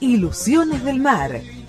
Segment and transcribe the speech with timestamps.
[0.00, 1.42] Ilusiones del Mar,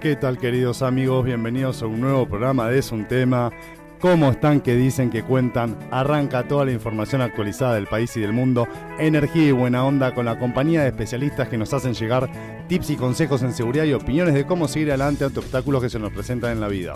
[0.00, 1.26] ¿Qué tal queridos amigos?
[1.26, 3.50] Bienvenidos a un nuevo programa de Es un tema.
[4.00, 5.76] ¿Cómo están que dicen que cuentan?
[5.90, 8.66] Arranca toda la información actualizada del país y del mundo,
[8.98, 12.30] energía y buena onda con la compañía de especialistas que nos hacen llegar
[12.66, 15.98] tips y consejos en seguridad y opiniones de cómo seguir adelante ante obstáculos que se
[15.98, 16.94] nos presentan en la vida.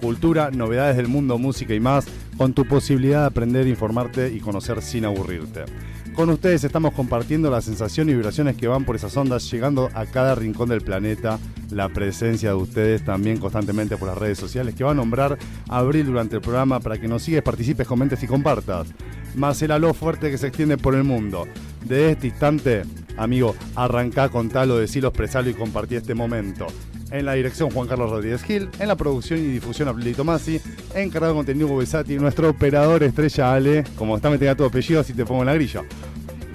[0.00, 2.06] Cultura, novedades del mundo, música y más,
[2.38, 5.66] con tu posibilidad de aprender, informarte y conocer sin aburrirte.
[6.16, 10.06] Con ustedes estamos compartiendo la sensación y vibraciones que van por esas ondas, llegando a
[10.06, 11.38] cada rincón del planeta.
[11.70, 15.36] La presencia de ustedes también constantemente por las redes sociales, que va a nombrar
[15.68, 18.88] Abril durante el programa para que nos sigues, participes, comentes y compartas.
[19.34, 21.46] Más el aló fuerte que se extiende por el mundo.
[21.84, 22.84] De este instante,
[23.18, 26.66] amigo, arrancá, contalo, decilo, expresalo y compartí este momento.
[27.10, 30.60] En la dirección Juan Carlos Rodríguez Gil, en la producción y difusión Abrilito Tomasi,
[30.94, 35.24] encargado de contenido Besati, nuestro operador estrella Ale, como está metiendo todo apellido, así te
[35.24, 35.82] pongo en la grilla.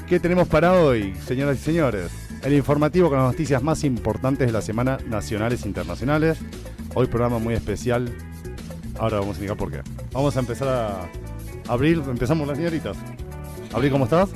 [0.08, 2.12] ¿Qué tenemos para hoy, señoras y señores?
[2.44, 6.38] El informativo con las noticias más importantes de la semana nacionales e internacionales.
[6.96, 8.14] Hoy programa muy especial.
[9.00, 9.82] Ahora vamos a indicar por qué.
[10.12, 12.02] Vamos a empezar a abrir.
[12.08, 12.98] Empezamos las señoritas.
[13.74, 14.30] Abril, ¿cómo estás?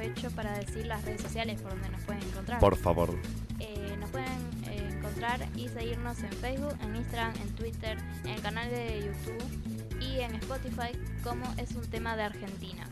[0.00, 2.58] Aprovecho para decir las redes sociales por donde nos pueden encontrar.
[2.58, 3.14] Por favor.
[3.58, 4.28] Eh, nos pueden
[4.66, 10.00] eh, encontrar y seguirnos en Facebook, en Instagram, en Twitter, en el canal de YouTube
[10.00, 12.88] y en Spotify como es un tema de Argentina.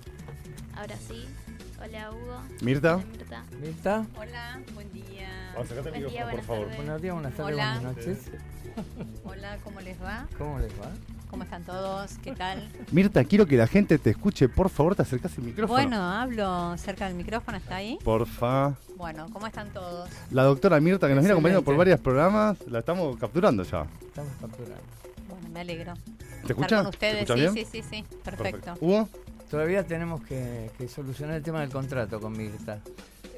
[0.77, 1.27] Ahora sí,
[1.83, 2.43] hola Hugo.
[2.61, 2.97] Mirta.
[2.97, 3.45] Hola, Mirta.
[3.59, 4.07] ¿Mirta?
[4.15, 5.53] Hola, buen día.
[5.55, 6.63] Vamos, Buen día, por buenas favor.
[6.65, 6.77] tardes.
[6.77, 7.73] Buenos días, buenas tardes, Hola.
[7.81, 8.19] buenas noches.
[9.25, 10.29] Hola, ¿cómo les va?
[10.37, 10.93] ¿Cómo les va?
[11.31, 12.13] ¿Cómo están todos?
[12.25, 12.67] ¿Qué tal?
[12.91, 14.49] Mirta, quiero que la gente te escuche.
[14.49, 15.75] Por favor, te acercas el micrófono.
[15.81, 17.99] Bueno, hablo cerca del micrófono, ¿está ahí?
[18.03, 18.75] Porfa.
[18.97, 20.09] Bueno, ¿cómo están todos?
[20.31, 23.87] La doctora Mirta, que nos viene acompañando por varios programas, la estamos capturando ya.
[24.07, 24.83] Estamos capturando.
[25.29, 25.93] Bueno, me alegro.
[26.47, 26.65] ¿Te escucha?
[26.67, 27.53] Estar con ustedes, ¿Te sí, bien?
[27.55, 28.75] sí, sí, sí, perfecto.
[28.81, 29.09] Hugo,
[29.51, 32.81] Todavía tenemos que, que solucionar el tema del contrato con Mirta.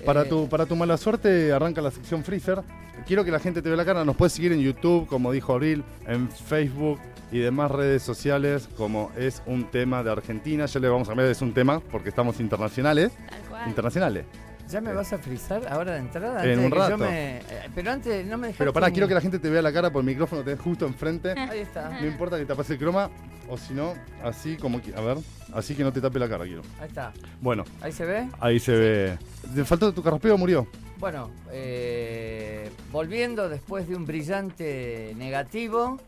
[0.04, 2.62] para Eh, tu, para tu mala suerte arranca la sección Freezer.
[3.06, 4.04] Quiero que la gente te vea la cara.
[4.04, 6.98] Nos puedes seguir en YouTube, como dijo Abril, en Facebook
[7.32, 10.66] y demás redes sociales, como es un tema de Argentina.
[10.66, 13.12] Ya le vamos a cambiar, es un tema, porque estamos internacionales.
[13.28, 13.68] Tal cual.
[13.68, 14.24] Internacionales.
[14.68, 16.44] ¿Ya me vas a frizar ahora de entrada?
[16.46, 16.96] En un rato.
[16.96, 17.42] me- eh,
[17.74, 19.72] pero antes no me dejaste Pero pará, ni- quiero que la gente te vea la
[19.72, 21.30] cara por el micrófono, te justo enfrente.
[21.36, 23.10] Ahí está, No importa que te pase el croma,
[23.48, 24.80] o si no, así como...
[24.96, 25.16] A ver,
[25.54, 26.62] así que no te tape la cara, quiero.
[26.80, 27.12] ahí está.
[27.40, 28.28] Bueno, ¿Ahí se ve?
[28.38, 29.18] ahí se ve...
[29.52, 30.68] ¿Te faltó tu carraspeo o murió?
[30.98, 35.98] Bueno, eh, volviendo después de un brillante negativo,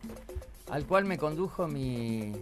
[0.73, 2.33] al cual me condujo mi,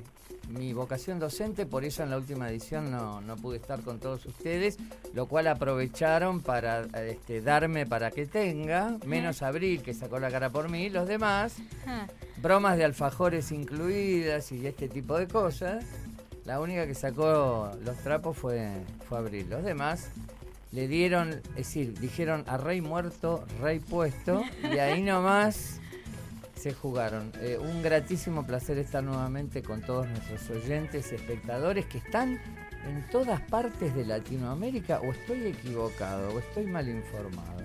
[0.51, 4.25] mi vocación docente, por eso en la última edición no, no pude estar con todos
[4.25, 4.79] ustedes,
[5.15, 10.49] lo cual aprovecharon para este, darme para que tenga, menos Abril, que sacó la cara
[10.49, 11.57] por mí, los demás,
[12.37, 15.85] bromas de alfajores incluidas y este tipo de cosas.
[16.45, 18.71] La única que sacó los trapos fue,
[19.09, 19.51] fue Abril.
[19.51, 20.09] Los demás
[20.71, 25.81] le dieron, es decir, dijeron a rey muerto, rey puesto, y ahí nomás
[26.61, 27.33] se jugaron.
[27.41, 32.39] Eh, un gratísimo placer estar nuevamente con todos nuestros oyentes y espectadores que están
[32.87, 37.61] en todas partes de Latinoamérica, o estoy equivocado, o estoy mal informado.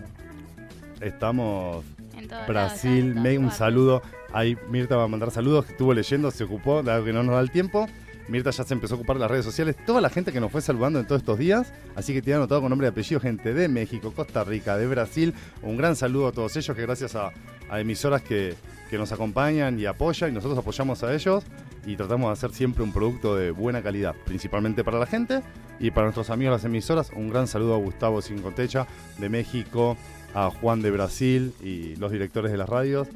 [1.02, 1.84] Estamos
[2.18, 3.58] en lados, Brasil, en todas me un partes.
[3.58, 4.02] saludo.
[4.32, 7.36] Ahí Mirta va a mandar saludos, que estuvo leyendo, se ocupó, dado que no nos
[7.36, 7.88] da el tiempo.
[8.28, 10.52] Mirta ya se empezó a ocupar de las redes sociales, toda la gente que nos
[10.52, 13.20] fue saludando en todos estos días, así que te he anotado con nombre y apellido
[13.20, 15.34] gente de México, Costa Rica, de Brasil.
[15.62, 17.32] Un gran saludo a todos ellos que gracias a,
[17.70, 18.56] a emisoras que,
[18.90, 21.44] que nos acompañan y apoyan, y nosotros apoyamos a ellos
[21.86, 25.42] y tratamos de hacer siempre un producto de buena calidad, principalmente para la gente
[25.80, 27.12] y para nuestros amigos de las emisoras.
[27.16, 28.88] Un gran saludo a Gustavo Cincotecha
[29.18, 29.98] de México,
[30.34, 33.08] a Juan de Brasil y los directores de las radios.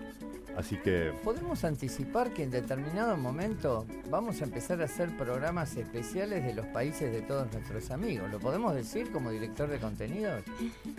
[0.57, 6.43] Así que ¿Podemos anticipar que en determinado momento vamos a empezar a hacer programas especiales
[6.43, 8.29] de los países de todos nuestros amigos?
[8.29, 10.43] ¿Lo podemos decir como director de contenidos?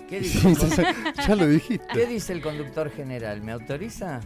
[0.09, 0.55] ¿Qué dice,
[1.29, 1.87] ya lo dijiste.
[1.93, 3.43] qué dice el conductor general?
[3.43, 4.21] ¿Me autoriza?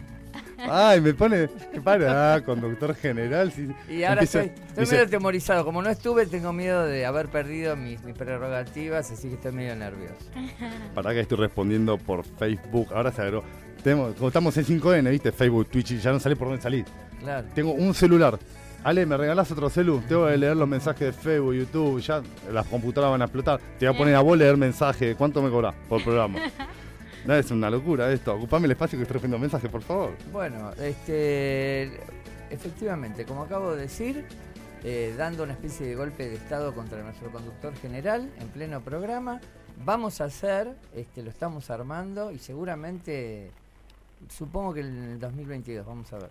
[0.58, 1.48] Ay, me pone.
[1.82, 3.52] Para, conductor general.
[3.52, 3.68] sí.
[3.88, 5.64] Y ahora Empieza- estoy, estoy dice- medio atemorizado.
[5.64, 9.76] Como no estuve, tengo miedo de haber perdido mis, mis prerrogativas, así que estoy medio
[9.76, 10.14] nervioso.
[10.94, 12.88] Para que estoy respondiendo por Facebook.
[12.94, 13.44] Ahora se agregó.
[13.82, 15.30] Tenemos, como estamos en 5N, ¿viste?
[15.32, 16.84] Facebook, Twitch, y ya no sale por dónde salir.
[17.20, 17.46] Claro.
[17.54, 18.38] Tengo un celular.
[18.82, 20.02] Ale, ¿me regalás otro celu?
[20.06, 22.22] Tengo que leer los mensajes de Facebook, YouTube, ya
[22.52, 23.58] las computadoras van a explotar.
[23.78, 25.16] Te voy a poner a vos leer mensajes.
[25.16, 26.38] ¿Cuánto me cobrás por programa?
[27.26, 28.34] No, es una locura esto.
[28.34, 30.12] Ocupame el espacio que estoy escribiendo mensajes, por favor.
[30.30, 31.98] Bueno, este,
[32.50, 34.26] efectivamente, como acabo de decir,
[34.84, 39.40] eh, dando una especie de golpe de Estado contra nuestro conductor general en pleno programa,
[39.82, 43.50] vamos a hacer, este, lo estamos armando y seguramente,
[44.28, 46.30] supongo que en el 2022, vamos a ver,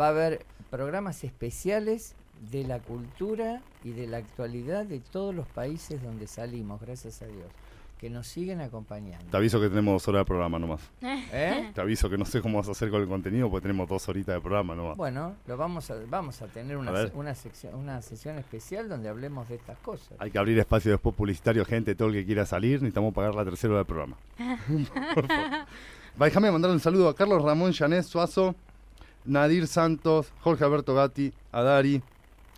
[0.00, 2.14] va a haber programas especiales
[2.50, 7.26] de la cultura y de la actualidad de todos los países donde salimos, gracias a
[7.26, 7.52] Dios,
[8.00, 9.26] que nos siguen acompañando.
[9.30, 10.80] Te aviso que tenemos dos horas de programa nomás.
[11.02, 11.70] ¿Eh?
[11.74, 14.08] Te aviso que no sé cómo vas a hacer con el contenido porque tenemos dos
[14.08, 14.96] horitas de programa nomás.
[14.96, 19.10] Bueno, lo vamos a, vamos a tener una, A una, sección, una sesión especial donde
[19.10, 20.12] hablemos de estas cosas.
[20.18, 23.44] Hay que abrir espacio después publicitario, gente, todo el que quiera salir, necesitamos pagar la
[23.44, 24.16] tercera hora del programa.
[25.14, 25.50] Por favor.
[26.20, 28.54] Va, déjame mandar un saludo a Carlos Ramón Llanés Suazo,
[29.26, 32.02] Nadir Santos, Jorge Alberto Gatti, a Dari,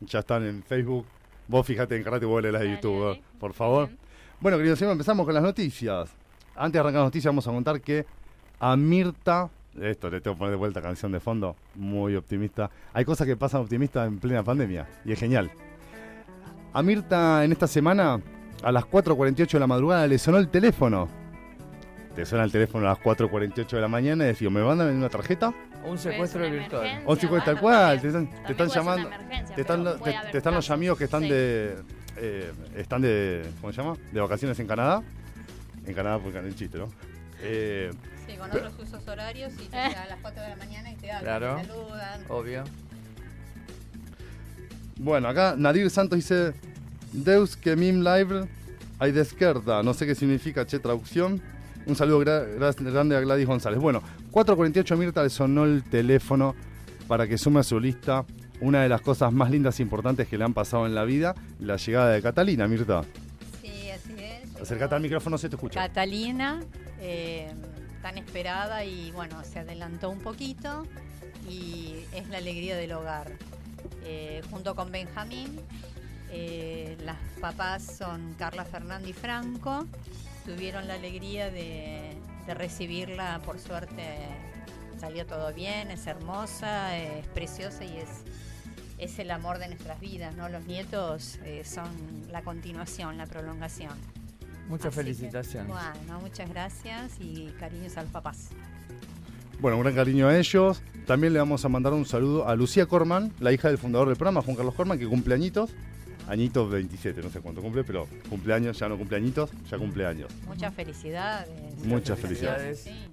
[0.03, 1.05] ya están en Facebook.
[1.49, 3.12] Vos fíjate en Karate Bola las de YouTube.
[3.12, 3.23] ¿eh?
[3.41, 3.89] por favor.
[3.89, 4.01] Bien.
[4.43, 6.11] Bueno, queridos amigos, empezamos con las noticias.
[6.56, 8.05] Antes de arrancar las noticias, vamos a contar que
[8.59, 9.49] a Mirta,
[9.81, 12.69] esto le tengo que poner de vuelta canción de fondo, muy optimista.
[12.93, 15.49] Hay cosas que pasan optimistas en plena pandemia y es genial.
[16.73, 18.21] A Mirta en esta semana,
[18.65, 21.09] a las 4.48 de la madrugada, le sonó el teléfono.
[22.17, 25.09] Te suena el teléfono a las 4.48 de la mañana y decís, ¿me mandan una
[25.09, 25.55] tarjeta?
[25.87, 27.03] Un secuestro es una virtual.
[27.06, 29.09] O secuestro tal cual, te están, te llamando.
[29.55, 29.85] Te están,
[30.33, 31.29] te- te los amigos que están sí.
[31.29, 32.01] de.
[32.17, 33.43] Eh, están de.
[33.61, 33.97] ¿Cómo se llama?
[34.12, 35.03] De vacaciones en Canadá.
[35.87, 36.88] En Canadá, porque el chiste, ¿no?
[37.41, 37.91] Eh,
[38.26, 39.94] Sí, con otros usos horarios y te Eh.
[39.97, 41.56] a las 4 de la mañana y te hablan, Claro.
[41.61, 42.20] te saludan.
[42.29, 42.64] Obvio.
[44.99, 46.55] bueno, acá Nadir Santos dice:
[47.12, 48.44] Deus que mim libre
[48.99, 49.82] hay de izquierda.
[49.82, 51.41] No sé qué significa, che, traducción.
[51.87, 53.81] Un saludo gra- gra- grande a Gladys González.
[53.81, 56.55] Bueno, 4.48 Mirta le sonó el teléfono
[57.08, 58.25] para que sume a su lista
[58.62, 61.35] una de las cosas más lindas e importantes que le han pasado en la vida,
[61.59, 63.03] la llegada de Catalina, Mirta.
[63.61, 64.61] Sí, así es.
[64.61, 65.81] Acércate al micrófono, se te escucha.
[65.81, 66.61] Catalina,
[67.00, 67.53] eh,
[68.03, 70.87] tan esperada y bueno, se adelantó un poquito
[71.50, 73.32] y es la alegría del hogar.
[74.05, 75.61] Eh, junto con Benjamín,
[76.31, 79.87] eh, las papás son Carla Fernández y Franco,
[80.47, 82.17] tuvieron la alegría de,
[82.47, 84.05] de recibirla, por suerte
[85.00, 88.23] salió todo bien, es hermosa, es preciosa y es,
[89.02, 90.49] es el amor de nuestras vidas, ¿no?
[90.49, 91.88] Los nietos eh, son
[92.31, 93.93] la continuación, la prolongación.
[94.69, 95.69] Muchas Así que, felicitaciones.
[95.69, 98.50] bueno, muchas gracias y cariños a los papás.
[99.60, 100.82] Bueno, un gran cariño a ellos.
[101.06, 104.16] También le vamos a mandar un saludo a Lucía Corman, la hija del fundador del
[104.16, 105.70] programa, Juan Carlos Corman, que cumple añitos.
[106.28, 110.31] Añitos 27, no sé cuánto cumple, pero cumpleaños, ya no cumple añitos, ya cumple años.
[110.46, 111.48] Muchas felicidades.
[111.84, 112.78] Muchas felicidades.
[112.81, 113.08] Sí.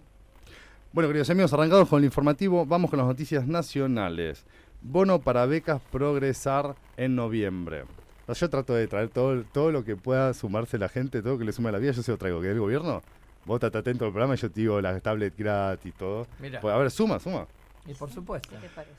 [0.93, 4.45] Bueno, queridos amigos, arrancados con el informativo, vamos con las noticias nacionales.
[4.81, 7.83] Bono para becas Progresar en noviembre.
[8.27, 11.33] O sea, Yo trato de traer todo, todo lo que pueda sumarse la gente, todo
[11.33, 12.41] lo que le sume a la vida, yo se lo traigo.
[12.41, 13.01] ¿Que el gobierno?
[13.45, 16.27] Vos estate atento al programa y yo te digo la tablet gratis, todo.
[16.39, 17.47] Mira, Pues, a ver, suma, suma.
[17.87, 18.49] y por supuesto.
[18.51, 18.93] ¿Qué te parece?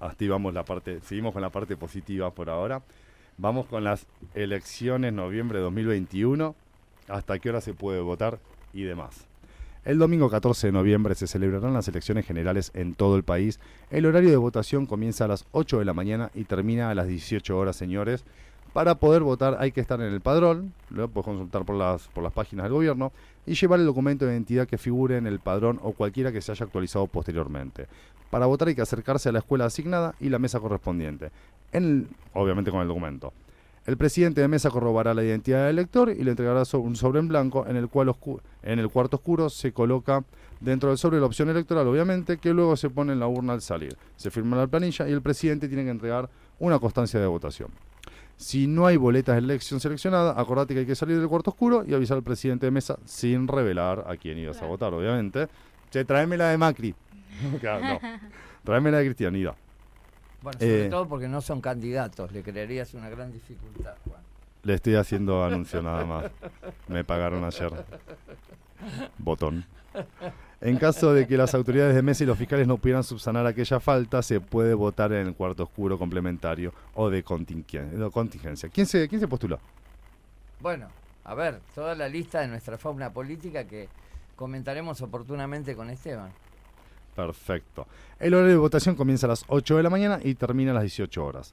[0.00, 2.82] Activamos la parte, seguimos con la parte positiva por ahora.
[3.38, 6.56] Vamos con las elecciones noviembre de 2021.
[7.08, 8.40] Hasta qué hora se puede votar
[8.72, 9.26] y demás.
[9.84, 13.58] El domingo 14 de noviembre se celebrarán las elecciones generales en todo el país.
[13.90, 17.08] El horario de votación comienza a las 8 de la mañana y termina a las
[17.08, 18.24] 18 horas, señores.
[18.72, 22.22] Para poder votar hay que estar en el padrón, lo puedes consultar por las, por
[22.22, 23.12] las páginas del gobierno,
[23.44, 26.52] y llevar el documento de identidad que figure en el padrón o cualquiera que se
[26.52, 27.86] haya actualizado posteriormente.
[28.30, 31.30] Para votar hay que acercarse a la escuela asignada y la mesa correspondiente,
[31.72, 33.32] en el- obviamente con el documento.
[33.84, 37.26] El presidente de mesa corroborará la identidad del elector y le entregará un sobre en
[37.26, 38.14] blanco en el cual
[38.62, 40.22] en el cuarto oscuro se coloca
[40.60, 43.60] dentro del sobre la opción electoral, obviamente, que luego se pone en la urna al
[43.60, 43.96] salir.
[44.16, 47.70] Se firma la planilla y el presidente tiene que entregar una constancia de votación.
[48.36, 51.84] Si no hay boletas de elección seleccionada, acordate que hay que salir del cuarto oscuro
[51.86, 55.48] y avisar al presidente de mesa sin revelar a quién ibas a votar, obviamente.
[55.90, 56.94] Che, tráeme la de Macri.
[57.62, 58.00] No.
[58.64, 59.56] Tráeme la de Cristianidad.
[60.42, 60.88] Bueno, sobre Eh.
[60.90, 64.20] todo porque no son candidatos, le creerías una gran dificultad, Juan.
[64.64, 66.30] Le estoy haciendo anuncio nada más.
[66.88, 67.70] Me pagaron ayer.
[69.18, 69.64] Botón.
[70.60, 73.80] En caso de que las autoridades de mesa y los fiscales no pudieran subsanar aquella
[73.80, 78.68] falta, se puede votar en el cuarto oscuro complementario o de contingencia.
[78.68, 79.58] ¿Quién se, quién se postula?
[80.60, 80.86] Bueno,
[81.24, 83.88] a ver, toda la lista de nuestra fauna política que
[84.36, 86.30] comentaremos oportunamente con Esteban.
[87.14, 87.86] Perfecto.
[88.18, 90.84] El horario de votación comienza a las 8 de la mañana y termina a las
[90.84, 91.52] 18 horas.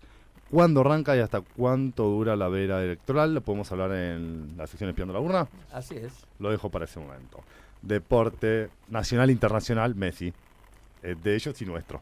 [0.49, 3.35] ¿Cuándo arranca y hasta cuánto dura la vera electoral?
[3.35, 5.47] Lo podemos hablar en la sección Espiando la Urna.
[5.71, 6.11] Así es.
[6.39, 7.43] Lo dejo para ese momento.
[7.81, 10.33] Deporte nacional, internacional, Messi.
[11.03, 12.01] Eh, de ellos y nuestro.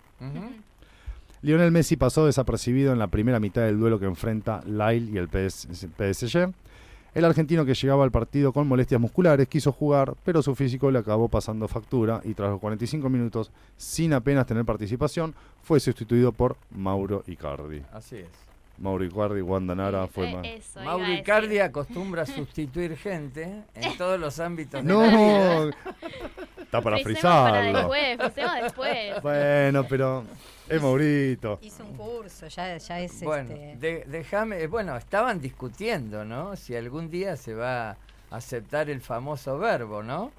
[1.41, 5.27] Lionel Messi pasó desapercibido en la primera mitad del duelo que enfrenta Lille y el
[5.27, 6.53] PS PSG.
[7.17, 10.99] El argentino que llegaba al partido con molestias musculares quiso jugar, pero su físico le
[10.99, 15.33] acabó pasando factura y tras los 45 minutos, sin apenas tener participación,
[15.63, 17.81] fue sustituido por Mauro Icardi.
[17.91, 18.27] Así es.
[18.77, 20.45] Mauro Icardi, Wanda Nara, fue Eh, más...
[20.45, 21.11] eso, Mauro.
[21.11, 25.75] Icardi acostumbra a sustituir gente en todos los ámbitos de la No, vida.
[26.67, 27.79] está para frizarlo.
[27.79, 29.21] después, frisemos después.
[29.21, 30.25] Bueno, pero
[30.69, 31.59] es Maurito.
[31.61, 34.03] Hizo un curso, ya, ya es Bueno, este.
[34.05, 36.55] déjame, eh, bueno, estaban discutiendo, ¿no?
[36.55, 37.97] Si algún día se va a
[38.31, 40.31] aceptar el famoso verbo, ¿no?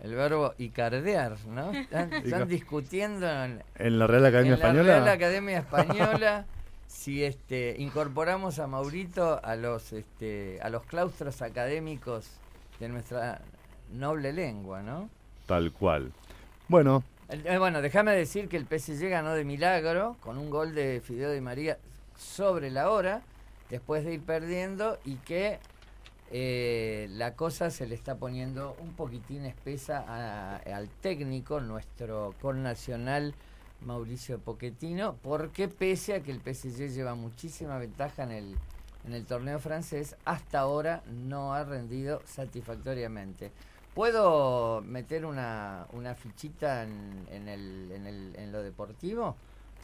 [0.00, 1.72] El verbo icardear, ¿no?
[1.90, 4.94] Están, discutiendo en, En la Real Academia en la Española.
[4.94, 6.46] Real Academia Española
[6.86, 12.30] si este incorporamos a Maurito a los este a los claustros académicos
[12.78, 13.40] de nuestra
[13.92, 15.10] noble lengua, ¿no?
[15.46, 16.12] Tal cual.
[16.68, 21.00] Bueno, Eh, bueno, déjame decir que el PSG ganó de milagro con un gol de
[21.04, 21.76] Fideo Di María
[22.16, 23.20] sobre la hora,
[23.68, 25.58] después de ir perdiendo y que
[26.30, 33.34] eh, la cosa se le está poniendo un poquitín espesa al técnico, nuestro connacional
[33.84, 38.56] Mauricio Pochettino, porque pese a que el PSG lleva muchísima ventaja en el,
[39.04, 43.50] en el torneo francés, hasta ahora no ha rendido satisfactoriamente.
[43.96, 49.34] ¿Puedo meter una, una fichita en, en, el, en, el, en lo deportivo?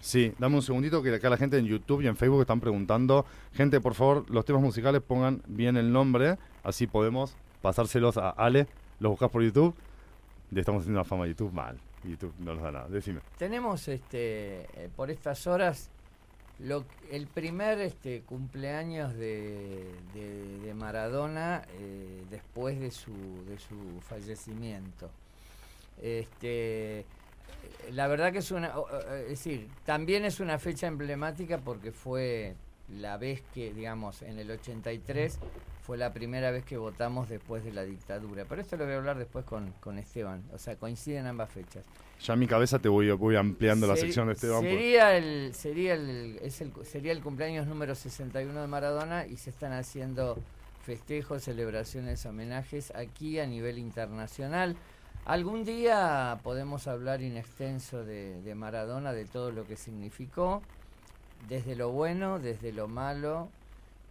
[0.02, 3.25] Sí, dame un segundito que acá la gente en YouTube y en Facebook están preguntando.
[3.54, 8.66] Gente, por favor, los temas musicales pongan bien el nombre, así podemos pasárselos a Ale.
[9.00, 9.75] Los buscas por YouTube.
[10.50, 11.78] Le estamos haciendo la fama a YouTube mal.
[12.04, 12.88] YouTube no nos da nada.
[12.88, 13.21] Decime.
[13.38, 15.88] Tenemos este eh, por estas horas
[16.62, 23.12] lo, el primer este cumpleaños de, de- Maradona eh, después de su,
[23.47, 25.11] de su fallecimiento.
[26.00, 27.04] Este,
[27.92, 28.73] la verdad que es una,
[29.23, 32.54] es decir, también es una fecha emblemática porque fue
[32.88, 35.38] la vez que, digamos, en el 83
[35.87, 38.45] fue la primera vez que votamos después de la dictadura.
[38.49, 40.42] Pero esto lo voy a hablar después con, con Esteban.
[40.52, 41.85] O sea, coinciden ambas fechas.
[42.23, 44.61] Ya en mi cabeza te voy, voy ampliando la sección de Esteban.
[44.62, 49.50] Sería el, sería, el, es el, sería el cumpleaños número 61 de Maradona y se
[49.50, 50.38] están haciendo
[50.85, 54.76] festejos, celebraciones, homenajes aquí a nivel internacional.
[55.25, 60.62] Algún día podemos hablar in extenso de, de Maradona, de todo lo que significó,
[61.49, 63.49] desde lo bueno, desde lo malo,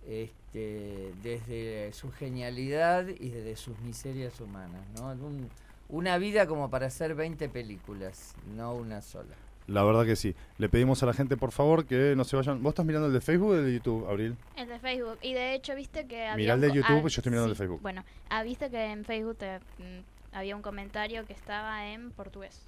[0.07, 4.81] este, desde su genialidad y desde sus miserias humanas.
[4.97, 5.07] ¿no?
[5.11, 5.49] Un-
[5.91, 9.35] una vida como para hacer 20 películas, no una sola.
[9.67, 10.35] La verdad que sí.
[10.57, 12.61] Le pedimos a la gente, por favor, que no se vayan.
[12.63, 14.35] ¿Vos estás mirando el de Facebook o el de YouTube, Abril?
[14.55, 15.17] El de Facebook.
[15.21, 16.35] Y de hecho, viste que había.
[16.35, 17.81] Mirá el de YouTube, ah, yo estoy mirando el de sí, Facebook.
[17.81, 22.61] Bueno, ah, viste que en Facebook te, mm, había un comentario que estaba en portugués.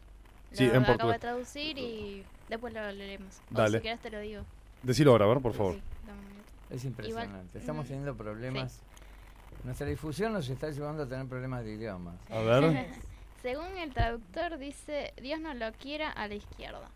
[0.52, 1.16] Sí, lo en acabo portugués.
[1.16, 3.42] de traducir y después lo leemos.
[3.52, 3.80] O Dale.
[3.80, 4.44] si quieres te lo digo.
[4.84, 5.74] Decilo ahora, a ver, por favor.
[5.74, 6.50] Sí, dame un minuto.
[6.70, 7.58] Es impresionante.
[7.58, 8.80] Estamos mm, teniendo problemas.
[9.64, 12.16] Nuestra difusión nos está llevando a tener problemas de idiomas.
[12.30, 12.88] A ver.
[13.44, 16.90] Según el traductor dice, Dios no lo quiera a la izquierda.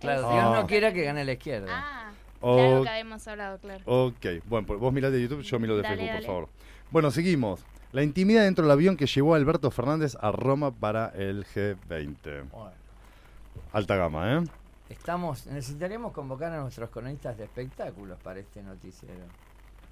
[0.00, 1.66] Claro, Es- Dios no quiera que gane la izquierda.
[1.70, 2.10] Ah,
[2.42, 3.82] de algo que habíamos hablado, claro.
[3.86, 6.26] Ok, bueno, pues vos mirá el de YouTube, yo miro de Dale, Facebook, dale.
[6.26, 6.48] por favor.
[6.90, 7.64] Bueno, seguimos.
[7.92, 12.48] La intimidad dentro del avión que llevó a Alberto Fernández a Roma para el G20.
[12.50, 12.72] Bueno,
[13.72, 14.44] Alta gama, ¿eh?
[14.88, 19.24] estamos, necesitaríamos convocar a nuestros cronistas de espectáculos para este noticiero.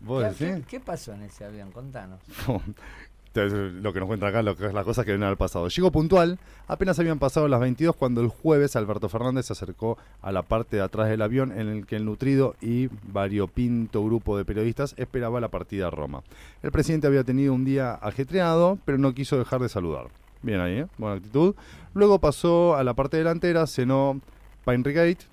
[0.01, 0.65] ¿Vos ¿Qué, decís?
[0.67, 1.71] qué- qué pasó en ese avión?
[1.73, 2.21] Contanos.
[3.37, 5.69] lo que nos cuentan acá, lo que es la cosa que viene al pasado.
[5.69, 10.33] Llegó puntual, apenas habían pasado las 22 cuando el jueves Alberto Fernández se acercó a
[10.33, 14.45] la parte de atrás del avión en el que el nutrido y variopinto grupo de
[14.45, 16.23] periodistas esperaba la partida a Roma.
[16.63, 20.09] El presidente había tenido un día ajetreado, pero no quiso dejar de saludar.
[20.43, 20.87] Bien ahí, ¿eh?
[20.99, 21.55] buena actitud.
[21.95, 24.21] Luego pasó a la parte delantera, cenó
[24.65, 25.25] Pine Rigate.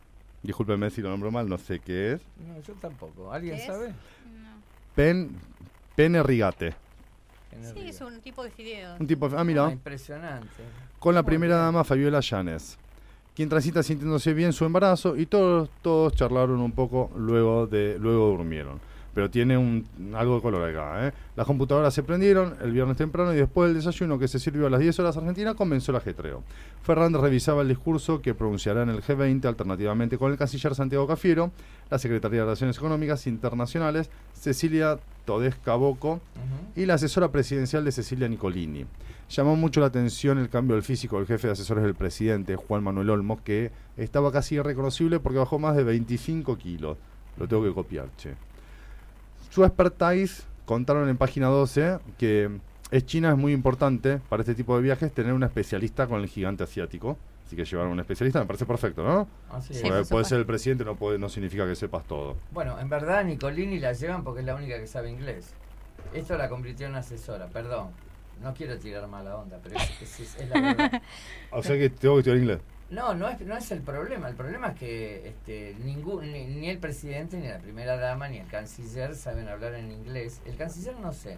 [0.42, 2.22] Discúlpenme si lo nombro mal, no sé qué es.
[2.48, 3.32] No, yo tampoco.
[3.32, 3.90] ¿Alguien sabe?
[3.90, 4.62] No.
[4.96, 5.32] Pen,
[5.96, 6.76] pene rigate.
[7.74, 8.96] Sí, es un tipo de fideo.
[9.00, 9.72] Un tipo, ah, Ah, mira.
[9.72, 10.48] impresionante.
[11.00, 11.66] con la Muy primera bien.
[11.66, 12.78] dama Fabiola Llanes,
[13.36, 18.28] quien transita sintiéndose bien su embarazo y todos, todos charlaron un poco, luego, de, luego
[18.30, 18.80] durmieron.
[19.14, 21.08] Pero tiene un, algo de color acá.
[21.08, 21.14] ¿eh?
[21.36, 24.70] Las computadoras se prendieron el viernes temprano y después del desayuno que se sirvió a
[24.70, 26.44] las 10 horas argentina comenzó el ajetreo.
[26.84, 31.52] Fernández revisaba el discurso que pronunciará en el G20 alternativamente con el canciller Santiago Cafiero,
[31.90, 36.20] la secretaria de Relaciones Económicas Internacionales Cecilia Todesca Boco
[36.76, 38.86] y la asesora presidencial de Cecilia Nicolini.
[39.30, 42.84] Llamó mucho la atención el cambio del físico del jefe de asesores del presidente, Juan
[42.84, 46.98] Manuel Olmos, que estaba casi irreconocible porque bajó más de 25 kilos.
[47.38, 48.36] Lo tengo que copiar, che.
[49.54, 52.50] Su expertise contaron en página 12 que
[52.90, 56.28] es China es muy importante para este tipo de viajes tener un especialista con el
[56.28, 57.18] gigante asiático.
[57.46, 59.28] Así que llevar a un especialista me parece perfecto, ¿no?
[59.52, 62.36] Así Sí, puede ser el presidente, no, puede, no significa que sepas todo.
[62.52, 65.54] Bueno, en verdad Nicolini la llevan porque es la única que sabe inglés.
[66.14, 67.90] Esto la convirtió en asesora, perdón.
[68.42, 71.02] No quiero tirar mala onda, pero es, es- es- es la verdad.
[71.52, 72.60] O sea que tengo que estudiar inglés.
[72.90, 74.30] No, no es, no es el problema.
[74.30, 78.38] El problema es que este, ningún, ni, ni el presidente, ni la primera dama, ni
[78.38, 80.42] el canciller saben hablar en inglés.
[80.46, 81.38] El canciller no sé,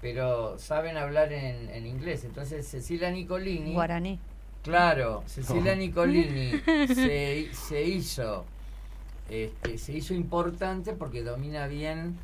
[0.00, 2.24] pero saben hablar en, en inglés.
[2.24, 3.72] Entonces Cecilia Nicolini...
[3.74, 4.18] Guaraní.
[4.62, 5.80] Claro, Cecilia No.
[5.80, 8.44] Nicolini se, se hizo
[9.30, 12.16] este, se hizo importante porque domina bien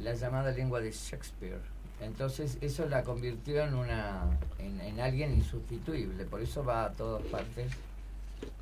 [0.00, 1.58] la llamada lengua de Shakespeare.
[2.00, 4.22] Entonces eso la convirtió en una
[4.58, 6.24] en, en alguien insustituible.
[6.26, 7.72] Por eso va a todas partes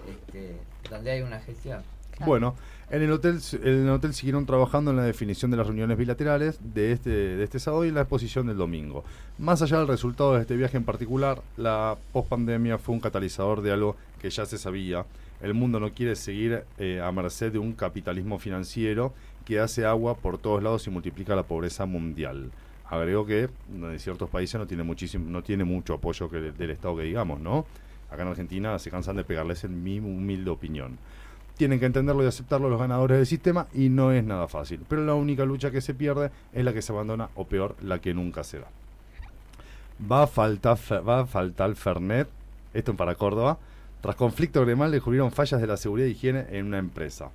[0.08, 0.56] este,
[0.90, 1.82] donde hay una gestión.
[2.12, 2.26] Claro.
[2.26, 2.54] Bueno,
[2.90, 6.58] en el hotel en el hotel siguieron trabajando en la definición de las reuniones bilaterales
[6.74, 9.04] de este de este sábado y la exposición del domingo.
[9.38, 13.72] Más allá del resultado de este viaje en particular, la pospandemia fue un catalizador de
[13.72, 15.04] algo que ya se sabía.
[15.40, 19.12] El mundo no quiere seguir eh, a merced de un capitalismo financiero
[19.44, 22.50] que hace agua por todos lados y multiplica la pobreza mundial.
[22.86, 26.96] Agregó que en ciertos países no tiene muchísimo, no tiene mucho apoyo que, del Estado
[26.96, 27.66] que digamos, ¿no?
[28.10, 30.98] Acá en Argentina se cansan de pegarles en mi humilde opinión
[31.58, 34.80] tienen que entenderlo y aceptarlo los ganadores del sistema y no es nada fácil.
[34.88, 38.00] Pero la única lucha que se pierde es la que se abandona o peor, la
[38.00, 38.68] que nunca se da.
[40.10, 42.28] Va a faltar, va a faltar Fernet,
[42.72, 43.58] esto para Córdoba,
[44.00, 47.30] tras conflicto gremial descubrieron fallas de la seguridad e higiene en una empresa.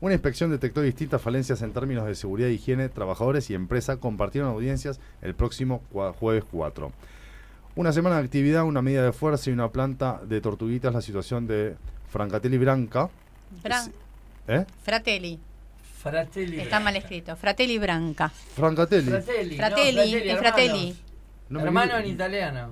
[0.00, 2.88] Una inspección detectó distintas falencias en términos de seguridad e higiene.
[2.88, 5.80] Trabajadores y empresa compartieron audiencias el próximo
[6.18, 6.90] jueves 4.
[7.74, 10.92] Una semana de actividad, una medida de fuerza y una planta de tortuguitas.
[10.92, 11.76] La situación de
[12.10, 13.08] Francatelli Branca.
[13.62, 13.92] Bran-
[14.48, 14.66] ¿Eh?
[14.82, 15.38] Fratelli.
[16.02, 16.60] Fratelli.
[16.60, 17.34] Está mal escrito.
[17.36, 18.28] Fratelli Branca.
[18.28, 19.08] Francatelli.
[19.10, 19.56] Fratelli.
[19.56, 20.38] no, Fratelli, es hermanos.
[20.40, 20.96] Fratelli.
[21.48, 22.68] No me Hermano en italiano.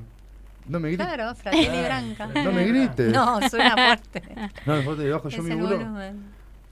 [0.66, 1.06] No me grites.
[1.06, 2.26] Claro, Fratelli Ah, Branca.
[2.44, 3.12] No me grites.
[3.12, 4.22] No, suena fuerte.
[4.66, 5.50] No, fuerte debajo yo mi.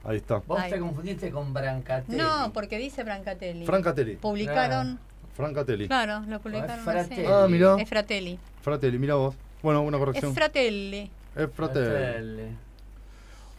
[0.05, 0.37] Ahí está.
[0.37, 0.71] Vos Ay.
[0.71, 2.17] te confundiste con Brancatelli.
[2.17, 3.65] No, porque dice Brancatelli.
[3.65, 4.15] Francatelli.
[4.17, 4.99] Publicaron,
[5.39, 5.87] Francatelli.
[5.87, 6.77] claro, lo publicaron.
[6.77, 7.25] Es Fratelli.
[7.25, 7.33] así.
[7.33, 7.75] Ah, mirá.
[7.79, 8.39] Es Fratelli.
[8.61, 9.35] Fratelli, mira vos.
[9.63, 10.31] Bueno, una corrección.
[10.31, 11.09] Es Fratelli.
[11.35, 11.87] Es Fratelli.
[11.87, 12.43] Fratelli.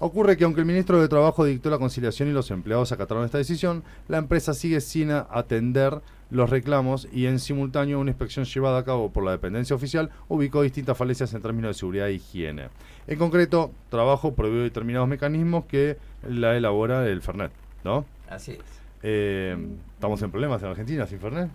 [0.03, 3.39] Ocurre que aunque el ministro de Trabajo dictó la conciliación y los empleados acataron esta
[3.39, 8.85] decisión, la empresa sigue sin atender los reclamos y en simultáneo una inspección llevada a
[8.85, 12.69] cabo por la dependencia oficial ubicó distintas falencias en términos de seguridad e higiene.
[13.07, 17.53] En concreto, Trabajo prohibió determinados mecanismos que la elabora el Fernet,
[17.85, 18.07] ¿no?
[18.29, 18.61] Así es.
[19.03, 19.57] Eh,
[19.95, 21.51] ¿Estamos en problemas en Argentina sin Fernet?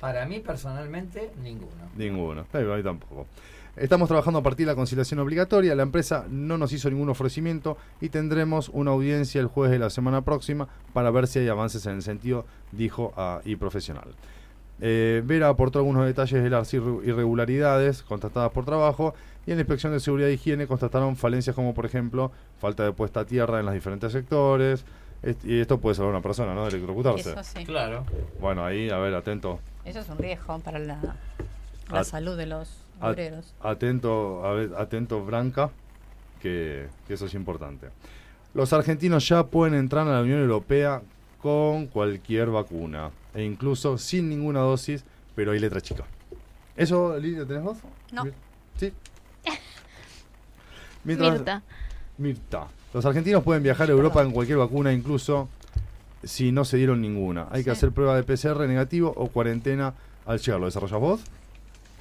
[0.00, 1.70] Para mí personalmente, ninguno.
[1.96, 2.46] Ninguno.
[2.52, 3.26] A mí tampoco.
[3.74, 5.74] Estamos trabajando a partir de la conciliación obligatoria.
[5.74, 9.88] La empresa no nos hizo ningún ofrecimiento y tendremos una audiencia el jueves de la
[9.88, 14.08] semana próxima para ver si hay avances en el sentido, dijo a y profesional.
[14.80, 19.14] Eh, Vera aportó algunos detalles de las irre- irregularidades constatadas por trabajo
[19.46, 22.92] y en la inspección de seguridad e higiene constataron falencias como por ejemplo falta de
[22.92, 24.84] puesta a tierra en los diferentes sectores.
[25.44, 26.62] Y esto puede salvar a una persona, ¿no?
[26.64, 27.30] De electrocutarse.
[27.32, 27.64] Eso sí.
[27.64, 28.04] Claro.
[28.40, 29.60] Bueno, ahí, a ver, atento.
[29.84, 30.98] Eso es un riesgo para la,
[31.90, 32.68] la At- salud de los
[33.00, 33.54] At- obreros.
[33.60, 35.70] atento, a ver, atento Branca,
[36.40, 37.88] que, que eso es importante.
[38.54, 41.02] Los argentinos ya pueden entrar a la Unión Europea
[41.40, 45.04] con cualquier vacuna, e incluso sin ninguna dosis,
[45.34, 46.04] pero hay letra chica.
[46.76, 47.78] ¿Eso, Lidia, tenés vos?
[48.12, 48.24] No.
[48.76, 48.92] ¿Sí?
[51.04, 51.62] Mientras- Mirta.
[52.18, 52.66] Mirta.
[52.92, 55.48] Los argentinos pueden viajar a Europa en cualquier vacuna, incluso
[56.22, 57.46] si no se dieron ninguna.
[57.50, 59.94] Hay que hacer prueba de PCR negativo o cuarentena
[60.26, 60.60] al llegar.
[60.60, 61.20] ¿Lo desarrollas vos?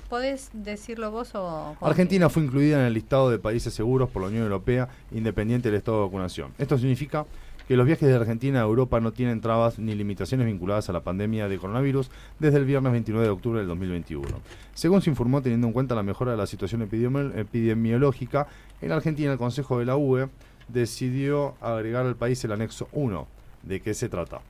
[0.09, 1.77] ¿Podés decirlo vos o...?
[1.79, 5.77] Argentina fue incluida en el listado de países seguros por la Unión Europea, independiente del
[5.77, 6.51] estado de vacunación.
[6.57, 7.25] Esto significa
[7.65, 10.99] que los viajes de Argentina a Europa no tienen trabas ni limitaciones vinculadas a la
[10.99, 14.27] pandemia de coronavirus desde el viernes 29 de octubre del 2021.
[14.73, 18.47] Según se informó, teniendo en cuenta la mejora de la situación epidemiológica,
[18.81, 20.27] en Argentina el Consejo de la UE
[20.73, 23.27] decidió agregar al país el anexo 1.
[23.63, 24.41] ¿De qué se trata?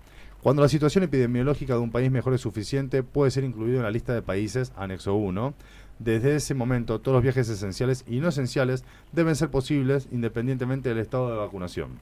[0.41, 3.91] Cuando la situación epidemiológica de un país mejor es suficiente, puede ser incluido en la
[3.91, 5.53] lista de países anexo 1.
[5.99, 10.97] Desde ese momento, todos los viajes esenciales y no esenciales deben ser posibles independientemente del
[10.97, 11.99] estado de vacunación.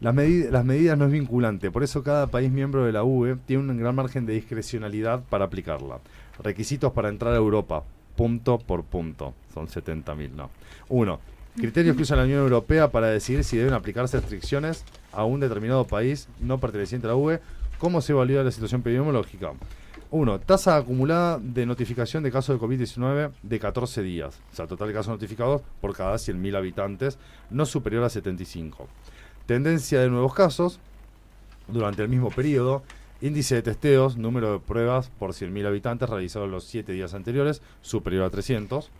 [0.00, 3.76] Las, medidas no es vinculante, por eso cada país miembro de la UE tiene un
[3.76, 5.98] gran margen de discrecionalidad para aplicarla.
[6.40, 7.82] Requisitos para entrar a Europa,
[8.14, 9.34] punto por punto.
[9.52, 10.50] Son 70.000, no.
[10.88, 11.18] Uno,
[11.58, 15.84] criterios que usa la Unión Europea para decidir si deben aplicarse restricciones a un determinado
[15.86, 17.40] país no perteneciente a la UE.
[17.78, 19.52] ¿Cómo se evalúa la situación epidemiológica?
[20.10, 24.40] Uno, tasa acumulada de notificación de casos de COVID-19 de 14 días.
[24.52, 27.18] O sea, total de casos notificados por cada 100.000 habitantes,
[27.50, 28.88] no superior a 75.
[29.46, 30.80] Tendencia de nuevos casos
[31.66, 32.82] durante el mismo periodo.
[33.20, 38.24] Índice de testeos, número de pruebas por 100.000 habitantes realizados los 7 días anteriores, superior
[38.24, 38.90] a 300.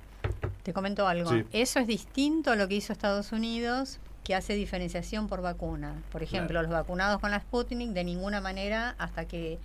[0.62, 1.30] Te comento algo.
[1.52, 5.94] Eso es distinto a lo que hizo Estados Unidos, que hace diferenciación por vacuna.
[6.12, 9.58] Por ejemplo, los vacunados con la Sputnik, de ninguna manera, hasta que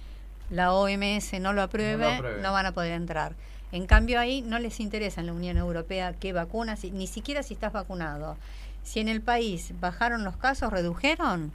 [0.50, 3.34] la OMS no lo apruebe, no, van a poder entrar.
[3.72, 7.56] En cambio, ahí no les interesa en la Unión Europea qué vacunas, ni siquiera si
[7.56, 8.38] estás vacunado.
[8.84, 11.52] Si en el país bajaron los casos, redujeron,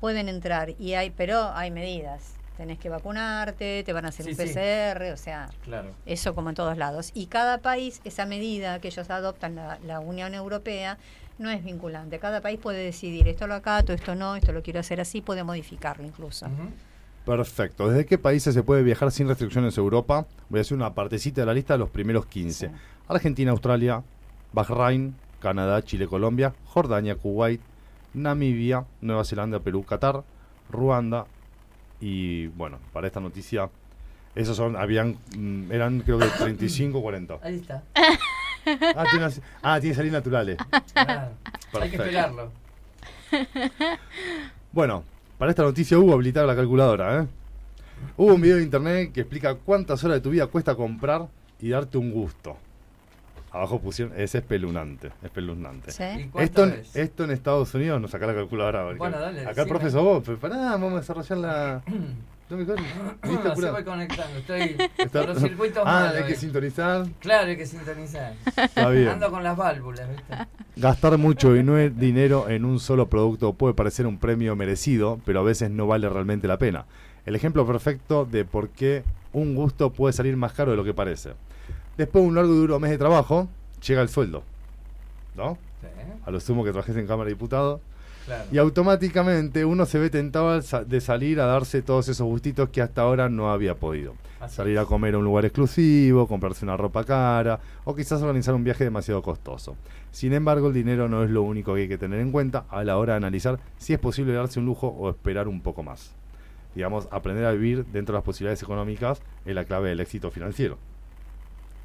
[0.00, 2.34] pueden entrar y hay, pero hay medidas.
[2.56, 5.50] Tenés que vacunarte, te van a hacer un PCR, o sea,
[6.06, 7.10] eso como en todos lados.
[7.12, 10.98] Y cada país, esa medida que ellos adoptan, la, Unión Europea,
[11.38, 12.20] no es vinculante.
[12.20, 15.42] Cada país puede decidir, esto lo acato, esto no, esto lo quiero hacer así, puede
[15.42, 16.46] modificarlo incluso.
[17.26, 17.88] Perfecto.
[17.88, 20.26] ¿Desde qué países se puede viajar sin restricciones a Europa?
[20.48, 22.70] Voy a hacer una partecita de la lista de los primeros 15.
[23.08, 24.02] Argentina, Australia,
[24.52, 27.60] Bahrein, Canadá, Chile, Colombia, Jordania, Kuwait,
[28.12, 30.22] Namibia, Nueva Zelanda, Perú, Qatar,
[30.70, 31.26] Ruanda
[32.04, 33.70] y bueno, para esta noticia
[34.34, 37.38] esos son habían mm, eran creo que 35 40.
[37.42, 37.82] Ahí está.
[38.66, 39.26] Ah, tiene,
[39.62, 40.56] ah, tiene salir naturales.
[40.94, 41.28] Ah,
[41.80, 42.50] hay que esperarlo.
[44.72, 45.04] Bueno,
[45.38, 47.26] para esta noticia hubo habilitar la calculadora, ¿eh?
[48.16, 51.28] Hubo un video de internet que explica cuántas horas de tu vida cuesta comprar
[51.60, 52.56] y darte un gusto.
[53.54, 55.92] Abajo pusieron, es espeluznante, espeluznante.
[56.40, 58.94] Esto, esto en Estados Unidos nos saca la calculadora.
[58.96, 61.82] Bueno, dale, acá el profesor vos, pará, vamos a desarrollar la...
[62.50, 67.06] No me no, se voy conectando, estoy Está, los circuitos Ah, hay que sintonizar.
[67.18, 68.34] Claro, hay que sintonizar.
[68.44, 69.08] Está bien.
[69.08, 70.46] Ando con las válvulas, ¿viste?
[70.76, 75.20] Gastar mucho y no es dinero en un solo producto puede parecer un premio merecido,
[75.24, 76.84] pero a veces no vale realmente la pena.
[77.24, 80.92] El ejemplo perfecto de por qué un gusto puede salir más caro de lo que
[80.92, 81.30] parece.
[81.96, 83.48] Después de un largo y duro mes de trabajo,
[83.86, 84.42] llega el sueldo.
[85.36, 85.58] ¿No?
[85.80, 85.86] Sí.
[86.24, 87.80] A lo sumo que trabajes en Cámara de Diputados.
[88.50, 93.02] Y automáticamente uno se ve tentado de salir a darse todos esos gustitos que hasta
[93.02, 94.14] ahora no había podido.
[94.48, 98.64] salir a comer a un lugar exclusivo, comprarse una ropa cara o quizás organizar un
[98.64, 99.76] viaje demasiado costoso.
[100.10, 102.82] Sin embargo, el dinero no es lo único que hay que tener en cuenta a
[102.84, 106.12] la hora de analizar si es posible darse un lujo o esperar un poco más.
[106.74, 110.78] Digamos, aprender a vivir dentro de las posibilidades económicas es la clave del éxito financiero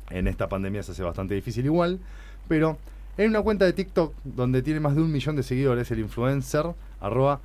[0.10, 2.00] en esta pandemia se hace bastante difícil igual,
[2.48, 2.78] pero
[3.18, 6.66] en una cuenta de TikTok donde tiene más de un millón de seguidores, el influencer
[7.02, 7.42] arroba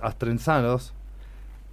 [0.00, 0.94] astrenzanos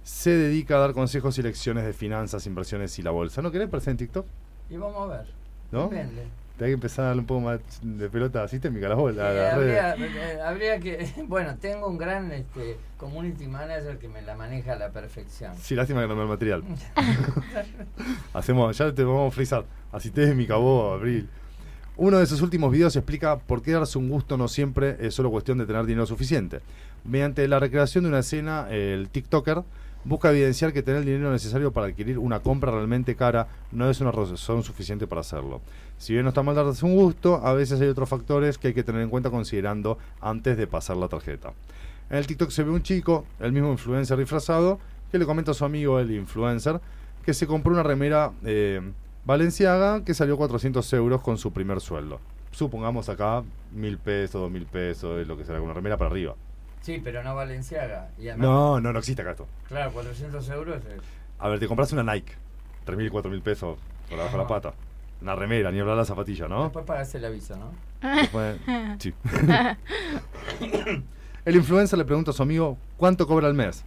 [0.02, 3.42] se dedica a dar consejos y lecciones de finanzas, inversiones y la bolsa.
[3.42, 4.26] ¿No querés aparecer en TikTok?
[4.70, 5.26] Y vamos a ver.
[5.70, 5.88] ¿No?
[5.88, 6.26] Depende.
[6.60, 9.52] Hay que empezar a darle un poco más de pelota sistémica a las bolas.
[9.52, 11.08] habría, eh, habría, que.
[11.28, 15.52] Bueno, tengo un gran este, community manager que me la maneja a la perfección.
[15.56, 16.64] Sí, lástima que no me el material.
[18.34, 19.64] Hacemos, ya te vamos a frizar.
[19.98, 21.28] Sistémica, vos, Abril.
[21.96, 25.30] Uno de sus últimos videos explica por qué darse un gusto no siempre es solo
[25.30, 26.60] cuestión de tener dinero suficiente.
[27.04, 29.62] Mediante la recreación de una escena, el TikToker
[30.08, 34.00] busca evidenciar que tener el dinero necesario para adquirir una compra realmente cara no es
[34.00, 35.60] una razón suficiente para hacerlo.
[35.98, 38.74] Si bien no está mal darse un gusto, a veces hay otros factores que hay
[38.74, 41.52] que tener en cuenta considerando antes de pasar la tarjeta.
[42.08, 44.78] En el TikTok se ve un chico, el mismo influencer disfrazado,
[45.12, 46.80] que le comenta a su amigo el influencer
[47.22, 48.80] que se compró una remera eh,
[49.26, 52.18] valenciaga que salió 400 euros con su primer sueldo.
[52.50, 53.42] Supongamos acá
[53.72, 56.34] mil pesos, dos mil pesos, es lo que será, una remera para arriba.
[56.80, 58.10] Sí, pero no Valenciaga.
[58.36, 59.46] no, no, no existe acá esto.
[59.68, 61.02] Claro, 400 euros es...
[61.38, 62.32] A ver, te compras una Nike,
[62.86, 64.74] 3.000, 4.000 pesos por abajo de la pata.
[65.20, 66.64] Una remera, ni hablar la zapatilla, ¿no?
[66.64, 67.72] Después pagaste el aviso, ¿no?
[68.98, 69.12] sí.
[71.44, 73.84] el influencer le pregunta a su amigo cuánto cobra al mes.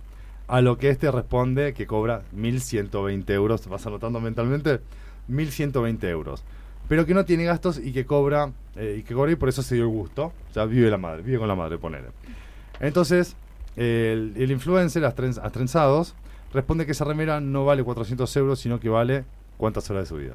[0.47, 3.67] A lo que este responde que cobra 1.120 euros.
[3.67, 4.81] ¿Vas anotando mentalmente?
[5.29, 6.43] 1.120 euros.
[6.89, 9.61] Pero que no tiene gastos y que cobra, eh, y que cobra y por eso
[9.61, 10.33] se dio el gusto.
[10.49, 12.07] O sea, vive la madre, vive con la madre, ponele.
[12.81, 13.35] Entonces,
[13.75, 16.15] el, el influencer, Astren- Astrenzados,
[16.53, 19.23] responde que esa remera no vale 400 euros, sino que vale
[19.57, 20.33] cuántas horas de su vida.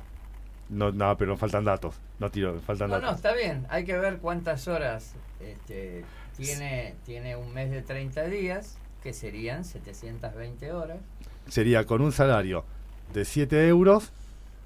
[0.68, 1.94] No, nada, pero faltan datos.
[2.18, 3.16] No tiro, faltan No, no, datos.
[3.16, 3.66] está bien.
[3.68, 6.04] Hay que ver cuántas horas este,
[6.36, 10.98] tiene, tiene un mes de 30 días, que serían 720 horas.
[11.48, 12.64] Sería con un salario
[13.12, 14.10] de 7 euros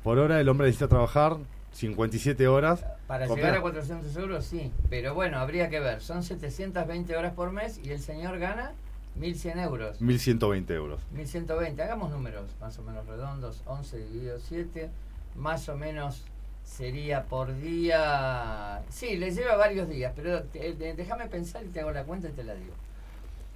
[0.03, 1.37] por hora, el hombre necesita trabajar
[1.73, 2.85] 57 horas.
[3.11, 4.70] Para llegar a 400 euros, sí.
[4.88, 6.01] Pero bueno, habría que ver.
[6.01, 8.70] Son 720 horas por mes y el señor gana
[9.18, 10.01] 1.100 euros.
[10.01, 11.01] 1120 euros.
[11.11, 11.83] 1120.
[11.83, 13.64] Hagamos números más o menos redondos.
[13.66, 14.90] 11 dividido 7.
[15.35, 16.23] Más o menos
[16.62, 18.81] sería por día.
[18.90, 20.12] Sí, le lleva varios días.
[20.14, 22.75] Pero déjame pensar y te hago la cuenta y te la digo.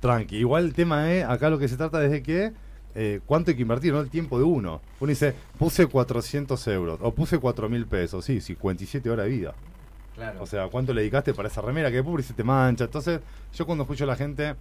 [0.01, 0.37] Tranqui.
[0.37, 2.53] Igual el tema es, acá lo que se trata es de que
[2.95, 4.81] eh, cuánto hay que invertir, no el tiempo de uno.
[5.01, 8.25] Uno dice, puse 400 euros o puse 4 mil pesos.
[8.25, 9.55] Sí, 57 horas de vida.
[10.15, 10.43] Claro.
[10.43, 11.91] O sea, ¿cuánto le dedicaste para esa remera?
[11.91, 12.85] Que después se te mancha.
[12.85, 13.21] Entonces,
[13.53, 14.55] yo cuando escucho a la gente,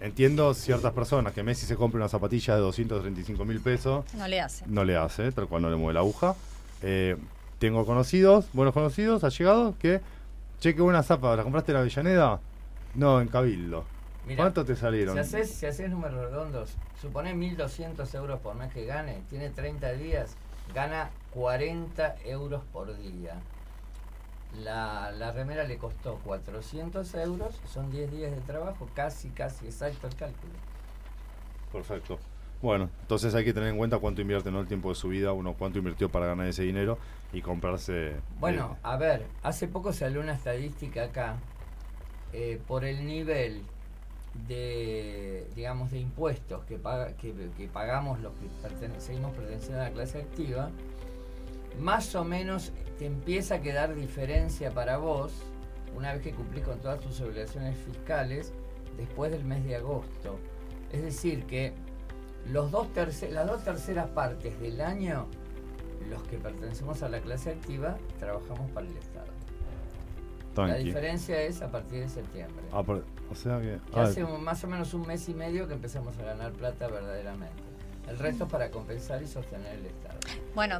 [0.00, 4.40] entiendo ciertas personas que Messi se compra una zapatilla de 235 mil pesos, No le
[4.40, 4.64] hace.
[4.68, 6.36] no le hace, tal cual no le mueve la aguja.
[6.82, 7.16] Eh,
[7.58, 10.00] tengo conocidos, buenos conocidos, allegados, que,
[10.60, 12.40] che, qué buena zapa, ¿la compraste en Avellaneda?
[12.94, 13.84] No, en Cabildo.
[14.26, 15.14] Mirá, ¿Cuánto te salieron?
[15.14, 19.92] Si haces, si haces números redondos, supone 1.200 euros por mes que gane, tiene 30
[19.92, 20.36] días,
[20.74, 23.34] gana 40 euros por día.
[24.62, 30.06] La, la remera le costó 400 euros, son 10 días de trabajo, casi, casi exacto
[30.06, 30.52] el cálculo.
[31.72, 32.18] Perfecto.
[32.62, 34.60] Bueno, entonces hay que tener en cuenta cuánto invierte, ¿no?
[34.60, 36.98] El tiempo de su vida, uno cuánto invirtió para ganar ese dinero
[37.30, 38.14] y comprarse...
[38.38, 41.36] Bueno, eh, a ver, hace poco salió una estadística acá,
[42.32, 43.60] eh, por el nivel
[44.48, 47.32] de, digamos, de impuestos que, paga, que,
[47.72, 50.70] pagamos los que seguimos perteneciendo a la clase activa,
[51.80, 55.32] más o menos te empieza a quedar diferencia para vos,
[55.96, 58.52] una vez que cumplís con todas tus obligaciones fiscales,
[58.96, 60.38] después del mes de agosto.
[60.92, 61.72] Es decir, que
[62.52, 62.88] los dos
[63.30, 65.26] las dos terceras partes del año,
[66.10, 69.13] los que pertenecemos a la clase activa, trabajamos para el Estado.
[70.56, 72.64] La diferencia es a partir de septiembre.
[72.72, 73.78] Ah, por- o sea que...
[73.92, 76.86] Que hace un- más o menos un mes y medio que empezamos a ganar plata
[76.88, 77.62] verdaderamente.
[78.08, 80.18] El resto es para compensar y sostener el Estado.
[80.54, 80.78] Bueno,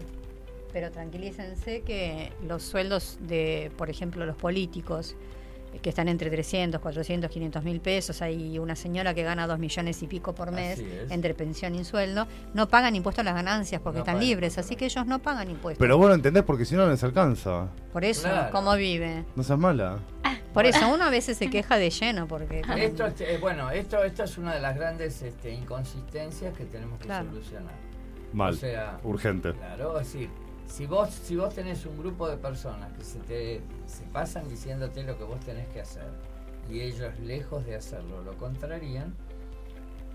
[0.72, 5.16] pero tranquilícense que los sueldos de, por ejemplo, los políticos,
[5.82, 10.02] que están entre 300, 400, 500 mil pesos, hay una señora que gana 2 millones
[10.02, 13.98] y pico por mes entre pensión y sueldo, no pagan impuestos a las ganancias porque
[13.98, 15.78] No están libres, así que ellos no pagan impuestos.
[15.78, 17.68] Pero vos lo entendés porque si no, no les alcanza.
[17.92, 18.50] por eso, Claro.
[18.52, 19.24] ¿cómo vive?
[19.36, 19.98] No seas mala.
[20.52, 22.62] Por eso uno a veces se queja de lleno porque...
[22.76, 26.98] Esto, es- eh, bueno, esto, esto es una de las grandes este, inconsistencias que tenemos
[26.98, 27.28] que Claro.
[27.30, 27.72] solucionar.
[28.32, 28.54] Mal.
[28.54, 29.52] O sea, Urgente.
[29.52, 30.28] Claro, es decir,
[30.74, 35.04] si vos, si vos tenés un grupo de personas que se te se pasan diciéndote
[35.04, 36.08] lo que vos tenés que hacer
[36.68, 39.14] y ellos lejos de hacerlo lo contrarían,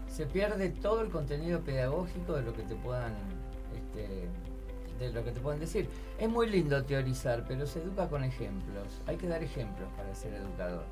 [0.09, 3.13] se pierde todo el contenido pedagógico de lo que te puedan
[3.73, 4.27] este,
[4.99, 5.87] de lo que te pueden decir.
[6.19, 8.99] Es muy lindo teorizar, pero se educa con ejemplos.
[9.07, 10.83] Hay que dar ejemplos para ser educador.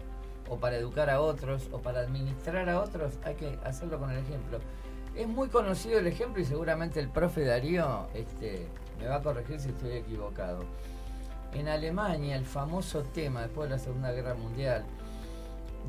[0.47, 4.19] O para educar a otros, o para administrar a otros, hay que hacerlo con el
[4.19, 4.60] ejemplo.
[5.13, 8.67] Es muy conocido el ejemplo y seguramente el profe Darío este,
[8.99, 10.63] me va a corregir si estoy equivocado.
[11.53, 14.86] En Alemania, el famoso tema después de la Segunda Guerra Mundial,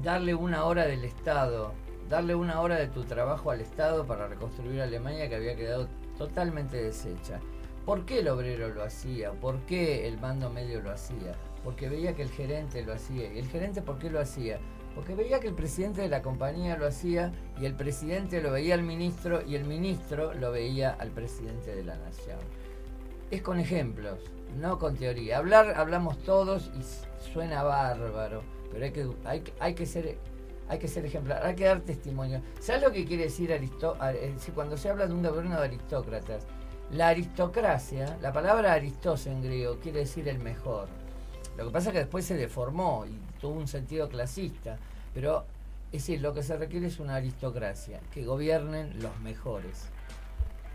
[0.03, 1.73] darle una hora del Estado,
[2.09, 6.83] darle una hora de tu trabajo al Estado para reconstruir Alemania que había quedado totalmente
[6.83, 7.41] deshecha.
[7.85, 9.33] ¿Por qué el obrero lo hacía?
[9.33, 11.35] ¿Por qué el mando medio lo hacía?
[11.65, 13.33] Porque veía que el gerente lo hacía.
[13.33, 14.59] ¿Y el gerente por qué lo hacía?
[14.95, 18.75] Porque veía que el presidente de la compañía lo hacía y el presidente lo veía
[18.75, 22.39] al ministro y el ministro lo veía al presidente de la nación.
[23.31, 24.19] Es con ejemplos,
[24.59, 25.39] no con teoría.
[25.39, 30.19] Hablar, hablamos todos y suena bárbaro, pero hay que, hay, hay que ser
[30.71, 32.43] hay que ser ejemplar, hay que dar testimonio.
[32.61, 36.47] ¿Sabes lo que quiere decir aristó eh, cuando se habla de un gobierno de aristócratas?
[36.93, 40.89] La aristocracia, la palabra aristos en griego quiere decir el mejor.
[41.57, 44.79] Lo que pasa es que después se deformó y tuvo un sentido clasista.
[45.15, 45.45] Pero,
[45.91, 49.89] es decir, lo que se requiere es una aristocracia, que gobiernen los mejores.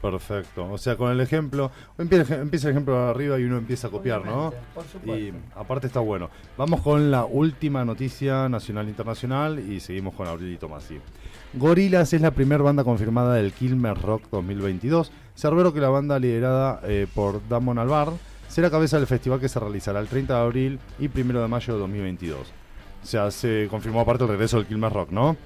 [0.04, 0.70] Perfecto.
[0.70, 4.26] O sea, con el ejemplo, empieza, empieza el ejemplo arriba y uno empieza a copiar,
[4.26, 4.54] ¿no?
[4.76, 5.38] Por Y supuesto.
[5.56, 6.30] aparte está bueno.
[6.58, 11.00] Vamos con la última noticia nacional e internacional y seguimos con Aurelio Tomasi.
[11.54, 15.10] Gorilas es la primera banda confirmada del Quilmes Rock 2022.
[15.36, 18.10] Se que la banda liderada eh, por Damon Albar
[18.50, 21.74] será cabeza del festival que se realizará el 30 de abril y 1 de mayo
[21.74, 22.52] de 2022.
[23.04, 25.38] Se confirmó aparte el regreso del Quilmes Rock, ¿no?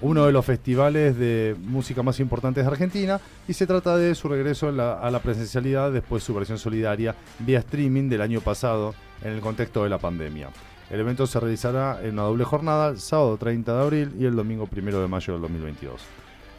[0.00, 4.28] Uno de los festivales de música más importantes de Argentina y se trata de su
[4.28, 9.32] regreso a la presencialidad después de su versión solidaria vía streaming del año pasado en
[9.32, 10.48] el contexto de la pandemia.
[10.90, 14.36] El evento se realizará en una doble jornada, el sábado 30 de abril y el
[14.36, 16.00] domingo 1 de mayo del 2022.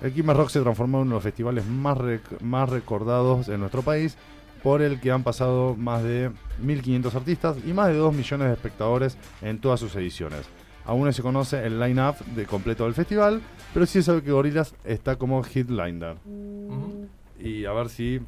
[0.02, 1.98] El Quilmes Rock se transformó en uno de los festivales más,
[2.42, 4.18] más recordados en nuestro país
[4.66, 6.32] por el que han pasado más de
[6.64, 10.42] 1.500 artistas y más de 2 millones de espectadores en todas sus ediciones.
[10.86, 13.44] Aún no se conoce el line-up de completo del festival,
[13.76, 16.16] pero sí se sabe que Gorillaz está como headliner.
[17.40, 18.20] Y a ver si...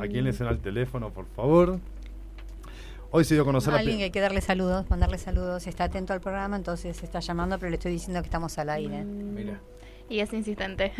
[0.00, 1.78] ¿A quién le suena el teléfono, por favor?
[3.12, 5.64] Hoy se dio a conocer Alguien que hay que darle saludos, mandarle saludos.
[5.68, 9.04] Está atento al programa, entonces está llamando, pero le estoy diciendo que estamos al aire.
[9.04, 9.60] Mira.
[10.10, 10.92] Y es insistente.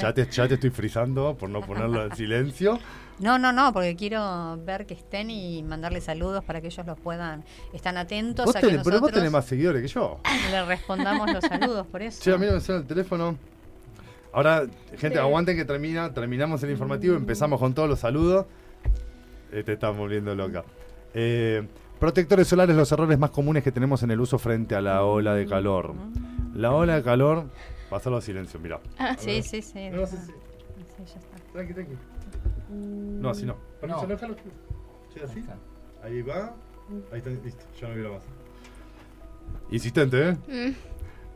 [0.00, 2.78] Ya te, ya te estoy frizando por no ponerlo en silencio.
[3.18, 6.98] No, no, no, porque quiero ver que estén y mandarle saludos para que ellos los
[6.98, 7.44] puedan.
[7.74, 10.20] Están atentos a que Pero vos tenés más seguidores que yo.
[10.50, 12.22] Le respondamos los saludos, por eso.
[12.22, 13.36] Sí, a mí me suena el teléfono.
[14.32, 14.64] Ahora,
[14.96, 18.46] gente, aguanten que termina, terminamos el informativo, empezamos con todos los saludos.
[19.52, 20.64] Eh, te estás volviendo loca.
[21.12, 21.66] Eh,
[22.00, 25.34] protectores solares, los errores más comunes que tenemos en el uso frente a la ola
[25.34, 25.94] de calor.
[26.54, 27.46] La ola de calor
[27.90, 28.80] Pásalo a silencio, mira.
[28.98, 29.90] Ah, sí, sí, sí.
[29.90, 30.32] No, sí, sí.
[30.96, 31.52] Sí, ya está.
[31.52, 31.96] Tranqui, tranqui.
[32.70, 33.56] No, así no.
[33.86, 34.06] no.
[34.06, 34.36] déjalo.
[35.14, 35.44] Sí, así.
[36.02, 36.54] Ahí va.
[37.10, 37.64] Ahí está, listo.
[37.80, 38.22] Ya no miro más.
[39.70, 40.32] Insistente, ¿eh?
[40.48, 40.74] Mm.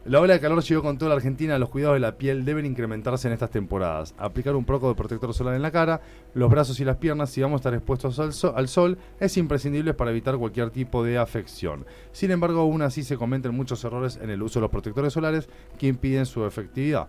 [0.05, 1.57] La ola de calor llegó con toda la Argentina.
[1.59, 4.17] Los cuidados de la piel deben incrementarse en estas temporadas.
[4.19, 6.01] Aplicar un poco de protector solar en la cara,
[6.35, 10.11] los brazos y las piernas si vamos a estar expuestos al sol, es imprescindible para
[10.11, 11.87] evitar cualquier tipo de afección.
[12.11, 15.49] Sin embargo, aún así se cometen muchos errores en el uso de los protectores solares
[15.79, 17.09] que impiden su efectividad.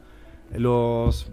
[0.54, 1.32] Los...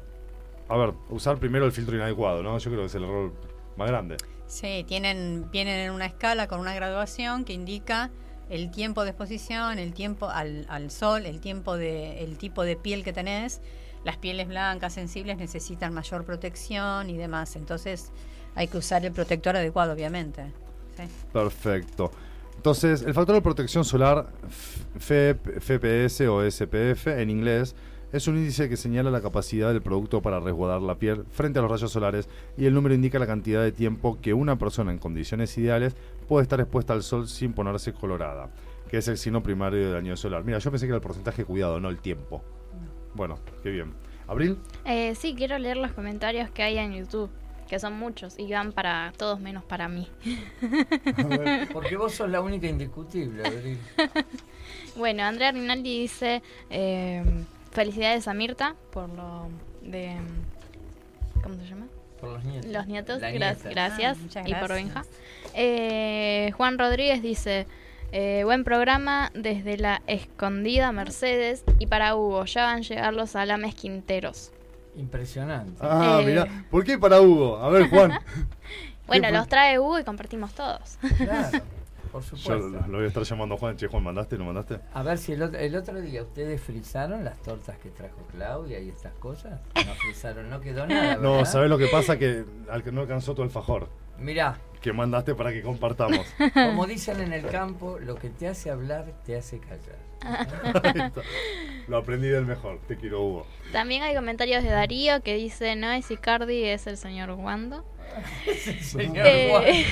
[0.68, 2.56] A ver, usar primero el filtro inadecuado, ¿no?
[2.56, 3.32] Yo creo que es el error
[3.76, 4.16] más grande.
[4.46, 8.10] Sí, tienen, vienen en una escala con una graduación que indica
[8.50, 12.76] el tiempo de exposición, el tiempo al, al sol, el tiempo de, el tipo de
[12.76, 13.60] piel que tenés.
[14.04, 17.56] Las pieles blancas, sensibles, necesitan mayor protección y demás.
[17.56, 18.10] Entonces
[18.54, 20.52] hay que usar el protector adecuado, obviamente.
[21.32, 22.10] Perfecto.
[22.56, 24.28] Entonces, el factor de protección solar,
[24.98, 27.74] FPS o SPF en inglés,
[28.12, 31.62] es un índice que señala la capacidad del producto para resguardar la piel frente a
[31.62, 34.98] los rayos solares y el número indica la cantidad de tiempo que una persona en
[34.98, 35.94] condiciones ideales
[36.30, 38.50] puede estar expuesta al sol sin ponerse colorada,
[38.88, 40.44] que es el signo primario del daño solar.
[40.44, 42.40] Mira, yo pensé que era el porcentaje cuidado, no el tiempo.
[43.14, 43.92] Bueno, qué bien.
[44.28, 44.56] ¿Abril?
[44.84, 47.30] Eh, sí, quiero leer los comentarios que hay en YouTube
[47.68, 50.08] que son muchos y van para todos menos para mí.
[51.72, 53.78] porque vos sos la única indiscutible, Abril.
[54.96, 57.24] bueno, Andrea Rinaldi dice, eh,
[57.72, 59.48] Felicidades a Mirta por lo
[59.82, 60.16] de.
[61.42, 61.86] ¿Cómo se llama?
[62.20, 62.70] Por los nietos.
[62.70, 64.18] Los nietos, gracias.
[64.36, 65.04] Ah, y por Benja.
[65.54, 67.66] Eh, Juan Rodríguez dice:
[68.12, 71.64] eh, Buen programa desde la escondida Mercedes.
[71.78, 74.52] Y para Hugo, ya van a llegar los alames quinteros.
[74.96, 75.78] Impresionante.
[75.80, 76.64] Ah, eh, mira.
[76.70, 77.58] ¿Por qué para Hugo?
[77.58, 78.12] A ver, Juan.
[79.06, 80.98] bueno, los trae Hugo y compartimos todos.
[81.16, 81.60] Claro.
[82.12, 82.58] Por supuesto.
[82.58, 83.76] Yo lo, voy a estar llamando a Juan.
[83.76, 84.36] Che, Juan, ¿mandaste?
[84.36, 84.80] ¿No mandaste?
[84.94, 88.80] A ver si el otro, el otro día ustedes frizaron las tortas que trajo Claudia
[88.80, 89.60] y estas cosas.
[89.74, 91.16] No frizaron, no quedó nada.
[91.16, 92.18] No, ¿sabes lo que pasa?
[92.18, 93.88] Que al que no alcanzó tu alfajor.
[94.20, 94.58] Mirá.
[94.80, 96.26] Que mandaste para que compartamos.
[96.54, 99.98] Como dicen en el campo, lo que te hace hablar te hace callar.
[101.88, 102.80] lo aprendí del mejor.
[102.86, 103.46] Te quiero, Hugo.
[103.72, 107.84] También hay comentarios de Darío que dice: No es Icardi, es el señor Wando.
[108.80, 109.86] Señor eh,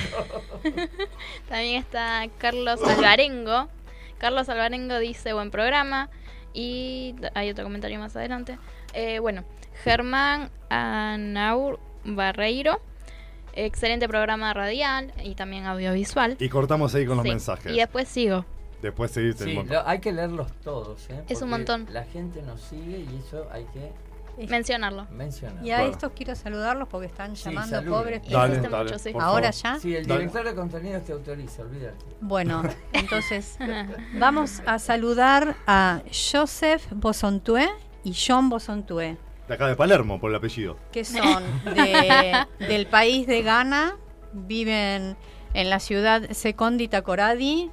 [1.47, 3.69] También está Carlos Alvarengo.
[4.17, 6.09] Carlos Alvarengo dice buen programa.
[6.53, 8.57] Y hay otro comentario más adelante.
[8.93, 9.43] Eh, bueno,
[9.83, 12.81] Germán Anaur Barreiro.
[13.53, 16.37] Excelente programa radial y también audiovisual.
[16.39, 17.71] Y cortamos ahí con los mensajes.
[17.71, 18.45] Y después sigo.
[18.81, 21.09] Después seguiste sí, hay que leerlos todos.
[21.09, 21.23] ¿eh?
[21.27, 21.85] Es un montón.
[21.91, 23.91] La gente nos sigue y eso hay que
[24.47, 25.07] Mencionarlo.
[25.61, 28.21] Y a estos quiero saludarlos porque están llamando pobres.
[29.19, 29.79] Ahora ya.
[29.79, 32.05] Sí, el director de contenidos te autoriza, olvídate.
[32.21, 33.57] Bueno, entonces
[34.17, 37.67] vamos a saludar a Joseph Bosontue
[38.03, 39.17] y John Bosontue.
[39.49, 40.77] De acá de Palermo, por el apellido.
[40.93, 41.43] Que son
[42.59, 43.97] del país de Ghana,
[44.31, 45.17] viven
[45.53, 47.69] en la ciudad Secondita Coradi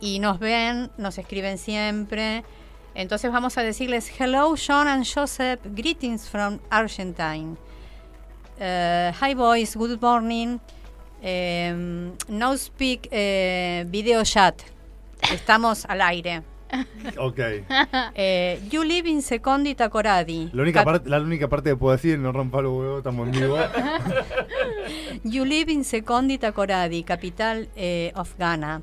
[0.00, 2.44] y nos ven, nos escriben siempre
[2.96, 7.58] entonces vamos a decirles hello John and Joseph, greetings from Argentine.
[8.58, 10.58] Uh, hi boys, good morning.
[11.22, 14.62] Um, no speak uh, video chat.
[15.30, 16.42] Estamos al aire.
[17.18, 17.38] Ok.
[18.14, 20.50] Eh, you live in Secondi Tacoradi.
[20.52, 23.32] La única, parte, la única parte que puedo decir, no rompa los huevos, estamos en
[23.40, 23.56] vivo.
[25.24, 28.82] you live in Secondi Tacoradi, capital eh, of Ghana.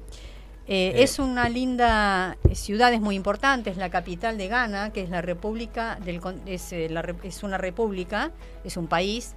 [0.66, 1.04] Eh, Eh.
[1.04, 5.22] Es una linda ciudad, es muy importante, es la capital de Ghana, que es la
[5.22, 8.32] república del es, la re- es una república,
[8.64, 9.34] es un país,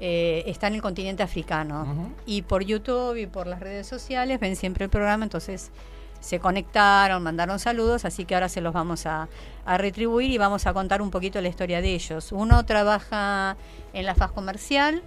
[0.00, 2.14] eh, está en el continente africano.
[2.24, 5.70] Y por YouTube y por las redes sociales ven siempre el programa, entonces
[6.20, 9.28] se conectaron, mandaron saludos, así que ahora se los vamos a,
[9.64, 12.30] a retribuir y vamos a contar un poquito la historia de ellos.
[12.32, 13.56] Uno trabaja
[13.92, 15.02] en la faz comercial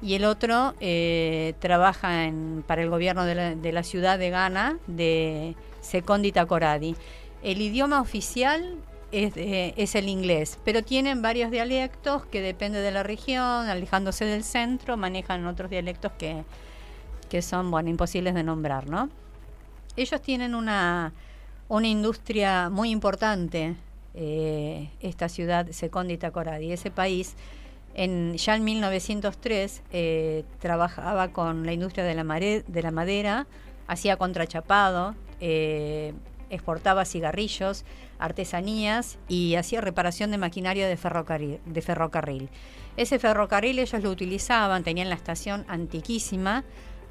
[0.00, 4.30] y el otro eh, trabaja en- para el gobierno de la, de la ciudad de
[4.30, 6.94] Ghana, de Sekondi Takoradi.
[7.42, 8.76] El idioma oficial
[9.12, 14.24] es, eh, es el inglés, pero tienen varios dialectos que depende de la región, alejándose
[14.24, 16.44] del centro, manejan otros dialectos que,
[17.28, 19.08] que son, bueno, imposibles de nombrar, ¿no?
[19.96, 21.12] Ellos tienen una,
[21.68, 23.74] una industria muy importante,
[24.14, 26.72] eh, esta ciudad, Sekondi Takoradi.
[26.72, 27.34] Ese país,
[27.94, 33.46] en, ya en 1903, eh, trabajaba con la industria de la, mare- de la madera,
[33.86, 36.12] hacía contrachapado, eh,
[36.50, 37.84] exportaba cigarrillos,
[38.18, 42.48] artesanías y hacía reparación de maquinaria de ferrocarril, de ferrocarril.
[42.96, 46.64] Ese ferrocarril ellos lo utilizaban, tenían la estación antiquísima,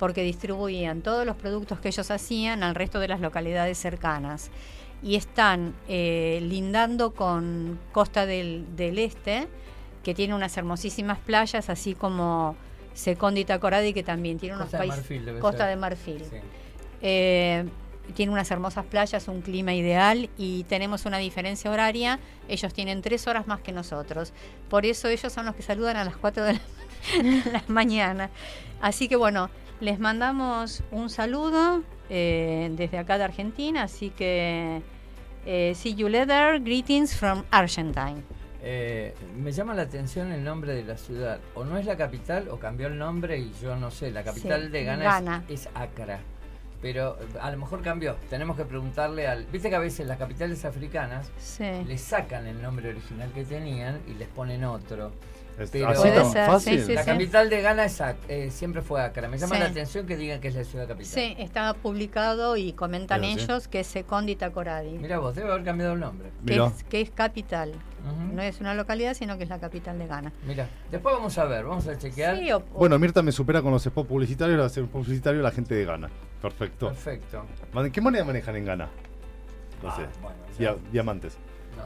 [0.04, 4.52] porque distribuían todos los productos que ellos hacían al resto de las localidades cercanas.
[5.02, 9.48] Y están eh, lindando con Costa del, del Este,
[10.04, 12.58] que tiene unas hermosísimas playas, así como
[12.94, 15.40] Secondi Tacoradi, que también tiene unos Costa de países.
[15.40, 16.26] Costa de Marfil.
[16.30, 16.36] Sí.
[17.02, 17.64] Eh,
[18.14, 22.20] tiene unas hermosas playas, un clima ideal y tenemos una diferencia horaria.
[22.50, 24.34] Ellos tienen tres horas más que nosotros.
[24.70, 26.60] Por eso ellos son los que saludan a las 4 de la,
[27.54, 28.30] la mañana.
[28.82, 29.50] Así que bueno,
[29.80, 33.84] les mandamos un saludo eh, desde acá de Argentina.
[33.84, 34.82] Así que
[35.46, 36.60] eh, see you later.
[36.62, 38.24] Greetings from Argentine.
[38.66, 41.40] Eh, me llama la atención el nombre de la ciudad.
[41.54, 44.12] O no es la capital o cambió el nombre y yo no sé.
[44.12, 45.44] La capital Sí, de Ghana, Ghana.
[45.50, 46.20] Es, es Accra.
[46.82, 48.16] Pero a lo mejor cambió.
[48.30, 49.46] Tenemos que preguntarle al...
[49.46, 51.64] Viste que a veces las capitales africanas Sí.
[51.88, 55.12] le sacan el nombre original que tenían y les ponen otro.
[55.72, 56.80] Pero- así tan ser, fácil.
[56.80, 57.12] sí, sí, la sí.
[57.12, 59.28] capital de Ghana es eh, siempre fue Accra.
[59.28, 59.62] Me llama Sí.
[59.62, 61.06] la atención que digan que es la ciudad capital.
[61.14, 65.64] Sí, está publicado y comentan Pero ellos que es Secondi Tacoradi, Mira vos, debe haber
[65.64, 66.30] cambiado el nombre.
[66.46, 67.72] que es, que es capital.
[68.34, 70.34] No es una localidad, sino que es la capital de Ghana.
[70.46, 72.38] Mira, después vamos a ver, vamos a chequear.
[72.38, 75.42] Sí, o- o- Bueno, Mirta me supera con los spots publicitarios, va a ser publicitario
[75.42, 76.10] la gente de Ghana.
[76.42, 76.88] Perfecto.
[76.88, 77.46] Perfecto.
[77.94, 78.90] ¿Qué moneda manejan en Ghana?
[79.82, 80.02] No Ah, sé.
[80.22, 80.92] bueno, Dia- ya.
[80.92, 81.38] diamantes.
[81.78, 81.84] No.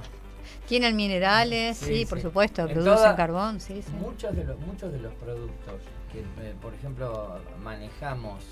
[0.67, 2.23] Tienen minerales, Sí, sí, por sí.
[2.23, 3.91] supuesto, En producen toda- carbón, sí, sí.
[3.99, 5.75] Muchos de los muchos de los productos
[6.11, 8.43] que, eh, por ejemplo, manejamos,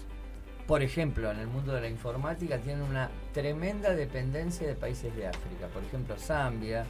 [0.68, 5.28] por ejemplo, en el mundo de la informática, tienen una tremenda dependencia de países de
[5.28, 5.68] África.
[5.74, 6.86] Por ejemplo, Zambia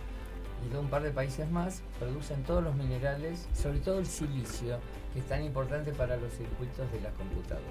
[0.65, 4.79] y de un par de países más producen todos los minerales, sobre todo el silicio,
[5.13, 7.65] que es tan importante para los circuitos de las computadoras.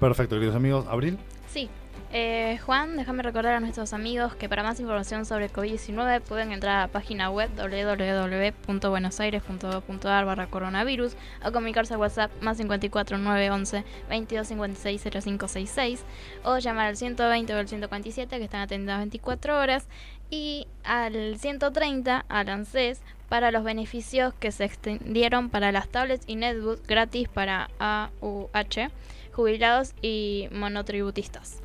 [0.00, 0.86] Perfecto, queridos amigos.
[0.88, 1.18] ¿Abril?
[1.54, 1.70] Sí.
[2.12, 6.76] Eh, Juan, déjame recordar a nuestros amigos que para más información sobre COVID-19 pueden entrar
[6.76, 14.48] a la página web www.buenosaires.gov.ar barra coronavirus o comunicarse a WhatsApp más 54 911 22
[14.48, 16.04] 56 0566
[16.42, 19.86] o llamar al 120 o al 147 que están atendidos 24 horas
[20.30, 26.34] y al 130 al ANSES para los beneficios que se extendieron para las tablets y
[26.34, 28.90] netbooks gratis para AUH,
[29.34, 31.58] jubilados y monotributistas.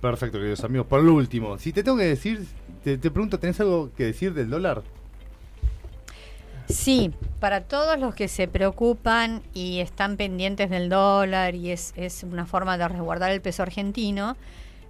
[0.00, 0.86] Perfecto, queridos amigos.
[0.86, 2.46] Por lo último, si te tengo que decir,
[2.84, 4.82] te, te pregunto, ¿tenés algo que decir del dólar?
[6.68, 12.24] Sí, para todos los que se preocupan y están pendientes del dólar y es, es
[12.24, 14.36] una forma de resguardar el peso argentino,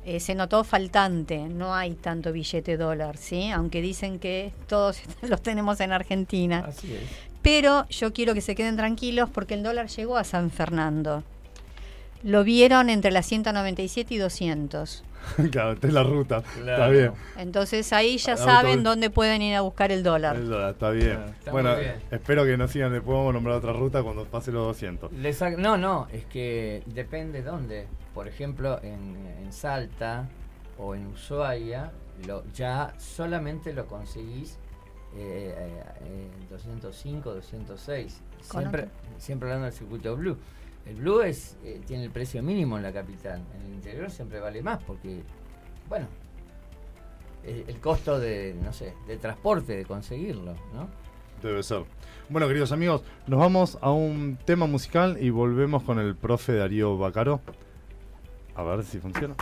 [0.05, 3.51] eh, se notó faltante, no hay tanto billete dólar, ¿sí?
[3.51, 6.64] Aunque dicen que todos los tenemos en Argentina.
[6.66, 7.03] Así es.
[7.43, 11.22] Pero yo quiero que se queden tranquilos porque el dólar llegó a San Fernando.
[12.23, 15.05] Lo vieron entre las 197 y 200.
[15.51, 16.43] claro, esta es la ruta.
[16.59, 17.12] Está bien.
[17.37, 20.37] Entonces ahí ya saben dónde pueden ir a buscar el dólar.
[20.37, 21.19] El dólar, está bien.
[21.39, 21.97] Está bueno, bien.
[22.11, 25.12] espero que no sigan, después vamos a nombrar otra ruta cuando pase los 200.
[25.12, 27.87] Le sac- no, no, es que depende dónde.
[28.14, 30.29] Por ejemplo, en, en Salta
[30.79, 31.91] o en Ushuaia,
[32.27, 34.59] lo, ya solamente lo conseguís
[35.17, 35.55] eh,
[36.05, 38.21] eh, en 205, 206.
[38.49, 38.89] Con Siempre,
[39.19, 40.37] siempre hablando del circuito Blue.
[40.87, 43.43] El Blue es, eh, tiene el precio mínimo en la capital.
[43.55, 45.22] En el interior siempre vale más porque,
[45.89, 46.07] bueno,
[47.45, 50.89] el costo de, no sé, de transporte, de conseguirlo, ¿no?
[51.43, 51.84] Debe ser.
[52.28, 56.99] Bueno, queridos amigos, nos vamos a un tema musical y volvemos con el profe Darío
[56.99, 57.41] Bacaro.
[58.55, 59.34] A ver si funciona.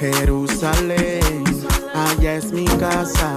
[0.00, 1.44] Jerusalén,
[1.94, 3.36] allá es mi casa.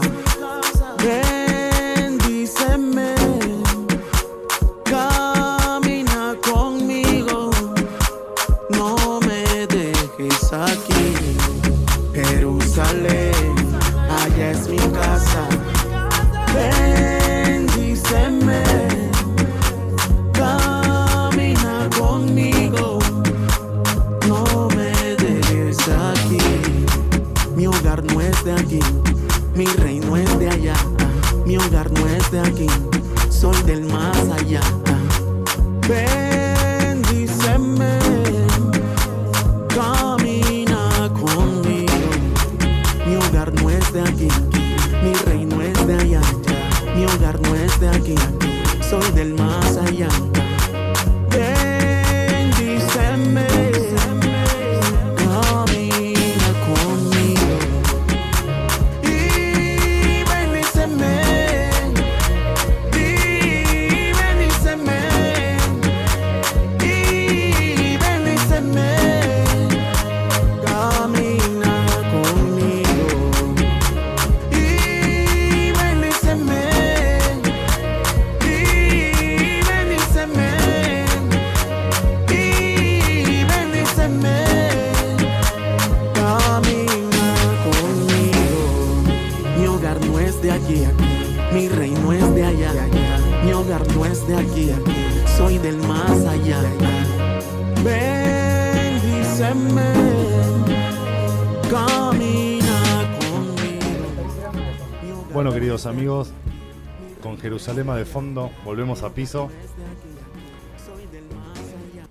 [107.65, 109.49] Con Jerusalén de fondo, volvemos a piso.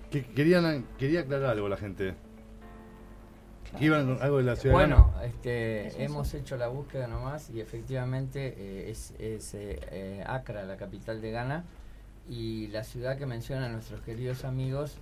[0.09, 2.15] Que querían, quería aclarar algo la gente.
[3.77, 4.75] Que iban algo de la ciudad.
[4.75, 10.77] Bueno, este, hemos hecho la búsqueda nomás y efectivamente eh, es, es, eh, Accra, la
[10.77, 11.63] capital de Ghana,
[12.29, 14.97] y la ciudad que mencionan nuestros queridos amigos,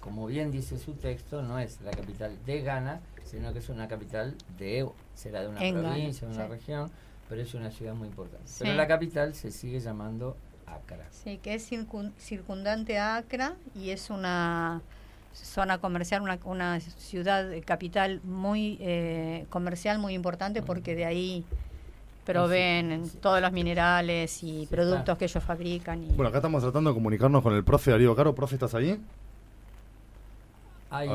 [0.00, 3.88] como bien dice su texto, no es la capital de Ghana, sino que es una
[3.88, 6.50] capital de, será de una En Ghana, provincia, de una sí.
[6.50, 6.90] región,
[7.28, 8.46] pero es una ciudad muy importante.
[8.46, 8.58] Sí.
[8.64, 11.06] Pero la capital se sigue llamando Accra.
[11.10, 14.82] Sí, que es circun- circundante a Accra y es una
[15.34, 21.44] zona comercial, una, una ciudad eh, capital muy eh, comercial, muy importante porque de ahí
[22.24, 23.18] proveen sí.
[23.20, 25.18] todos los minerales y Sí, productos está.
[25.18, 26.04] que ellos fabrican.
[26.04, 28.34] Y, Bueno, acá estamos tratando de comunicarnos con el profe Darío Caro.
[28.34, 28.98] Profe, ¿estás ahí?
[30.90, 31.08] Hay,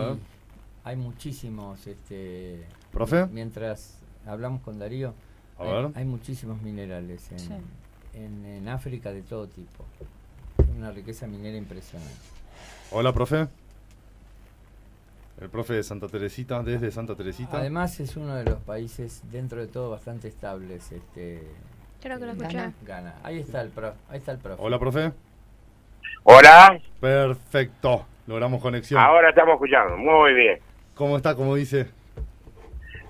[0.84, 3.26] hay muchísimos, este, ¿Profe?
[3.28, 3.98] mientras
[4.28, 5.14] hablamos con Darío,
[5.60, 5.92] A hay, ver.
[5.96, 7.54] hay muchísimos minerales en, Sí.
[8.14, 9.86] en, en África de todo tipo.
[10.58, 12.14] Es una riqueza minera impresionante.
[12.92, 13.48] Hola, profe.
[15.42, 17.58] El profe de Santa Teresita, desde Santa Teresita.
[17.58, 21.48] Además es uno de los países dentro de todo bastante estables, este
[22.02, 22.72] Creo que lo eh, escuché.
[22.86, 23.16] Ghana.
[23.24, 24.62] Ahí está el prof, ahí está el profe.
[24.62, 25.12] Hola, profe.
[26.24, 28.06] Hola, Perfecto.
[28.28, 29.00] Logramos conexión.
[29.02, 29.96] ahora estamos escuchando.
[29.98, 30.60] Muy bien.
[30.96, 31.34] ¿Cómo está?
[31.36, 31.88] ¿Cómo dice?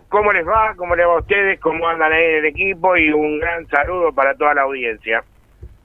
[0.10, 0.74] ¿Cómo les va?
[0.76, 1.60] ¿Cómo les va a ustedes?
[1.60, 2.98] ¿Cómo andan ahí en el equipo?
[2.98, 5.24] Y un gran saludo para toda la audiencia.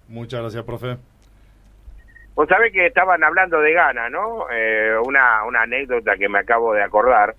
[0.09, 0.97] Muchas gracias, profe.
[2.35, 4.47] Vos sabés que estaban hablando de Ghana, ¿no?
[4.51, 7.35] Eh, una, una anécdota que me acabo de acordar.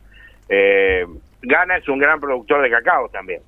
[0.48, 1.06] Eh,
[1.42, 3.42] Ghana es un gran productor de cacao también.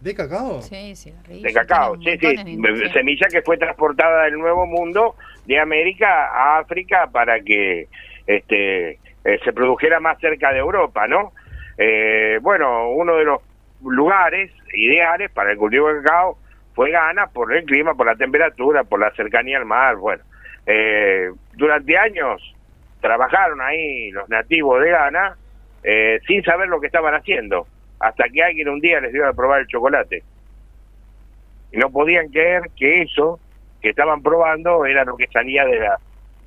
[0.00, 0.62] ¿De cacao?
[0.62, 2.90] sí, cigarrillos, De cacao, sí, sí.
[2.92, 5.16] Semilla que fue transportada del Nuevo Mundo
[5.46, 7.88] de América a África para que
[8.26, 11.32] este eh, se produjera más cerca de Europa, ¿no?
[11.78, 13.40] Eh, bueno, uno de los
[13.82, 16.36] lugares ideales para el cultivo de cacao
[16.74, 19.96] fue Ghana por el clima, por la temperatura, por la cercanía al mar.
[19.96, 20.22] Bueno,
[20.66, 22.54] eh, durante años
[23.00, 25.36] trabajaron ahí los nativos de Ghana
[25.84, 27.66] eh, sin saber lo que estaban haciendo,
[28.00, 30.24] hasta que alguien un día les dio a probar el chocolate
[31.70, 33.38] y no podían creer que eso
[33.80, 35.98] que estaban probando era lo que salía de la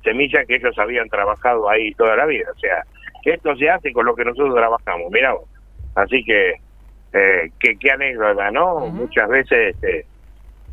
[0.02, 2.46] semilla que ellos habían trabajado ahí toda la vida.
[2.54, 2.84] O sea,
[3.30, 5.48] esto se hace con lo que nosotros trabajamos, mirá vos.
[5.94, 6.54] Así que,
[7.12, 8.80] eh, qué, qué anécdota, ¿no?
[8.86, 10.06] Muchas veces este,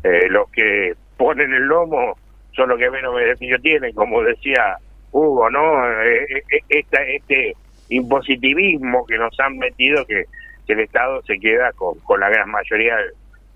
[0.02, 2.16] eh, los que ponen el lomo
[2.52, 4.76] son los que menos beneficio tienen, como decía
[5.12, 5.86] Hugo, ¿no?
[6.02, 7.54] Eh, esta, este
[7.90, 10.24] impositivismo que nos han metido que,
[10.66, 12.96] que el Estado se queda con, con la gran mayoría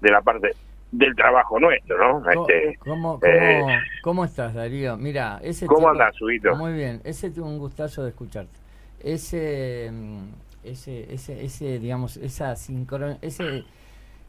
[0.01, 0.55] de, la parte
[0.92, 2.30] del trabajo nuestro, ¿no?
[2.30, 3.72] Este, ¿Cómo, eh, cómo,
[4.03, 4.97] cómo estás, Darío?
[4.97, 6.55] Mira, ese ¿Cómo andás, Subito?
[6.57, 8.64] Muy bien, ese tuvo un gustazo de escucharte.
[9.05, 10.24] Ese, mm,
[10.64, 13.64] ese, ese, ese digamos, esa sincro- ese,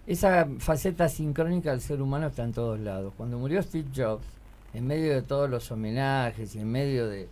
[0.08, 3.14] esa faceta sincrónica del ser humano está en todos lados.
[3.18, 4.26] Cuando murió Steve Jobs,
[4.74, 7.30] en medio de todos los homenajes y en medio de,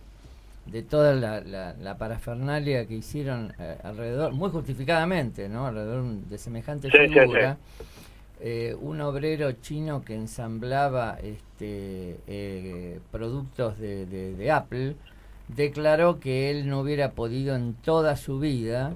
[0.66, 5.66] de toda la, la, la parafernalia que hicieron eh, alrededor, muy justificadamente, ¿no?
[5.66, 7.58] Alrededor de semejante Sí, sí, figura.
[8.40, 14.96] eh, un obrero chino que ensamblaba este, eh, productos de, de- de Apple
[15.48, 18.92] declaró que él no hubiera podido en toda su vida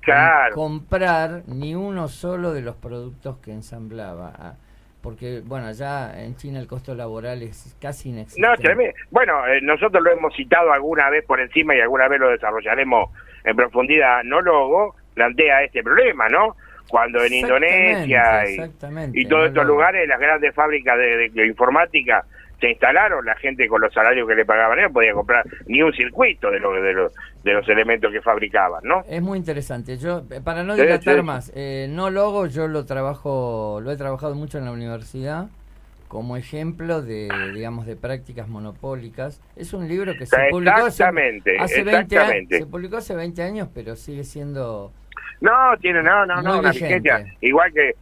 [0.00, 0.54] Claro.
[0.54, 4.32] comprar ni uno solo de los productos que ensamblaba.
[4.36, 4.54] Ah,
[5.00, 8.48] Porque, bueno, allá en China el costo laboral es casi inexistente.
[9.10, 13.10] Bueno, eh, nosotros lo hemos citado alguna vez por encima y alguna vez lo desarrollaremos
[13.44, 14.22] en profundidad.
[14.24, 16.56] No Logo plantea este problema, ¿no?
[16.88, 22.24] Cuando en Indonesia y, todos no estos lugares, las grandes fábricas de, de- de informática
[22.62, 25.92] se instalaron, la gente con los salarios que le pagaban no podía comprar ni un
[25.92, 29.02] circuito de, lo- de, los de los elementos que fabricaban, ¿no?
[29.08, 29.98] Es muy interesante.
[29.98, 31.22] Yo, eh, para no dilatar sí.
[31.22, 35.48] más, eh, no logo, yo lo trabajo, lo he trabajado mucho en la universidad
[36.06, 39.40] como ejemplo de, digamos, de prácticas monopólicas.
[39.56, 42.58] Es un libro que se publicó hace, hace 20 años, exactamente.
[42.58, 44.92] se publicó hace 20 años, pero sigue siendo
[45.40, 45.50] No,
[45.80, 47.24] tiene, no, no, no, una vigencia.
[47.40, 47.96] Igual que, eh,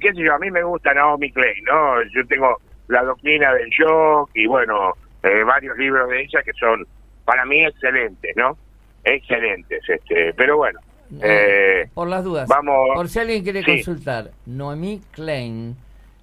[0.00, 2.02] qué sé yo, a mí me gusta Naomi Klein, ¿no?
[2.14, 6.86] Yo tengo la doctrina del shock y bueno, eh, varios libros de ella que son,
[7.24, 8.56] para mí, excelentes, ¿no?
[9.04, 10.80] Excelentes, este, pero bueno,
[11.22, 12.48] eh, por las dudas.
[12.48, 13.66] vamos- Por si alguien quiere sí.
[13.76, 15.76] consultar, Noemí Klein,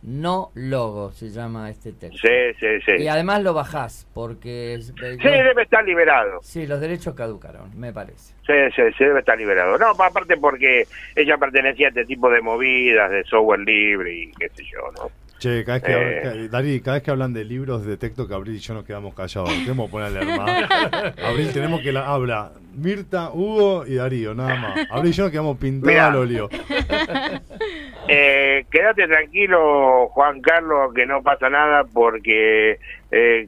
[0.03, 2.17] no logo se llama este texto.
[2.27, 3.03] sí, sí, sí.
[3.03, 4.73] Y además lo bajás, porque...
[4.73, 6.39] es- Sí, debe estar liberado.
[6.41, 8.33] sí, los derechos caducaron, me parece.
[8.47, 9.77] Sí, sí, sí, debe estar liberado.
[9.77, 14.49] No, aparte porque ella pertenecía a este tipo de movidas, de software libre y qué
[14.49, 15.11] sé yo, ¿no?
[15.41, 15.83] Che, cada vez
[16.21, 16.47] que, Eh.
[16.49, 19.49] Dari, cada vez que hablan de libros, detecto que Abril y yo nos quedamos callados.
[19.65, 21.13] Tenemos que poner a leer más.
[21.17, 24.87] Abril, tenemos que la habla Mirta, Hugo y Darío, nada más.
[24.91, 26.49] Abril y yo nos quedamos pintados al óleo.
[28.07, 32.77] Eh, quédate tranquilo, Juan Carlos, que no pasa nada porque
[33.11, 33.47] eh,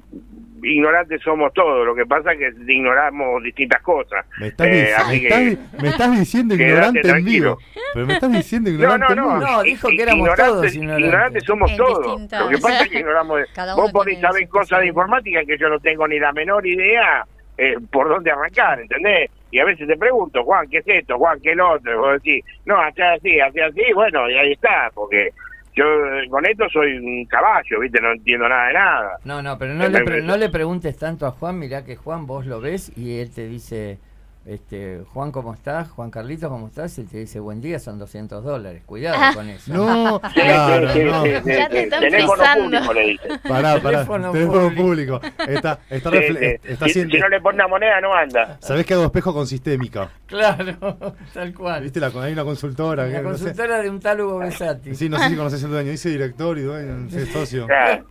[0.64, 1.86] ignorantes somos todos.
[1.86, 4.26] Lo que pasa es que ignoramos distintas cosas.
[4.40, 7.58] Me estás, Eh, me que- estás di- me estás diciendo ignorante en vivo.
[7.94, 9.32] Pero me estás diciendo No, ignorante no, no.
[9.34, 9.52] en vivo.
[9.52, 11.06] No, dijo que éramos Ignorantes- todos ignorantes.
[11.08, 12.22] Ignorantes somos En todos.
[12.40, 13.42] Lo que pasa es que ignoramos.
[13.56, 16.66] Cada Vos uno podés saber cosas de informática que yo no tengo ni la menor
[16.66, 17.26] idea
[17.58, 19.30] eh, por dónde arrancar, ¿entendés?
[19.52, 21.18] Y a veces te pregunto, Juan, ¿qué es esto?
[21.20, 21.92] Juan, ¿qué es lo otro?
[21.94, 25.30] Y vos decís, no, hace así, hace así, bueno, y ahí está, porque
[25.76, 28.00] yo eh, con esto soy un caballo, ¿viste?
[28.02, 29.18] No entiendo nada de nada.
[29.26, 32.26] No, no, pero no le, pre- no le preguntes tanto a Juan, mirá que Juan
[32.28, 33.98] vos lo ves y él te dice,
[34.46, 35.90] este, Juan, ¿cómo estás?
[35.92, 36.98] Juan Carlitos, ¿cómo estás?
[37.00, 38.84] Y te dice, buen día, son 200 dólares.
[38.86, 39.74] Cuidado con eso.
[39.74, 41.24] No, Sí, claro, sí, sí, no.
[41.24, 43.32] sí, sí, Ya te están Teléfono público, le dicen.
[43.48, 43.82] Pará, pará.
[44.00, 45.22] Teléfono Teléfono público.
[45.48, 46.68] Está, está, Sí, refle- sí.
[46.72, 47.16] está Si- haciendo.
[47.16, 48.58] si no le pones una moneda, no anda.
[48.62, 50.10] ¿Sabés que hago espejo con sistémica?
[50.26, 50.98] Claro,
[51.34, 51.84] tal cual.
[51.84, 52.00] ¿Viste?
[52.00, 53.06] La, hay una consultora.
[53.08, 54.94] La que, no sé- consultora de un tal Hugo Besati.
[54.96, 55.92] Sí, no sé si conoces el dueño.
[55.92, 57.66] Dice director y dueño, no sé, socio.
[57.68, 58.06] Claro.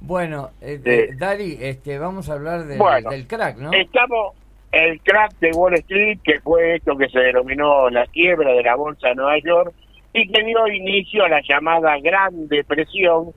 [0.00, 0.90] Bueno, eh, Sí.
[0.90, 3.10] eh, Dari, este, vamos a hablar Bueno.
[3.10, 3.72] del crack, ¿no?
[3.72, 4.34] Estamos
[4.72, 8.76] el crack de Wall Street, que fue esto que se denominó la quiebra de la
[8.76, 9.72] bolsa de Nueva York
[10.12, 13.32] y que dio inicio a la llamada Gran Depresión,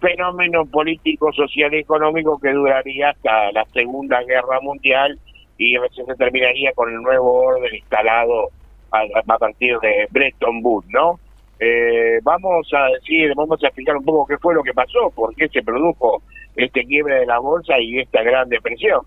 [0.00, 5.18] fenómeno político, social y económico que duraría hasta la Segunda Guerra Mundial
[5.58, 8.50] y recién se terminaría con el nuevo orden instalado
[8.92, 11.18] a, a partir de Bretton Woods, ¿no?
[11.58, 15.34] Eh, vamos a decir, vamos a explicar un poco qué fue lo que pasó, por
[15.34, 16.22] qué se produjo
[16.54, 19.00] este quiebre de la bolsa y esta gran depresión.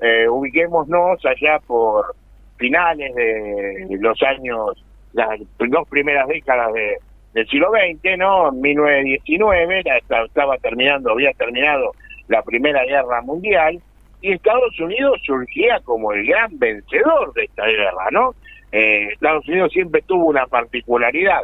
[0.00, 2.14] Eh, ubiquémonos allá por
[2.56, 6.98] finales de los años, las dos primeras décadas de-
[7.34, 8.48] del siglo XX, ¿no?
[8.48, 11.92] En 1919 la- esta- estaba terminando, había terminado
[12.28, 13.80] la Primera Guerra Mundial
[14.20, 18.34] y Estados Unidos surgía como el gran vencedor de esta guerra, ¿no?
[18.72, 21.40] Eh, Estados Unidos siempre tuvo una particularidad.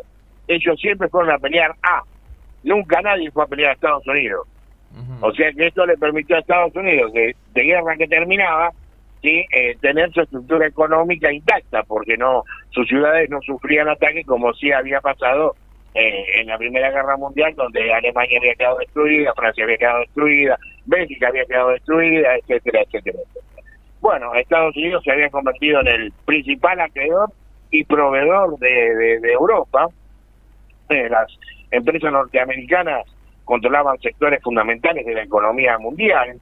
[0.46, 2.02] Ellos siempre fueron a pelear a.
[2.64, 4.46] Nunca nadie fue a pelear a Estados Unidos.
[5.20, 8.70] O sea que esto le permitió a Estados Unidos, de, de guerra que terminaba,
[9.22, 14.52] sí, eh, tener su estructura económica intacta, porque no sus ciudades no sufrían ataques como
[14.54, 15.54] sí había pasado
[15.94, 20.58] eh, en la Primera Guerra Mundial, donde Alemania había quedado destruida, Francia había quedado destruida,
[20.86, 23.18] Bélgica había quedado destruida, etcétera, etcétera.
[23.22, 23.64] etcétera.
[24.00, 27.30] Bueno, Estados Unidos se había convertido en el principal acreedor
[27.70, 29.88] y proveedor de, de- de Europa.
[30.90, 31.26] Eh, las
[31.70, 33.04] empresas norteamericanas
[33.44, 36.38] controlaban sectores fundamentales de la economía mundial.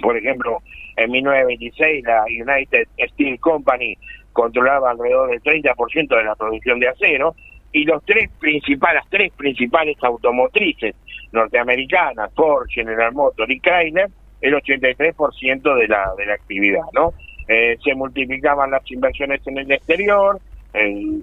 [0.00, 0.58] Por ejemplo,
[0.96, 3.96] en 1926 la United Steel Company
[4.32, 7.34] controlaba alrededor del 30% de la producción de acero
[7.72, 10.94] y los tres principales, las tres principales automotrices
[11.32, 14.08] norteamericanas, Ford, General Motors y Chrysler,
[14.40, 17.12] el 83% de la de la actividad, ¿no?
[17.48, 20.40] Eh, se multiplicaban las inversiones en el exterior,
[20.72, 21.20] eh,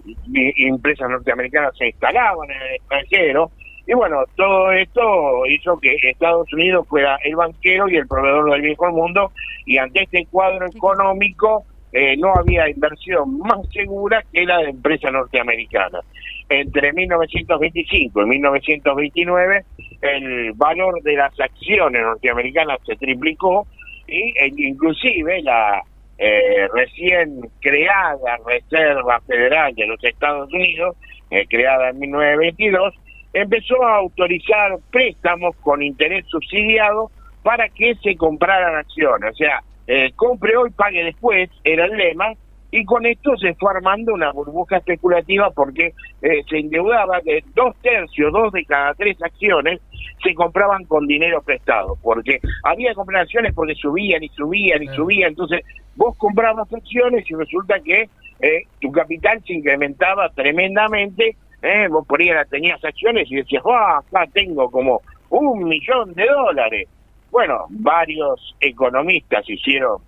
[0.57, 3.51] empresas norteamericanas se instalaban en el extranjero
[3.87, 8.61] Y bueno, todo esto hizo que Estados Unidos fuera el banquero y el proveedor del
[8.61, 9.31] viejo mundo
[9.65, 15.11] y ante este cuadro económico eh, no había inversión más segura que la de empresa
[15.11, 15.99] norteamericana.
[16.47, 19.65] Entre 1925 y 1929
[20.01, 23.67] el valor de las acciones norteamericanas se triplicó
[24.07, 25.81] y e inclusive la
[26.17, 30.95] eh, recién creada Reserva Federal de los Estados Unidos,
[31.29, 32.93] eh, creada en 1922,
[33.33, 37.11] empezó a autorizar préstamos con interés subsidiado
[37.43, 39.31] para que se compraran acciones.
[39.31, 42.33] O sea, eh, compre hoy, pague después, era el lema,
[42.71, 47.75] y con esto se fue armando una burbuja especulativa porque eh, se endeudaba que dos
[47.81, 49.81] tercios, dos de cada tres acciones
[50.23, 55.31] se compraban con dinero prestado, porque había comprar acciones porque subían y subían y subían,
[55.31, 55.65] entonces
[55.95, 58.09] vos comprabas acciones y resulta que
[58.39, 63.99] eh, tu capital se incrementaba tremendamente, eh, vos por ahí tenías acciones y decías, ah,
[63.99, 66.89] acá tengo como un millón de dólares.
[67.29, 69.99] Bueno, varios economistas hicieron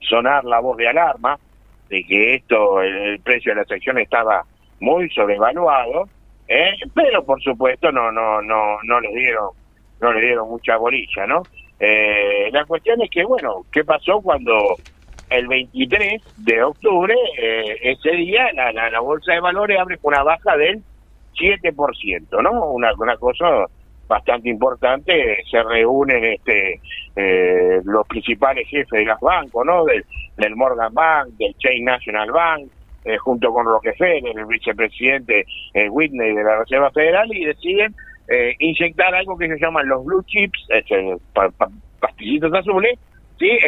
[0.00, 1.38] sonar la voz de alarma
[1.88, 4.44] de que esto, el, precio de las acciones estaba
[4.80, 6.08] muy sobrevaluado,
[6.48, 6.72] ¿eh?
[6.94, 9.50] pero por supuesto no no no no les dieron
[10.00, 11.42] no le dieron mucha bolilla, ¿no?
[11.78, 14.76] Eh, la cuestión es que bueno, ¿qué pasó cuando
[15.30, 20.22] el 23 de octubre, eh, ese día la, la, bolsa de valores abre con una
[20.22, 20.82] baja del
[21.34, 22.70] 7%, ¿no?
[22.70, 23.66] Una, una cosa
[24.08, 26.80] bastante importante, se reúnen este
[27.16, 29.84] eh, los principales jefes de los bancos, ¿no?
[29.84, 30.04] Del,
[30.54, 32.68] Morgan Bank, del Chain National Bank,
[33.04, 37.94] eh, junto con Rockefeller, el vicepresidente eh, Whitney de la Reserva Federal, y deciden
[38.28, 40.68] eh, inyectar algo que se llaman los blue chips,
[42.00, 42.98] pastillitos azules,
[43.38, 43.58] sí,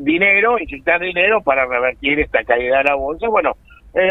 [0.00, 3.28] dinero, inyectar dinero para revertir esta caída de la bolsa.
[3.28, 3.56] Bueno,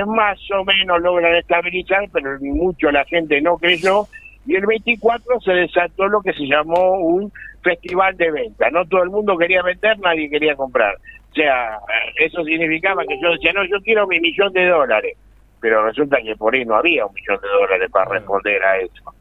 [0.07, 4.07] más o menos logran estabilizar, pero mucho la gente no creyó.
[4.45, 8.69] Y el 24 se desató lo que se llamó un festival de venta.
[8.69, 10.95] No todo el mundo quería vender, nadie quería comprar.
[11.31, 11.77] O sea,
[12.15, 15.17] eso significaba que yo decía, no, yo quiero mi millón de dólares.
[15.59, 19.13] Pero resulta que por ahí no había un millón de dólares para responder a eso.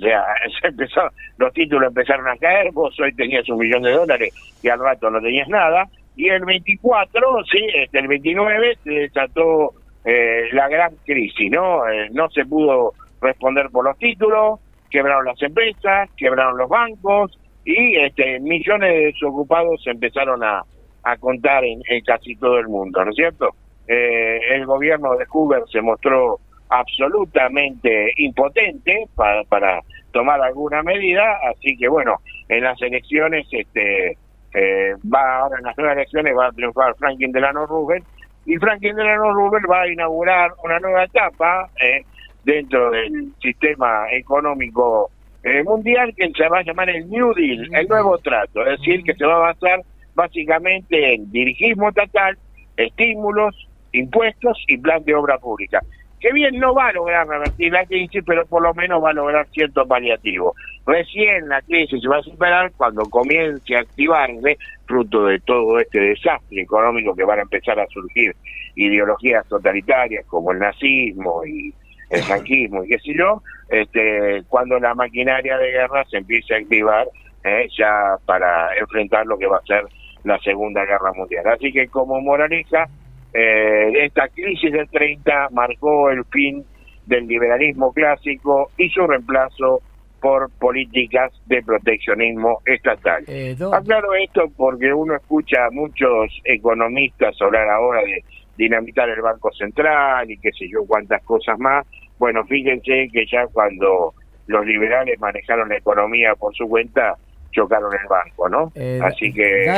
[0.00, 0.24] O sea,
[0.60, 1.02] se empezó,
[1.36, 5.10] los títulos empezaron a caer, vos hoy tenías un millón de dólares y al rato
[5.10, 5.88] no tenías nada.
[6.16, 9.74] Y el 24, sí, este, el 29 se desató
[10.04, 11.88] eh, la gran crisis, ¿no?
[11.88, 17.96] Eh, no se pudo responder por los títulos, quebraron las empresas, quebraron los bancos, y
[17.96, 20.62] este, millones de desocupados empezaron a,
[21.02, 23.50] a contar en, casi todo el mundo, ¿no es cierto?
[23.86, 26.38] Eh, el gobierno de Hoover se mostró
[26.70, 29.80] absolutamente impotente para, para
[30.12, 32.16] tomar alguna medida, así que bueno,
[32.48, 34.16] en las elecciones, este,
[34.54, 38.04] eh, va ahora en las nuevas elecciones va a triunfar Franklin Delano Roosevelt
[38.46, 42.04] y Franklin Delano Roosevelt va a inaugurar una nueva etapa eh,
[42.44, 45.10] dentro del sistema económico
[45.42, 49.02] eh, mundial que se va a llamar el New Deal, el nuevo trato, es decir,
[49.04, 49.82] que se va a basar
[50.14, 52.36] básicamente en dirigismo estatal,
[52.76, 55.80] estímulos, impuestos y plan de obra pública.
[56.20, 59.14] Que bien no va a lograr revertir la crisis, pero por lo menos va a
[59.14, 60.54] lograr cierto paliativo.
[60.86, 65.98] Recién la crisis se va a superar cuando comience a activarse, fruto de todo este
[65.98, 68.34] desastre económico que van a empezar a surgir
[68.76, 71.72] ideologías totalitarias como el nazismo y
[72.10, 76.58] el franquismo y qué sé yo, este, cuando la maquinaria de guerra se empiece a
[76.58, 77.06] activar
[77.44, 79.84] eh, ya para enfrentar lo que va a ser
[80.24, 81.46] la Segunda Guerra Mundial.
[81.48, 82.88] Así que como moraleja,
[83.32, 86.64] eh, esta crisis del 30 marcó el fin
[87.06, 89.82] del liberalismo clásico y su reemplazo
[90.20, 93.24] por políticas de proteccionismo estatal.
[93.26, 98.22] Eh, Aclaro esto porque uno escucha a muchos economistas hablar ahora de
[98.56, 101.86] dinamitar el Banco Central y qué sé yo cuántas cosas más.
[102.18, 104.12] Bueno, fíjense que ya cuando
[104.46, 107.14] los liberales manejaron la economía por su cuenta,
[107.50, 108.72] chocaron el banco, ¿no?
[108.74, 109.68] Eh, Así que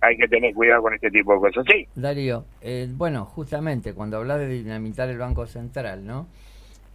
[0.00, 1.64] hay que tener cuidado con este tipo de cosas.
[1.70, 1.86] Sí.
[1.94, 6.26] Darío, eh, bueno, justamente cuando hablas de dinamitar el Banco Central, ¿no?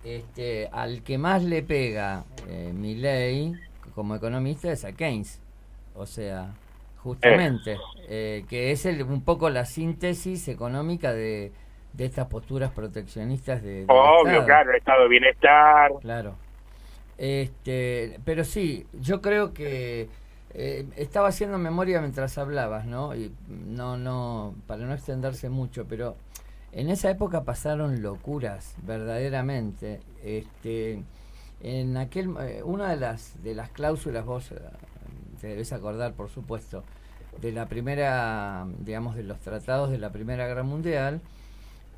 [0.03, 3.53] Este, al que más le pega eh, mi ley
[3.93, 5.41] como economista es a Keynes.
[5.95, 6.53] O sea,
[6.97, 7.77] justamente,
[8.07, 8.45] eh.
[8.47, 11.51] que es el, un poco la síntesis económica de,
[11.93, 13.85] de estas posturas proteccionistas de...
[13.87, 15.91] Obvio, claro, el estado de bienestar.
[16.01, 16.35] Claro.
[17.17, 20.07] Este, pero sí, yo creo que
[20.53, 23.15] eh, estaba haciendo memoria mientras hablabas, ¿no?
[23.15, 26.15] Y no, no, para no extenderse mucho, pero
[26.71, 30.01] en esa época pasaron locuras, verdaderamente.
[30.23, 31.03] Este,
[31.61, 34.59] en aquel, eh, una de las de las cláusulas, vos eh,
[35.41, 36.83] te debes acordar, por supuesto,
[37.41, 41.21] de la primera, digamos, de los tratados de la Primera Guerra Mundial,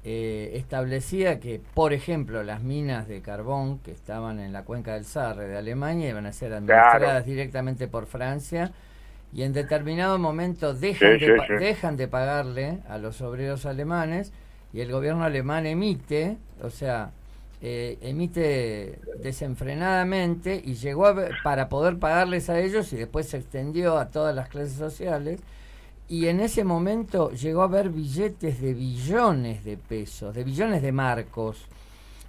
[0.06, 5.06] eh, establecía que, por ejemplo, las minas de carbón que estaban en la cuenca del
[5.06, 8.72] Sarre de Alemania iban a ser administradas directamente por Francia
[9.34, 14.32] y en determinado momento dejan, de, dejan de pagarle a los obreros alemanes
[14.72, 17.12] y el gobierno alemán emite, o sea,
[17.62, 23.98] eh, emite desenfrenadamente y llegó a para poder pagarles a ellos y después se extendió
[23.98, 25.42] a todas las clases sociales
[26.10, 30.92] y en ese momento llegó a haber billetes de billones de pesos, de billones de
[30.92, 31.68] marcos.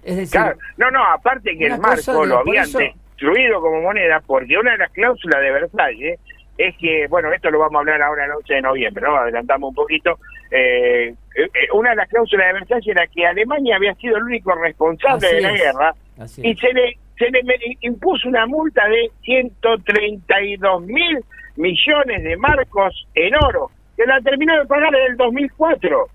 [0.03, 0.39] Es decir,
[0.77, 4.91] no, no, aparte que el marco lo habían destruido como moneda, porque una de las
[4.91, 6.19] cláusulas de Versalles
[6.57, 9.15] es que, bueno, esto lo vamos a hablar ahora el 11 de noviembre, ¿no?
[9.15, 10.19] Adelantamos un poquito.
[10.51, 14.53] Eh, eh, una de las cláusulas de Versalles era que Alemania había sido el único
[14.53, 15.95] responsable de la guerra
[16.37, 17.41] y se le, se le
[17.81, 21.23] impuso una multa de 132 mil
[21.55, 26.07] millones de marcos en oro, que la terminó de pagar en el 2004.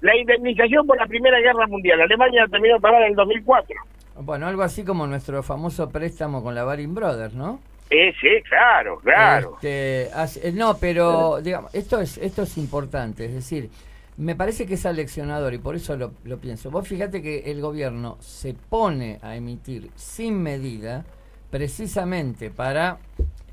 [0.00, 2.00] La indemnización por la Primera Guerra Mundial.
[2.00, 3.76] Alemania la terminó de pagar en el 2004.
[4.20, 7.60] Bueno, algo así como nuestro famoso préstamo con la Baring Brothers, ¿no?
[7.90, 9.54] Eh, sí, claro, claro.
[9.62, 10.08] Este,
[10.48, 13.70] eh, no, pero digamos, esto es esto es importante, es decir,
[14.18, 16.70] me parece que es aleccionador y por eso lo, lo pienso.
[16.70, 21.04] Vos fíjate que el gobierno se pone a emitir sin medida
[21.50, 22.98] precisamente para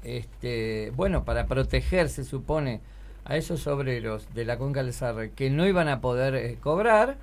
[0.05, 2.81] este, bueno, para proteger, se supone,
[3.25, 7.17] a esos obreros de la Cuenca del Sarre que no iban a poder eh, cobrar.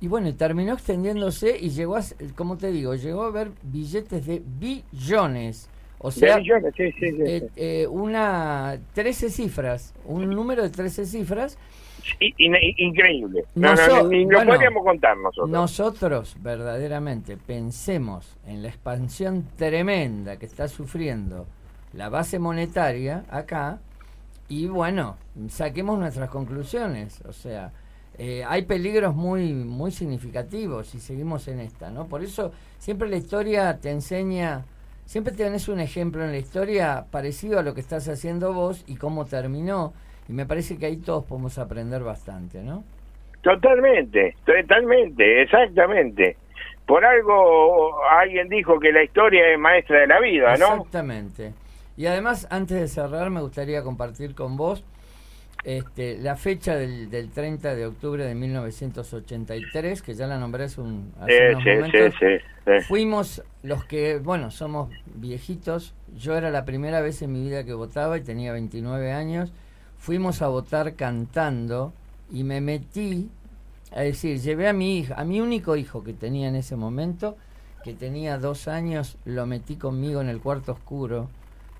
[0.00, 2.02] Y bueno, terminó extendiéndose y llegó a,
[2.34, 5.68] como te digo, llegó a haber billetes de billones.
[5.98, 11.56] O sea, billones, sí, sí, eh, eh, una 13 cifras, un número de 13 cifras.
[12.18, 13.44] increíble.
[13.54, 15.48] No, no, podríamos contar nosotros.
[15.48, 21.46] Nosotros, verdaderamente, pensemos en la expansión tremenda que está sufriendo
[21.92, 23.78] la base monetaria acá
[24.48, 25.16] y bueno,
[25.48, 27.22] saquemos nuestras conclusiones.
[27.26, 27.72] O sea,
[28.18, 32.06] eh, hay peligros muy, muy significativos si seguimos en esta, ¿no?
[32.06, 34.64] Por eso siempre la historia te enseña,
[35.06, 38.96] siempre tenés un ejemplo en la historia parecido a lo que estás haciendo vos y
[38.96, 39.94] cómo terminó.
[40.28, 42.84] Y me parece que ahí todos podemos aprender bastante, ¿no?
[43.40, 46.36] Totalmente, totalmente, exactamente.
[46.86, 50.74] Por algo alguien dijo que la historia es maestra de la vida, ¿no?
[50.74, 51.52] Exactamente.
[52.02, 54.82] Y además, antes de cerrar, me gustaría compartir con vos
[55.62, 60.80] este, la fecha del, del 30 de octubre de 1983, que ya la nombré hace,
[60.80, 62.14] un, hace unos momentos.
[62.88, 65.94] Fuimos los que, bueno, somos viejitos.
[66.16, 69.52] Yo era la primera vez en mi vida que votaba y tenía 29 años.
[69.96, 71.92] Fuimos a votar cantando
[72.32, 73.30] y me metí,
[73.94, 77.36] a decir, llevé a mi hija, a mi único hijo que tenía en ese momento,
[77.84, 81.28] que tenía dos años, lo metí conmigo en el cuarto oscuro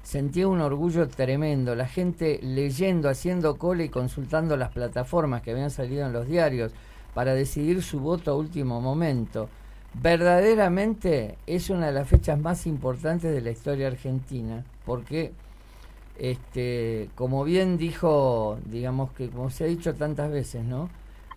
[0.03, 5.71] sentía un orgullo tremendo, la gente leyendo, haciendo cola y consultando las plataformas que habían
[5.71, 6.73] salido en los diarios
[7.15, 9.49] para decidir su voto a último momento.
[9.95, 15.33] Verdaderamente es una de las fechas más importantes de la historia argentina, porque
[16.19, 20.89] este, como bien dijo, digamos que como se ha dicho tantas veces, ¿no?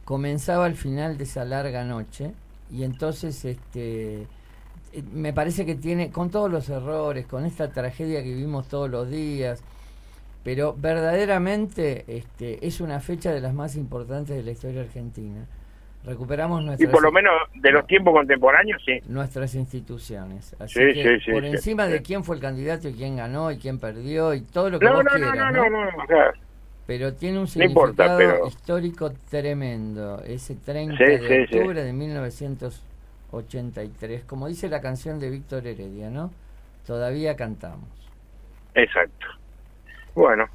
[0.05, 2.31] Comenzaba al final de esa larga noche
[2.71, 4.27] y entonces este
[5.13, 9.09] me parece que tiene, con todos los errores, con esta tragedia que vivimos todos los
[9.09, 9.63] días,
[10.43, 15.45] pero verdaderamente este, es una fecha de las más importantes de la historia argentina.
[16.03, 16.87] Recuperamos nuestras...
[16.87, 19.01] Y por lo menos de los tiempos contemporáneos, sí.
[19.07, 20.55] Nuestras instituciones.
[20.59, 24.35] Así que por encima de quién fue el candidato y quién ganó y quién perdió
[24.35, 25.89] y todo lo que vos quieras, no, no,
[26.85, 32.81] pero tiene un significado histórico tremendo, ese 30 de octubre de 1900
[33.35, 36.31] 83, como dice la canción de Víctor Heredia, ¿no?
[36.85, 37.89] Todavía cantamos.
[38.73, 39.27] Exacto.
[40.13, 40.45] Bueno,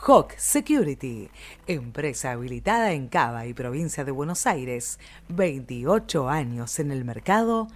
[0.06, 1.30] Hawk Security,
[1.66, 7.68] empresa habilitada en Cava y provincia de Buenos Aires, 28 años en el mercado,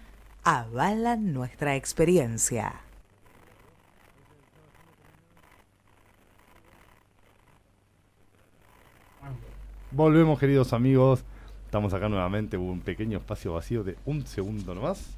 [0.43, 2.74] avalan nuestra experiencia.
[9.89, 11.26] Volvemos queridos amigos,
[11.65, 15.17] estamos acá nuevamente, hubo un pequeño espacio vacío de un segundo nomás.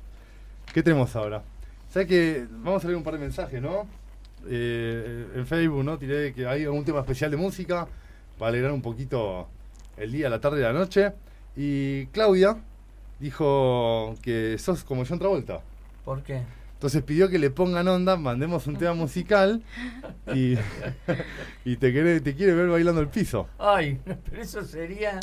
[0.73, 1.43] ¿Qué tenemos ahora?
[1.89, 3.85] ¿Sabes que vamos a leer un par de mensajes, no?
[4.49, 5.97] Eh, en Facebook, ¿no?
[5.97, 7.87] Tiré que hay un tema especial de música
[8.37, 9.47] para alegrar un poquito
[9.97, 11.13] el día, la tarde y la noche.
[11.55, 12.57] Y Claudia
[13.19, 15.61] dijo que sos como John Travolta.
[16.03, 16.41] ¿Por qué?
[16.73, 19.63] Entonces pidió que le pongan onda, mandemos un tema musical
[20.33, 20.57] y,
[21.63, 23.47] y te, quiere, te quiere ver bailando el piso.
[23.57, 25.19] Ay, pero eso sería...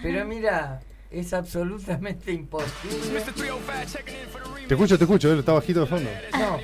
[0.00, 0.80] Pero mira,
[1.12, 3.22] es absolutamente imposible.
[4.66, 6.10] Te escucho, te escucho, está bajito de fondo.
[6.32, 6.58] No,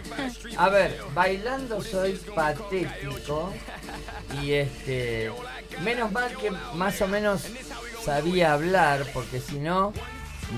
[0.56, 3.52] a ver, bailando soy patético
[4.42, 5.30] y este,
[5.84, 7.46] menos mal que más o menos
[8.02, 9.92] sabía hablar, porque si no,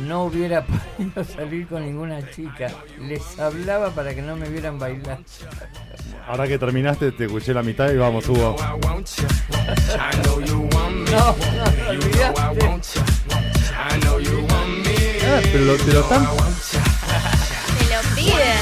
[0.06, 0.64] no hubiera
[0.96, 2.70] podido salir con ninguna chica.
[3.00, 5.18] Les hablaba para que no me vieran bailar.
[6.26, 8.56] Ahora que terminaste, te escuché la mitad y vamos, Hugo.
[8.58, 8.72] No,
[11.10, 11.34] no.
[15.32, 18.58] Ah, pero lo- te lo están, Te lo piden.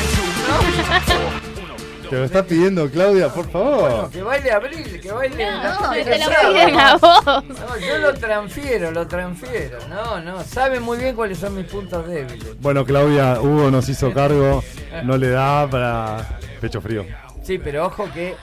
[2.10, 4.10] te lo está pidiendo Claudia, por Bueno, favor.
[4.10, 5.46] que baile Abril, que baile.
[5.62, 6.54] No, que te lo sabe.
[6.54, 7.24] piden a vos.
[7.26, 9.78] No, yo lo transfiero, lo transfiero.
[9.88, 12.60] No, no, sabe muy bien cuáles son mis puntos débiles.
[12.60, 14.62] Bueno, Claudia, Hugo nos hizo cargo,
[15.04, 17.04] no le da para pecho frío.
[17.48, 18.34] Sí, pero ojo que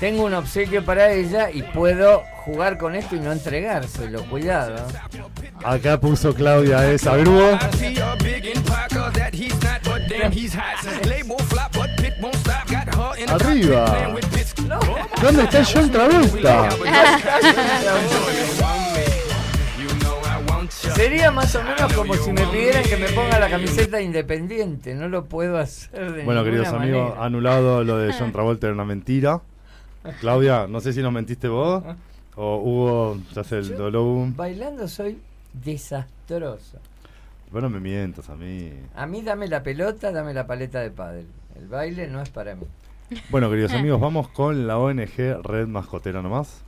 [0.00, 4.24] tengo un obsequio para ella y puedo jugar con esto y no entregárselo.
[4.24, 4.86] Cuidado.
[5.62, 7.12] Acá puso Claudia esa.
[7.12, 7.58] A ver, Hugo.
[13.28, 14.16] Arriba.
[15.20, 16.70] ¿Dónde está John Travolta?
[20.70, 24.94] Sería más o menos como si me pidieran que me ponga la camiseta independiente.
[24.94, 27.24] No lo puedo hacer de Bueno, queridos ninguna amigos, manera.
[27.24, 29.40] anulado lo de John Travolta era una mentira.
[30.20, 31.82] Claudia, no sé si nos mentiste vos
[32.36, 34.28] o Hugo se hace el dolor.
[34.34, 35.18] Bailando soy
[35.52, 36.78] desastroso.
[37.50, 38.70] Bueno, me mientas a mí.
[38.96, 41.26] A mí dame la pelota, dame la paleta de pádel.
[41.56, 42.64] El baile no es para mí.
[43.30, 46.62] Bueno, queridos amigos, vamos con la ONG Red Mascotera nomás.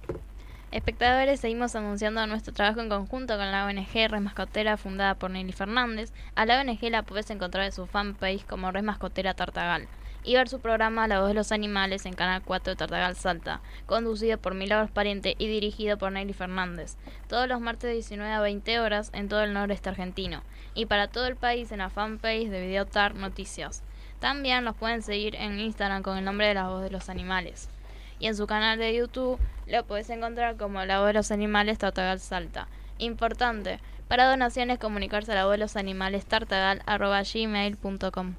[0.77, 5.53] Espectadores, seguimos anunciando nuestro trabajo en conjunto con la ONG Red Mascotera fundada por Nelly
[5.53, 6.13] Fernández.
[6.35, 9.89] A la ONG la puedes encontrar en su fanpage como Red Mascotera Tartagal
[10.23, 13.63] y ver su programa La Voz de los Animales en Canal 4 de Tartagal Salta,
[13.87, 18.41] conducido por Milagros Pariente y dirigido por Nelly Fernández, todos los martes de 19 a
[18.43, 20.43] 20 horas en todo el noreste argentino
[20.75, 23.83] y para todo el país en la fanpage de Videotar Noticias.
[24.21, 27.71] También los pueden seguir en Instagram con el nombre de La Voz de los Animales.
[28.19, 31.79] Y en su canal de YouTube lo puedes encontrar como La Voz de los Animales
[31.79, 32.69] Tartagal Salta.
[32.99, 38.35] Importante, para donaciones comunicarse a la voz de los animales tartagal.gmail.com.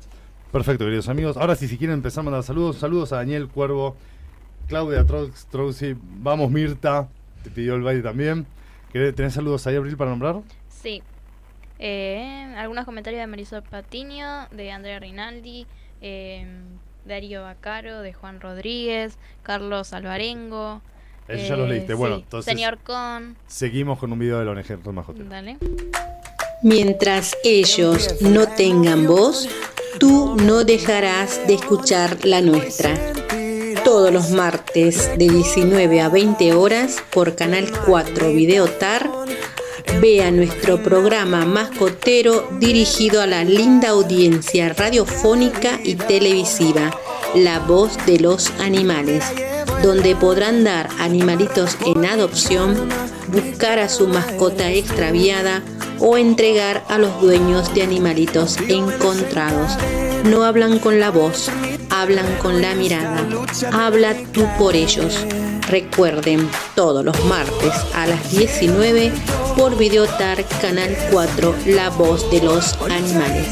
[0.51, 1.37] Perfecto, queridos amigos.
[1.37, 3.95] Ahora sí, si quieren empezar a mandar saludos, saludos a Daniel Cuervo,
[4.67, 5.05] Claudia
[5.51, 7.07] Trousi, vamos Mirta,
[7.43, 8.47] te pidió el baile también.
[8.93, 10.37] ¿Querés- ¿Tenés saludos ahí, Abril, para nombrar?
[10.69, 11.03] Sí.
[11.79, 15.67] Eh, algunos comentarios de Marisol Patiño, de Andrea Rinaldi,
[16.01, 16.47] eh,
[17.07, 20.81] Darío Bacaro, de Juan Rodríguez, Carlos Alvarengo.
[21.27, 21.93] Eso ya los eh, leíste.
[21.93, 23.35] Bueno, sí, entonces Señor Con.
[23.47, 25.29] seguimos con un video de la ONG Hotel.
[25.29, 25.57] Dale.
[26.63, 29.47] Mientras ellos no tengan voz,
[29.99, 32.95] tú no dejarás de escuchar la nuestra.
[33.83, 39.09] Todos los martes de 19 a 20 horas por Canal 4 Videotar,
[40.01, 46.91] vea nuestro programa mascotero dirigido a la linda audiencia radiofónica y televisiva,
[47.35, 49.23] La Voz de los Animales,
[49.81, 52.89] donde podrán dar animalitos en adopción,
[53.27, 55.63] buscar a su mascota extraviada
[55.99, 59.71] o entregar a los dueños de animalitos encontrados.
[60.25, 61.49] No hablan con la voz,
[61.89, 63.25] hablan con la mirada.
[63.71, 65.25] Habla tú por ellos.
[65.69, 69.11] Recuerden, todos los martes a las 19
[69.57, 73.47] por Videotar Canal 4, La Voz de los Animales.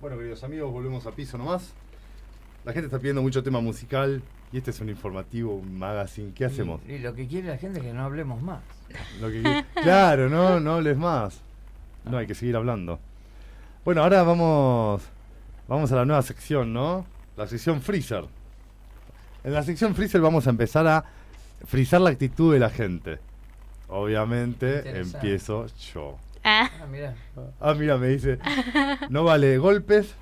[0.00, 1.72] Bueno, queridos amigos, volvemos a piso nomás.
[2.64, 6.32] La gente está pidiendo mucho tema musical y este es un informativo, un magazine.
[6.34, 6.80] ¿Qué hacemos?
[6.88, 8.60] Y, y lo que quiere la gente es que no hablemos más.
[9.20, 11.40] Lo que- claro, no, no hables más.
[12.04, 12.98] No, hay que seguir hablando.
[13.84, 15.02] Bueno, ahora vamos,
[15.68, 17.04] vamos a la nueva sección, ¿no?
[17.36, 18.24] La sección Freezer.
[19.42, 21.04] En la sección Freezer vamos a empezar a
[21.66, 23.18] frizar la actitud de la gente.
[23.88, 26.16] Obviamente empiezo yo.
[26.42, 27.14] Ah, Ah, mira.
[27.60, 28.38] Ah, mira, me dice,
[29.10, 30.14] no vale golpes.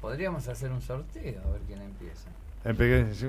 [0.00, 2.30] Podríamos hacer un sorteo a ver quién empieza.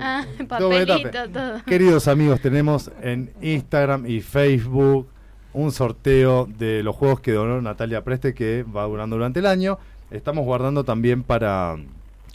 [0.00, 1.64] Ah, papelito, todo.
[1.64, 5.08] Queridos amigos, tenemos en Instagram y Facebook
[5.54, 9.78] un sorteo de los juegos que donó Natalia Preste que va durando durante el año.
[10.10, 11.76] Estamos guardando también para,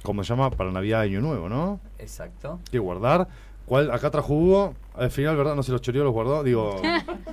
[0.04, 0.52] ¿cómo se llama?
[0.52, 1.80] Para Navidad y Año Nuevo, ¿no?
[2.00, 2.60] Exacto.
[2.72, 3.28] Que guardar.
[3.66, 3.92] ¿Cuál?
[3.92, 4.74] Acá trajo Hugo.
[4.96, 5.56] Al final, ¿verdad?
[5.56, 6.44] No se los choreó, los guardó.
[6.44, 6.82] Digo,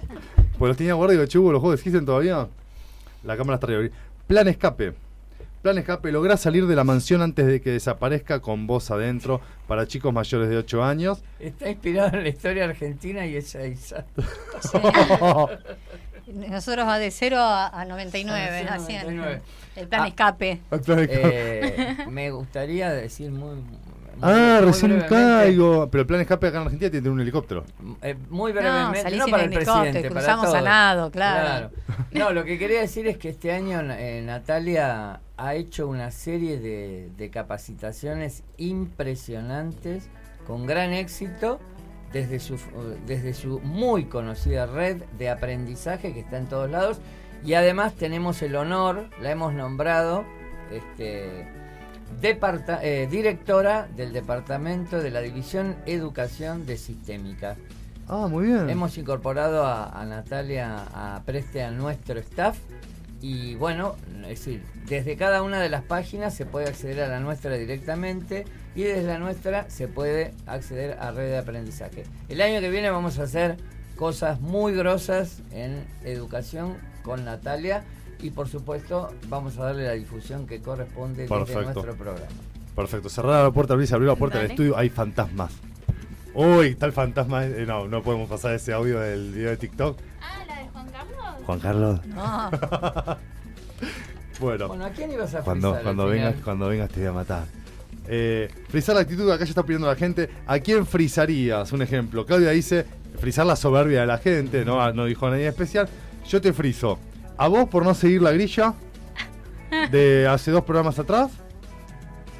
[0.58, 2.48] pues los tenía guardados y digo, che, Hugo, los juegos existen todavía.
[3.22, 3.94] La cámara está arriba.
[4.26, 4.94] Plan escape.
[5.64, 6.12] Plan escape.
[6.12, 10.50] Lográ salir de la mansión antes de que desaparezca con vos adentro para chicos mayores
[10.50, 11.22] de 8 años.
[11.40, 14.04] Está inspirado en la historia argentina y es Aiza.
[16.26, 19.40] Nosotros va de 0 a, a 99, A así, 99.
[19.76, 20.08] el plan Ah.
[20.08, 20.60] escape.
[20.70, 23.56] Eh, me gustaría decir muy.
[24.22, 25.88] Ah, muy recién brevemente- caigo.
[25.90, 27.64] Pero el plan escape acá en Argentina tiene un helicóptero.
[28.02, 30.54] Eh, muy No, brevemente, no, en para el helicóptero, presidente, para cruzamos todos.
[30.58, 31.70] a nado, claro.
[32.12, 36.58] No, lo que quería decir es que este año eh, Natalia ha hecho una serie
[36.60, 38.42] de, de capacitaciones
[39.04, 40.08] impresionantes
[40.46, 41.58] con gran éxito
[42.12, 42.56] desde su,
[43.06, 46.98] desde su muy conocida red de aprendizaje que está en todos lados
[47.44, 50.24] y además tenemos el honor, la hemos nombrado
[50.70, 51.46] este,
[52.20, 57.56] departa- eh, directora del Departamento de la División Educación de Sistémica.
[58.08, 58.68] Ah, muy bien.
[58.68, 62.58] Hemos incorporado a, a Natalia a Preste a nuestro staff
[63.22, 67.20] y bueno, es decir, desde cada una de las páginas se puede acceder a la
[67.20, 72.02] nuestra directamente y desde la nuestra se puede acceder a red de aprendizaje.
[72.28, 73.56] El año que viene vamos a hacer
[73.96, 77.84] cosas muy grosas en educación con Natalia
[78.20, 81.62] y por supuesto vamos a darle la difusión que corresponde desde Perfecto.
[81.62, 82.26] nuestro programa.
[82.76, 83.08] Perfecto.
[83.08, 84.54] Cerrar la puerta, abrir, se abrió la puerta del Dale.
[84.54, 84.76] estudio.
[84.76, 85.52] Hay fantasmas.
[86.34, 87.44] Uy, está el fantasma.
[87.46, 89.98] eh, no, no podemos pasar ese audio del video de TikTok.
[90.20, 91.44] Ah, la de Juan Carlos.
[91.46, 92.00] Juan Carlos.
[92.06, 92.50] No,
[94.40, 96.10] Bueno, Bueno, ¿a quién ibas a cuando, cuando final?
[96.32, 97.44] vengas, cuando vengas te voy a matar.
[98.08, 100.28] Eh, frizar la actitud, acá ya está pidiendo la gente.
[100.46, 101.70] ¿A quién frizarías?
[101.72, 102.26] Un ejemplo.
[102.26, 102.84] Claudia dice
[103.20, 105.88] frizar la soberbia de la gente, no, no dijo a nadie especial.
[106.28, 106.98] Yo te frizo.
[107.36, 108.74] A vos por no seguir la grilla
[109.90, 111.30] de hace dos programas atrás.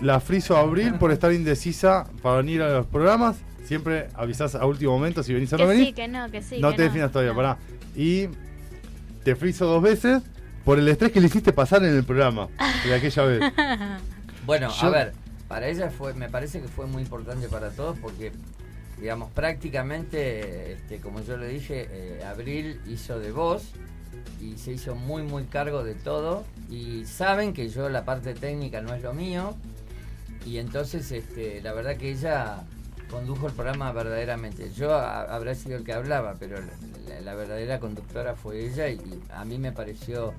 [0.00, 3.36] La frizo a Abril por estar indecisa para venir a los programas.
[3.64, 5.86] Siempre avisás a último momento si venís o no Que venís.
[5.88, 6.60] sí, que no, que sí.
[6.60, 7.36] no que te definas todavía, No.
[7.36, 7.56] pará.
[7.96, 8.28] Y
[9.24, 10.22] te frizo dos veces
[10.64, 12.48] por el estrés que le hiciste pasar en el programa
[12.84, 13.40] de aquella vez.
[14.46, 15.12] Bueno, Yo- a ver,
[15.48, 18.30] para ella fue, me parece que fue muy importante para todos porque,
[19.00, 23.70] digamos, prácticamente, este, como yo le dije, eh, Abril hizo de voz
[24.40, 26.44] y se hizo muy, muy cargo de todo.
[26.70, 29.55] Y saben que yo la parte técnica no es lo mío.
[30.44, 32.64] Y entonces, este, la verdad que ella
[33.10, 34.70] condujo el programa verdaderamente.
[34.72, 36.59] Yo habrá sido el que hablaba, pero
[37.22, 40.34] la, verdadera conductora fue ella y a mí me pareció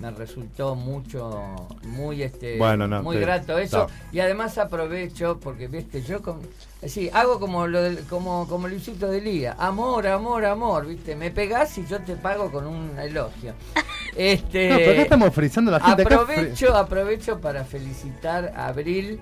[0.00, 4.08] me resultó mucho muy este Bueno, no, muy te- grato eso no.
[4.12, 6.40] y además aprovecho porque viste yo con,
[6.86, 11.30] sí, hago como lo del- como como Luisito de Lía amor amor amor viste me
[11.30, 13.54] pegás y yo te pago con un elogio
[14.16, 16.02] este No, pero acá estamos frizando a la gente.
[16.02, 19.18] acá Aprovecho, aprovecho para felicitar a Abril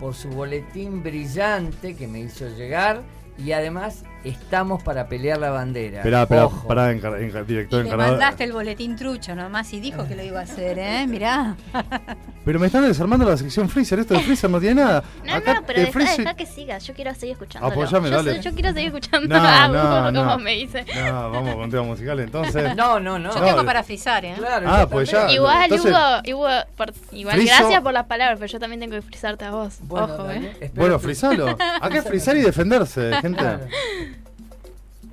[0.00, 3.02] por su boletín brillante que me hizo llegar
[3.36, 5.98] y además estamos para pelear la bandera.
[5.98, 6.66] Esperá, esperá, Ojo.
[6.68, 8.10] pará, encar- encar- director Le encargado.
[8.12, 11.06] mandaste el boletín trucho nomás y dijo que lo iba a hacer, ¿eh?
[11.08, 11.56] Mirá.
[12.44, 13.98] Pero me están desarmando la sección Freezer.
[13.98, 15.04] Esto de Freezer no tiene nada.
[15.24, 16.78] No, Acá no, pero de deja, Freezer- deja que siga.
[16.78, 17.68] Yo quiero seguir escuchando.
[17.68, 18.32] Apoyame, yo, dale.
[18.34, 20.24] soy- yo quiero seguir escuchando No, a no, Hugo, no.
[20.24, 20.84] como me dice.
[20.96, 22.74] No, vamos con tema musical entonces.
[22.76, 23.32] No, no, no.
[23.34, 24.34] Yo No, tengo para frizar, ¿eh?
[24.38, 25.30] Claro, Ah, pues ya.
[25.30, 28.94] Igual, entonces- Hugo, Hugo, por- igual Friso- gracias por las palabras, pero yo también tengo
[28.94, 29.76] que frizarte a vos.
[29.82, 30.70] Bueno, Ojo, dale, eh.
[30.74, 31.48] Bueno, frizalo.
[31.48, 33.38] Acá es frizar y defenderse, gente.
[33.38, 33.60] Claro.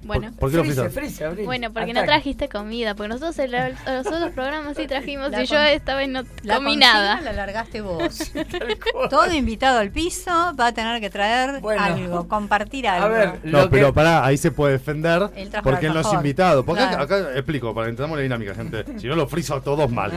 [0.07, 0.31] Bueno.
[0.39, 1.43] ¿Por qué lo.
[1.45, 5.45] Bueno, porque no trajiste comida, porque nosotros en los otros programas sí trajimos La y
[5.45, 7.21] yo esta vez no La comí nada.
[7.21, 8.31] la largaste vos.
[9.09, 11.84] Todo invitado al piso va a tener que traer Bueno.
[11.84, 13.05] algo, compartir algo.
[13.05, 16.07] A ver, No, pero que- pará, ahí se puede defender Él porque el él no
[16.07, 16.63] es invitado.
[16.65, 17.25] Porque acá, Claro.
[17.27, 18.85] acá explico, para que entendamos la dinámica, gente.
[18.97, 20.11] Si no lo frizo a todos mal.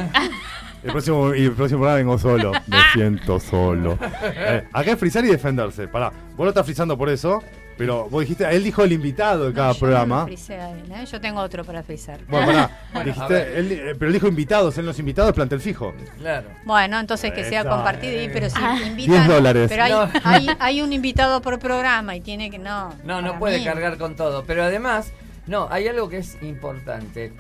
[0.83, 2.53] El próximo, y el próximo programa vengo solo.
[2.67, 3.99] Me siento solo.
[4.23, 5.89] Eh, acá es frizar y defenderse.
[5.89, 7.43] Pará, vos lo estás frizando por eso,
[7.81, 10.15] pero vos dijiste, él dijo el invitado de No, cada yo programa.
[10.17, 11.07] no lo frisé a él, ¿eh?
[11.11, 12.21] Yo tengo otro para frizar.
[12.29, 15.35] Bueno, pará, Bueno, dijiste, él, eh, pero él dijo invitados, él no es invitado, es
[15.35, 15.95] plantel fijo.
[16.19, 16.49] Claro.
[16.65, 18.77] Bueno, entonces que sea compartido, y- pero si Ah.
[18.87, 19.15] invitan.
[19.15, 19.67] 10 dólares.
[19.71, 20.09] Pero hay, No.
[20.25, 22.59] hay, hay un invitado por programa y tiene que.
[22.59, 22.95] No.
[23.05, 23.65] No, no puede mí.
[23.65, 24.45] cargar con todo.
[24.45, 25.13] Pero además,
[25.47, 27.33] no, hay algo que es importante.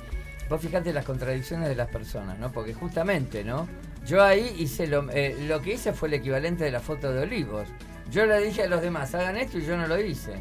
[0.48, 2.50] Vos fijate las contradicciones de las personas, ¿no?
[2.50, 3.68] Porque justamente, ¿no?
[4.06, 7.20] Yo ahí hice lo, eh, lo que hice fue el equivalente de la foto de
[7.20, 7.68] Olivos.
[8.10, 10.32] Yo le dije a los demás, hagan esto y yo no lo hice.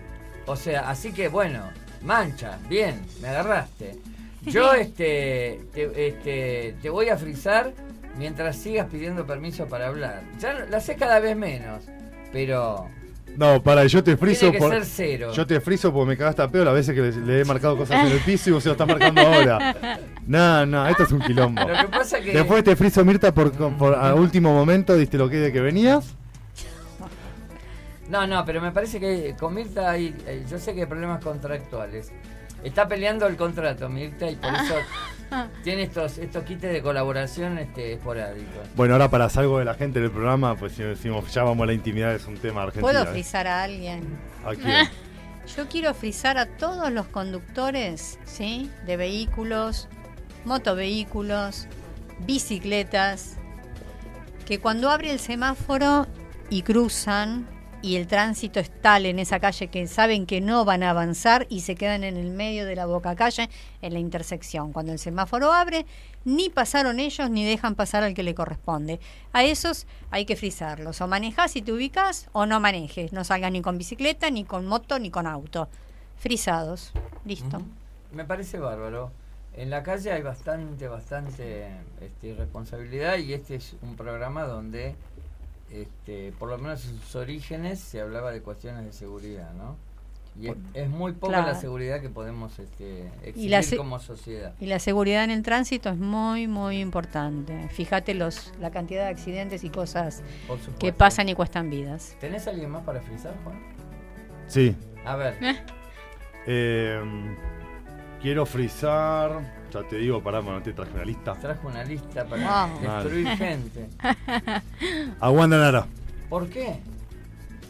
[0.45, 1.61] O sea, así que bueno,
[2.03, 3.95] mancha, bien, me agarraste.
[4.45, 7.71] Yo este te, este, te voy a frizar
[8.17, 10.21] mientras sigas pidiendo permiso para hablar.
[10.39, 11.83] Ya lo- la sé cada vez menos,
[12.31, 12.87] pero
[13.37, 14.17] No, para, yo te
[14.51, 14.71] que por.
[14.71, 15.31] ser cero.
[15.33, 17.77] Yo te frizo porque me cagaste a peor las veces que le, le he marcado
[17.77, 19.99] cosas en el piso y vos se lo estás marcando ahora.
[20.29, 21.59] No, no, esto es un quilombo.
[21.67, 25.27] Lo que pasa que Después te frizo Mirta por, por a último momento, diste lo
[25.27, 26.15] que de que venías.
[28.09, 31.23] No, no, pero me parece que con Mirta hay, eh, yo sé que hay problemas
[31.23, 32.11] contractuales.
[32.63, 34.75] Está peleando el contrato Mirta y por eso
[35.63, 38.67] tiene estos estos kits de colaboración este esporádicos.
[38.75, 41.67] Bueno, ahora para salgo de la gente del programa, pues si decimos ya vamos a
[41.67, 42.87] la intimidad, es un tema argentino.
[42.87, 43.07] ¿Puedo ¿eh?
[43.07, 44.17] frizar a alguien?
[44.43, 44.89] ¿A quién?
[45.55, 48.71] Yo quiero frizar a todos los conductores, ¿sí?
[48.85, 49.87] De vehículos,
[50.45, 51.67] motovehículos,
[52.25, 53.37] bicicletas,
[54.45, 56.07] que cuando abre el semáforo
[56.49, 57.47] y cruzan
[57.81, 61.47] y el tránsito es tal en esa calle que saben que no van a avanzar
[61.49, 63.49] y se quedan en el medio de la boca calle
[63.81, 64.73] en la intersección.
[64.73, 65.85] Cuando el semáforo abre,
[66.25, 68.99] ni pasaron ellos ni dejan pasar al que le corresponde.
[69.31, 71.01] A esos hay que frizarlos.
[71.01, 73.13] O manejás y te ubicas o no manejes.
[73.13, 75.69] No salgas ni con bicicleta, ni con moto, ni con auto.
[76.17, 76.91] Frizados.
[77.25, 77.61] Listo.
[78.11, 79.11] Me parece bárbaro.
[79.55, 81.67] En la calle hay bastante, bastante
[82.01, 84.95] este, irresponsabilidad y este es un programa donde,
[85.71, 89.75] este, por lo menos en sus orígenes, se hablaba de cuestiones de seguridad, ¿no?
[90.39, 91.47] Y es, es muy poca Claro.
[91.47, 94.53] la seguridad que podemos este, exigir se- como sociedad.
[94.59, 97.67] Y la seguridad en el tránsito es muy, muy importante.
[97.69, 100.21] Fíjate los, la cantidad de accidentes y cosas
[100.79, 102.15] que pasan y cuestan vidas.
[102.21, 103.59] ¿Tenés alguien más para frizar, Juan?
[104.47, 104.75] Sí.
[105.03, 105.35] A ver,
[106.47, 107.01] Eh,
[108.21, 109.58] quiero frizar.
[109.71, 111.33] Ya te digo, pará, bueno, te traje una lista.
[111.35, 112.79] trajo una lista para Wow.
[112.81, 113.89] destruir gente.
[115.19, 115.85] A Wanda Nara.
[116.29, 116.79] ¿Por qué?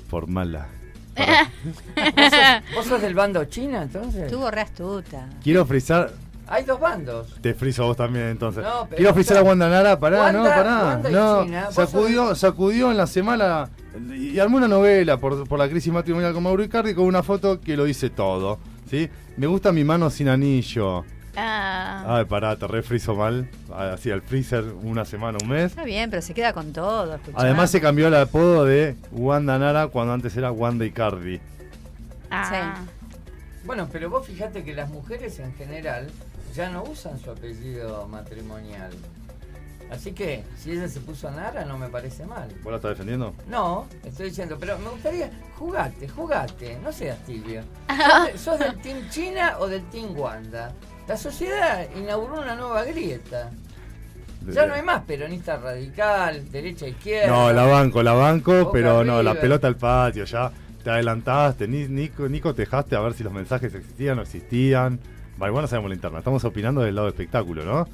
[0.10, 0.68] Por mala.
[1.18, 1.26] ¿Vos
[2.16, 4.24] sos, vos sos del bando China, entonces?
[4.24, 5.28] Estuvo re astuta.
[5.44, 6.12] Quiero frizar.
[6.48, 7.36] Hay dos bandos.
[7.42, 8.64] Te frizo a vos también entonces.
[8.64, 10.84] No, pero Quiero frizar a está- Wanda Nara, pará, no, pará.
[10.86, 13.70] Wanda no, China, sacudió, sacudió en la semana
[14.16, 17.60] y armó una novela por, por la crisis matrimonial con Mauro Icardi con una foto
[17.62, 18.58] que lo dice todo.
[18.90, 19.08] ¿sí?
[19.38, 21.04] Me gusta mi mano sin anillo.
[21.36, 23.50] Ah, Ay, pará, te refrizo mal.
[23.74, 25.66] Así al freezer una semana, un mes.
[25.72, 27.16] Está bien, pero se queda con todo.
[27.16, 27.38] escuchá.
[27.40, 31.40] Además se cambió el apodo de Wanda Nara cuando antes era Wanda Icardi.
[32.32, 32.76] ah.
[33.66, 36.08] Bueno, pero vos fijate que las mujeres en general
[36.56, 38.90] ya no usan su apellido matrimonial.
[39.92, 42.48] Así que, si ella se puso Nara, no me parece mal.
[42.64, 43.34] ¿Vos la estás defendiendo?
[43.48, 47.62] No, estoy diciendo, pero me gustaría, jugate, jugate, no seas tibio.
[47.90, 50.72] ¿Sos, de- sos del Team China o del Team Wanda?
[51.10, 53.50] La sociedad inauguró una nueva grieta.
[54.48, 57.28] Ya no hay más peronista radical, derecha izquierda.
[57.28, 60.52] No, la banco, la banco, pero no, la pelota al patio, ya
[60.84, 65.00] te adelantaste, ni, ni, ni cotejaste a ver si los mensajes existían o existían.
[65.42, 66.20] Va, igual no sabemos la interna.
[66.20, 67.88] Estamos opinando del lado del espectáculo, ¿no?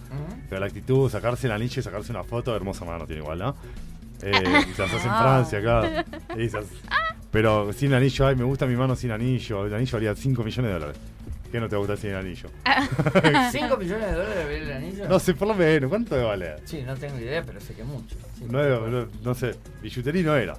[0.49, 3.55] Pero la actitud, sacarse el anillo y sacarse una foto, hermosa mano tiene igual, ¿no?
[4.21, 4.31] Eh,
[4.69, 5.01] y se hace en.
[5.01, 6.05] Francia acá.
[6.37, 6.67] y se hace-
[7.31, 9.65] Pero sin anillo, ay, me gusta mi mano sin anillo.
[9.65, 10.97] El anillo valía 5 millones de dólares.
[11.55, 12.49] ¿Qué no te va a gustar sin anillo?
[12.65, 15.07] ¿5 millones de dólares ver el anillo?
[15.07, 16.61] No sé, por lo menos, ¿cuánto debe valer?
[16.65, 18.17] Sí, no tengo idea, pero sé que mucho.
[18.37, 18.43] Sí.
[18.49, 20.57] No, no, no sé, billutería no era.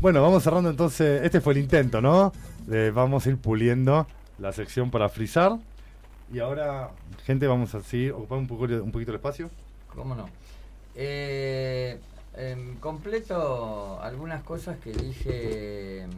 [0.00, 1.22] Bueno, vamos cerrando entonces.
[1.22, 2.32] Este fue el intento, ¿no?
[2.66, 4.06] De- vamos a ir puliendo
[4.38, 5.58] la sección para frizar.
[6.32, 6.88] Y ahora,
[7.26, 9.50] gente, vamos a seguir, ocupar un, poco, un poquito el espacio.
[9.94, 10.26] ¿Cómo no?
[10.94, 11.98] Eh,
[12.34, 16.10] em, completo algunas cosas que dije, em,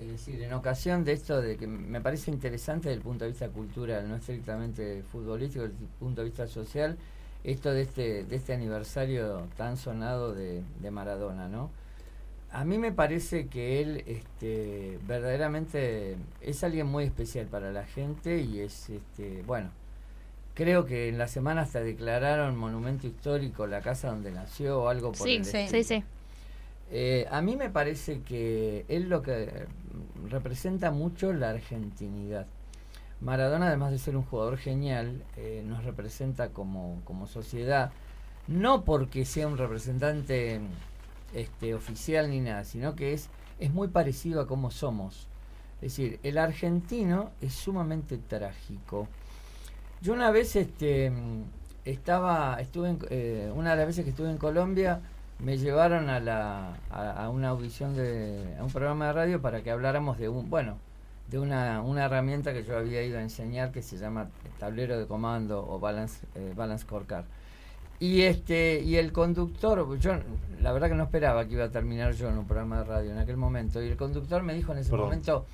[0.00, 3.30] es decir, en ocasión de esto de que me parece interesante desde el punto de
[3.30, 6.98] vista cultural, no estrictamente futbolístico, desde el punto de vista social,
[7.44, 11.70] esto de este, de este aniversario tan sonado de, de Maradona, ¿no?
[12.50, 18.40] A mí me parece que él este, verdaderamente es alguien muy especial para la gente
[18.40, 19.70] y es, este, bueno,
[20.54, 25.12] Creo que en la semana hasta declararon monumento histórico la casa donde nació o algo
[25.12, 25.58] por Sí, el sí.
[25.58, 25.68] estilo.
[25.68, 26.04] sí, sí.
[26.90, 29.66] Eh, a mí me parece que él lo que
[30.28, 32.46] representa mucho la argentinidad.
[33.20, 37.92] Maradona, además de ser un jugador genial, eh, nos representa como, como sociedad,
[38.46, 40.60] no porque sea un representante
[41.34, 45.28] este, oficial ni nada, sino que es, es muy parecido a cómo somos.
[45.76, 49.08] Es decir, el argentino es sumamente trágico.
[50.02, 51.12] Yo una vez este,
[51.84, 55.00] estaba, estuve en, eh, una de las veces que estuve en Colombia,
[55.38, 59.62] me llevaron a, la, a, a una audición de, a un programa de radio para
[59.62, 60.78] que habláramos de un, bueno,
[61.28, 65.06] de una, una herramienta que yo había ido a enseñar que se llama tablero de
[65.06, 67.24] comando o balance, eh, balance scorecard.
[67.98, 70.12] Y este, y el conductor, yo
[70.60, 73.10] la verdad que no esperaba que iba a terminar yo en un programa de radio
[73.12, 75.06] en aquel momento, y el conductor me dijo en ese Perdón.
[75.06, 75.46] momento,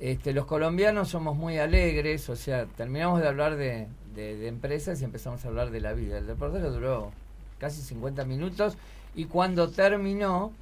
[0.00, 5.00] este, los colombianos somos muy alegres, o sea, terminamos de hablar de, de- de empresas
[5.00, 6.18] y empezamos a hablar de la vida.
[6.18, 7.12] El reportaje duró
[7.58, 8.76] casi 50 minutos
[9.14, 10.52] y cuando terminó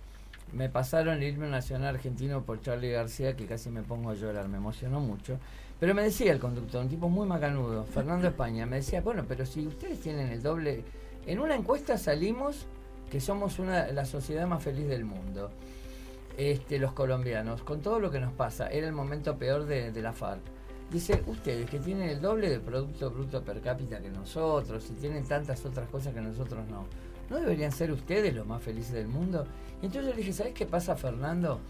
[0.53, 4.49] me pasaron el himno nacional argentino por Charlie García, que casi me pongo a llorar,
[4.49, 5.39] me emocionó mucho.
[5.79, 9.47] Pero me decía el conductor, un tipo muy macanudo, Fernando España, me decía, bueno, pero
[9.47, 10.85] si ustedes tienen el doble,
[11.27, 12.67] en una encuesta salimos
[13.11, 15.51] que somos una, la sociedad más feliz del mundo
[16.37, 20.03] este, los colombianos, con todo lo que nos pasa, era el momento peor de, de
[20.03, 20.41] la FARC.
[20.91, 25.25] Dice, ustedes que tienen el doble de Producto Bruto Per cápita que nosotros y tienen
[25.25, 26.87] tantas otras cosas que nosotros no,
[27.31, 29.47] ¿no deberían ser ustedes los más felices del mundo?
[29.83, 31.61] Y entonces yo le dije, ¿sabes qué pasa, Fernando?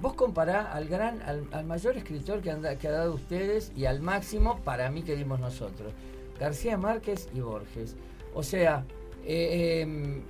[0.00, 4.90] Vos compará al gran, al, mayor escritor que ha dado ustedes y al máximo para
[4.90, 5.92] mí que dimos nosotros,
[6.38, 7.96] García Márquez y Borges.
[8.34, 8.84] O sea,
[9.24, 10.22] eh, em,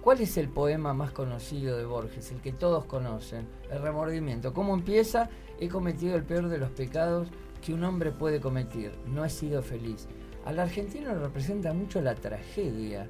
[0.00, 2.30] ¿Cuál es el poema más conocido de Borges?
[2.30, 4.54] El que todos conocen, el remordimiento.
[4.54, 5.28] ¿Cómo empieza?
[5.60, 7.28] He cometido el peor de los pecados
[7.60, 8.92] que un hombre puede cometer.
[9.06, 10.06] No he sido feliz.
[10.46, 13.08] Al argentino le representa mucho la tragedia.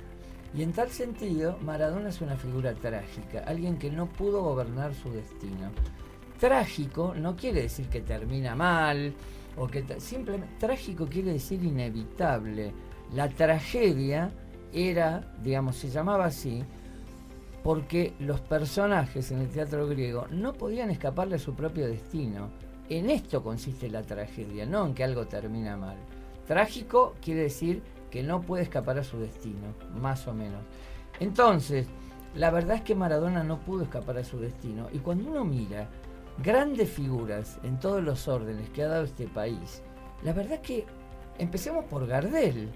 [0.54, 5.10] Y en tal sentido, Maradona es una figura trágica, alguien que no pudo gobernar su
[5.10, 5.70] destino.
[6.40, 9.12] Trágico no quiere decir que termina mal,
[9.56, 12.72] o que simplemente trágico quiere decir inevitable.
[13.12, 14.30] La tragedia
[14.72, 16.64] era, digamos, se llamaba así,
[17.62, 22.50] porque los personajes en el teatro griego no podían escaparle a su propio destino.
[22.88, 25.96] En esto consiste la tragedia, no en que algo termina mal.
[26.46, 30.62] Trágico quiere decir que no puede escapar a su destino, más o menos.
[31.20, 31.86] Entonces,
[32.34, 34.88] la verdad es que Maradona no pudo escapar a su destino.
[34.92, 35.88] Y cuando uno mira
[36.42, 39.82] grandes figuras en todos los órdenes que ha dado este país,
[40.22, 40.86] la verdad es que
[41.38, 42.70] empecemos por Gardel,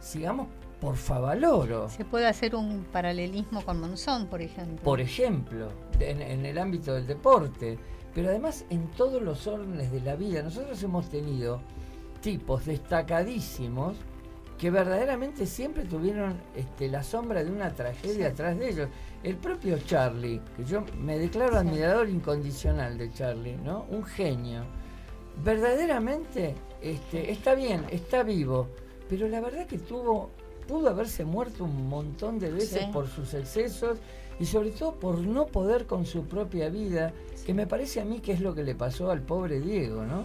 [0.00, 0.48] sigamos
[0.80, 1.88] por Favaloro.
[1.88, 4.82] Se puede hacer un paralelismo con Monzón, por ejemplo.
[4.82, 5.68] por ejemplo,
[6.00, 7.78] en, en el ámbito del deporte,
[8.14, 10.42] pero además en todos los órdenes de la vida.
[10.42, 11.60] Nosotros hemos tenido
[12.20, 13.96] tipos destacadísimos
[14.62, 18.88] que verdaderamente siempre tuvieron este, la sombra de una tragedia atrás de ellos.
[19.24, 21.58] El propio Charlie, que yo me declaro Sí.
[21.66, 23.86] admirador incondicional de Charlie, ¿no?
[23.90, 24.62] Un genio.
[25.42, 28.68] Verdaderamente este, está bien, está vivo,
[29.08, 30.30] pero la verdad que tuvo,
[30.68, 32.90] pudo haberse muerto un montón de veces Sí.
[32.92, 33.98] por sus excesos
[34.38, 37.12] y sobre todo por no poder con su propia vida,
[37.44, 40.24] que me parece a mí que es lo que le pasó al pobre Diego, ¿no?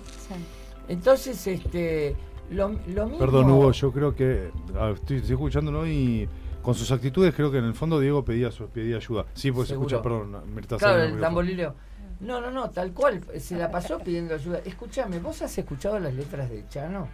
[0.87, 2.15] Entonces, este,
[2.51, 3.17] lo, lo mismo...
[3.19, 4.51] Perdón, Hugo, yo creo que.
[4.79, 5.85] ah, estoy, estoy escuchando, ¿no?
[5.87, 6.27] Y
[6.61, 9.25] con sus actitudes, creo que en el fondo Diego pedía, su- pedía ayuda.
[9.33, 11.75] Sí, porque se escucha, perdón, me estás Claro, el tamborileo.
[12.19, 14.59] No, no, no, tal cual, se la pasó pidiendo ayuda.
[14.65, 17.07] Escúchame, ¿vos has escuchado las letras de Chano?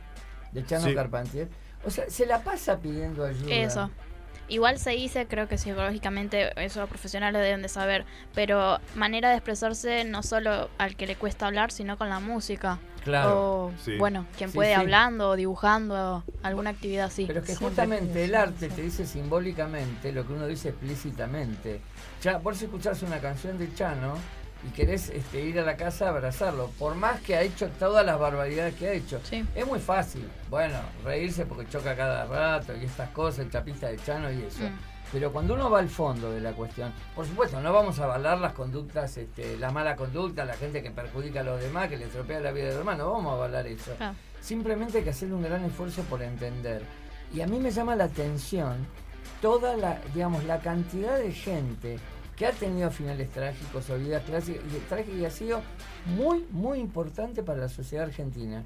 [0.54, 0.96] De Chano Sí.
[0.96, 1.50] Carpentier.
[1.86, 3.54] O sea, se la pasa pidiendo ayuda.
[3.54, 3.90] Eso.
[4.48, 9.36] Igual se dice, creo que psicológicamente eso los profesionales deben de saber, pero manera de
[9.36, 12.80] expresarse no solo al que le cuesta hablar, sino con la música.
[13.04, 13.66] Claro.
[13.66, 13.98] O, Sí.
[13.98, 14.80] bueno, quien Sí, puede sí.
[14.80, 17.26] hablando, o dibujando, alguna actividad así.
[17.26, 21.82] Pero es que justamente el arte te dice simbólicamente lo que uno dice explícitamente.
[22.22, 24.14] Ya, vos escuchás una canción de Chano
[24.66, 28.06] y querés este, ir a la casa a abrazarlo, por más que ha hecho todas
[28.06, 29.20] las barbaridades que ha hecho.
[29.24, 29.46] Sí.
[29.54, 33.98] Es muy fácil, bueno, reírse porque choca cada rato y estas cosas, el chapista de
[33.98, 34.64] Chano y eso.
[34.64, 34.93] Mm.
[35.14, 38.40] Pero cuando uno va al fondo de la cuestión, por supuesto, no vamos a avalar
[38.40, 42.06] las conductas, este, la mala conducta, la gente que perjudica a los demás, que le
[42.06, 43.94] estropea la vida de los demás, no vamos a avalar eso.
[43.96, 44.16] Claro.
[44.42, 46.82] Simplemente hay que hacer un gran esfuerzo por entender.
[47.32, 48.88] Y a mí me llama la atención
[49.40, 52.00] toda la, digamos, la cantidad de gente
[52.36, 55.62] que ha tenido finales trágicos o vidas clásicas y trágicas y ha sido
[56.18, 58.64] muy, muy importante para la sociedad argentina.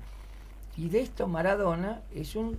[0.78, 2.57] Y de esto Maradona es un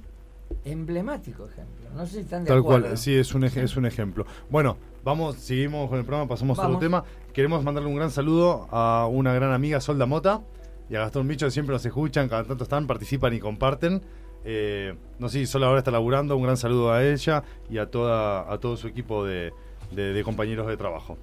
[0.65, 1.89] emblemático ejemplo.
[1.95, 2.87] No sé si están de Tal acuerdo.
[2.87, 4.27] cual, sí, es un, es un ejemplo.
[4.51, 7.05] Bueno, vamos, seguimos con el programa, pasamos a otro tema.
[7.33, 10.43] Queremos mandarle un gran saludo a una gran amiga, Solda Mota,
[10.91, 14.03] y a Gastón Micho, que siempre nos escuchan, cada tanto están, participan y comparten.
[14.45, 17.91] Eh, no sé si Sol ahora está laburando, un gran saludo a ella y a,
[17.91, 19.53] toda, a todo su equipo de,
[19.93, 21.19] de- de compañeros de trabajo.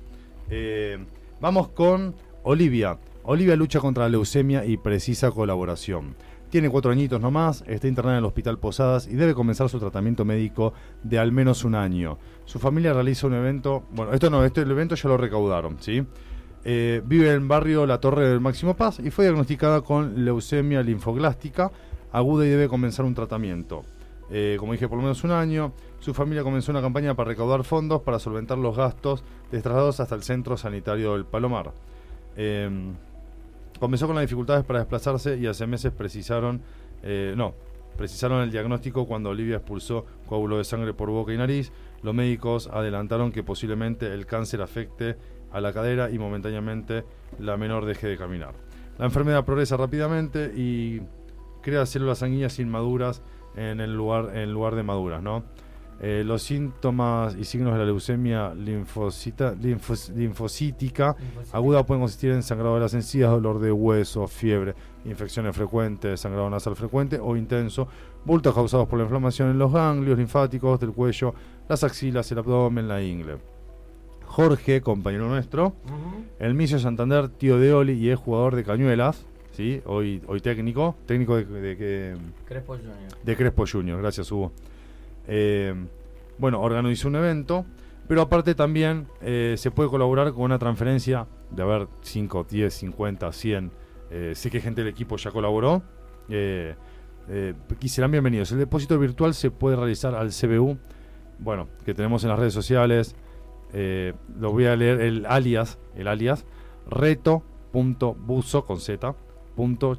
[0.50, 1.04] Eh,
[1.42, 2.98] vamos con Olivia.
[3.24, 6.16] Olivia lucha contra la leucemia y precisa colaboración.
[6.50, 10.24] Tiene cuatro añitos nomás, está internada en el Hospital Posadas y debe comenzar su tratamiento
[10.26, 10.74] médico
[11.04, 12.18] de al menos un año.
[12.46, 16.06] Su familia realiza un evento, bueno, esto no, este el evento ya lo recaudaron, ¿sí?
[16.64, 20.82] Eh, vive en el barrio La Torre del Máximo Paz y fue diagnosticada con leucemia
[20.82, 21.72] linfoglástica
[22.12, 23.84] aguda y debe comenzar un tratamiento.
[24.32, 25.74] Eh, como dije, por lo menos un año.
[26.00, 30.16] Su familia comenzó una campaña para recaudar fondos para solventar los gastos de traslados hasta
[30.16, 31.74] el centro sanitario del Palomar.
[32.38, 32.70] Eh,
[33.80, 36.62] comenzó con las dificultades para desplazarse y hace meses precisaron,
[37.04, 37.54] eh, no,
[37.98, 41.72] precisaron el diagnóstico cuando Olivia expulsó coágulo de sangre por boca y nariz.
[42.04, 45.18] Los médicos adelantaron que posiblemente el cáncer afecte
[45.52, 47.06] a la cadera y momentáneamente
[47.40, 48.54] la menor deje de caminar.
[48.98, 51.02] La enfermedad progresa rápidamente y
[51.62, 53.22] crea células sanguíneas inmaduras
[53.56, 55.44] en el lugar, en lugar de maduras, ¿no?
[56.02, 61.16] Eh, los síntomas y signos de la leucemia linfocita- linfos- linfocítica
[61.54, 66.50] aguda pueden consistir en sangrado de las encías, dolor de hueso, fiebre, infecciones frecuentes, sangrado
[66.50, 67.88] nasal frecuente o intenso,
[68.26, 71.34] bultos causados por la inflamación en los ganglios linfáticos del cuello,
[71.70, 73.38] las axilas, el abdomen, la ingle.
[74.26, 76.24] Jorge, compañero nuestro, Ujú.
[76.40, 79.82] el Micio Santander, tío de Oli y es jugador de Cañuelas, ¿sí?
[79.86, 82.16] hoy, hoy técnico, técnico de, de, que-
[82.46, 82.98] Crespo Junior.
[83.24, 84.52] de Crespo Junior, gracias Hugo.
[85.28, 85.74] Eh,
[86.38, 87.66] bueno, organizó un evento,
[88.08, 92.74] pero aparte también eh, se puede colaborar con una transferencia de a ver 5, 10,
[92.74, 93.72] 50, 100.
[94.12, 95.84] eh, sé que gente del equipo ya colaboró.
[96.30, 96.76] Eh,
[97.30, 98.52] eh, y serán bienvenidos.
[98.52, 100.78] El depósito virtual se puede realizar al CBU,
[101.40, 103.16] bueno, que tenemos en las redes sociales.
[104.40, 106.46] Lo voy a leer el alias, el alias
[106.90, 109.16] reto.buzo con z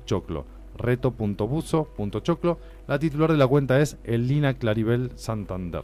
[0.06, 0.46] choclo
[0.76, 5.82] reto.buzo.choclo la titular de la cuenta es Elina Claribel Santander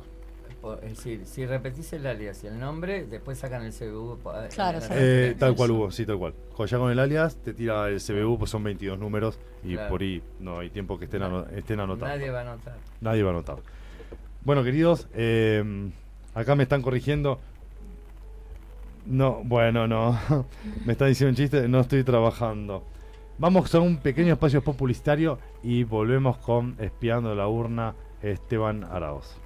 [0.80, 4.18] decir, si repetís el alias y el nombre, después sacan el CBU.
[4.22, 4.78] pa- Claro.
[4.92, 6.34] Eh, tal cual Hugo, sí, tal cual.
[6.54, 9.88] Cuando ya con el alias te tira el CBU, pues son 22 números y Claro.
[9.90, 12.16] por ahí no hay tiempo que estén, ano- estén anotados.
[12.16, 12.76] Nadie va a notar.
[13.00, 13.56] Nadie va a anotar.
[14.44, 15.90] Bueno, queridos, eh,
[16.32, 17.40] acá me están corrigiendo.
[19.04, 20.16] No, bueno, no.
[20.86, 22.84] me está diciendo un chiste, no estoy trabajando.
[23.38, 29.41] Vamos a un pequeño espacio publicitario y volvemos con Espiando la Urna Esteban Araoz.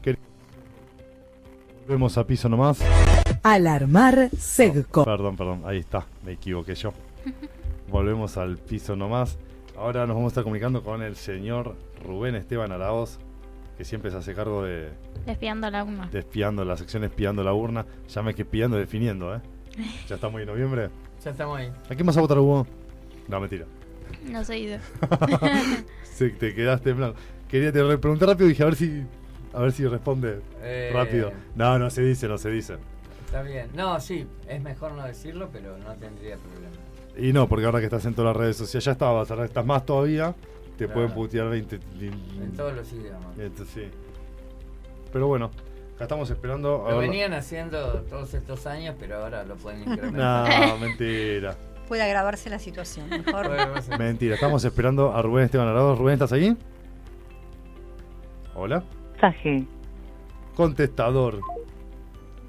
[0.03, 0.19] ¿Qué-
[1.87, 2.79] Volvemos a piso nomás.
[3.51, 5.05] Alarmar Segco.
[5.05, 6.93] Perdón, perdón, ahí está, me equivoqué yo.
[7.89, 9.39] Volvemos al piso nomás.
[9.79, 13.19] Ahora nos vamos a estar comunicando con el señor Rubén Esteban Araoz,
[13.79, 14.89] que siempre se hace cargo de,
[15.27, 16.09] Despiando la una.
[16.09, 17.87] de espiando la sección espiando la urna.
[18.09, 19.41] Ya me que espiando definiendo, ¿eh?
[20.09, 20.89] Ya estamos en noviembre.
[21.25, 21.71] Ya estamos ahí.
[21.89, 22.67] ¿A quién vas a votar, Hugo?
[23.29, 23.67] No, mentira.
[24.29, 24.79] No se ha ido.
[26.03, 27.17] Sí, te quedaste en blanco.
[27.49, 29.05] Quería te re- preguntar rápido y dije a ver si
[29.53, 30.91] a ver si responde Eh.
[30.93, 31.33] rápido.
[31.55, 32.77] No, no se dice, no se dice.
[33.27, 33.69] Está bien.
[33.75, 36.77] No, sí, es mejor no decirlo, pero no tendría problema.
[37.19, 39.65] Y no, porque ahora que estás en todas las redes sociales, ya estabas, ahora estás
[39.67, 40.35] más todavía,
[40.77, 40.93] te Claro.
[40.95, 41.77] pueden putear 20.
[42.01, 43.39] En todos los idiomas.
[43.39, 43.89] Esto sí.
[45.13, 45.47] Pero bueno,
[45.95, 46.87] acá estamos esperando.
[46.89, 50.69] Lo venían haciendo todos estos años, pero ahora lo pueden incrementar.
[50.69, 51.57] No, mentira.
[51.89, 53.09] Puede agravarse la situación.
[53.09, 53.49] Mejor.
[53.99, 55.95] Mentira, estamos esperando a Rubén Esteban Arado.
[55.97, 56.57] Rubén, ¿estás ahí?
[58.55, 58.83] Hola.
[59.13, 59.65] Mensaje.
[60.55, 61.41] Contestador.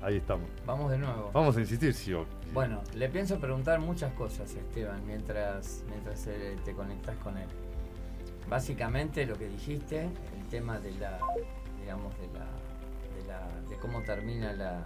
[0.02, 0.50] Ahí estamos.
[0.68, 1.32] Vamos de nuevo.
[1.34, 2.14] Vamos a insistir, sí.
[2.14, 7.48] o- Bueno, le pienso preguntar muchas cosas, Esteban, mientras, mientras eh, te conectas con él.
[8.50, 11.20] Básicamente lo que dijiste, el tema de la,
[11.80, 12.46] digamos, de la,
[13.16, 14.86] de, la, de cómo termina la,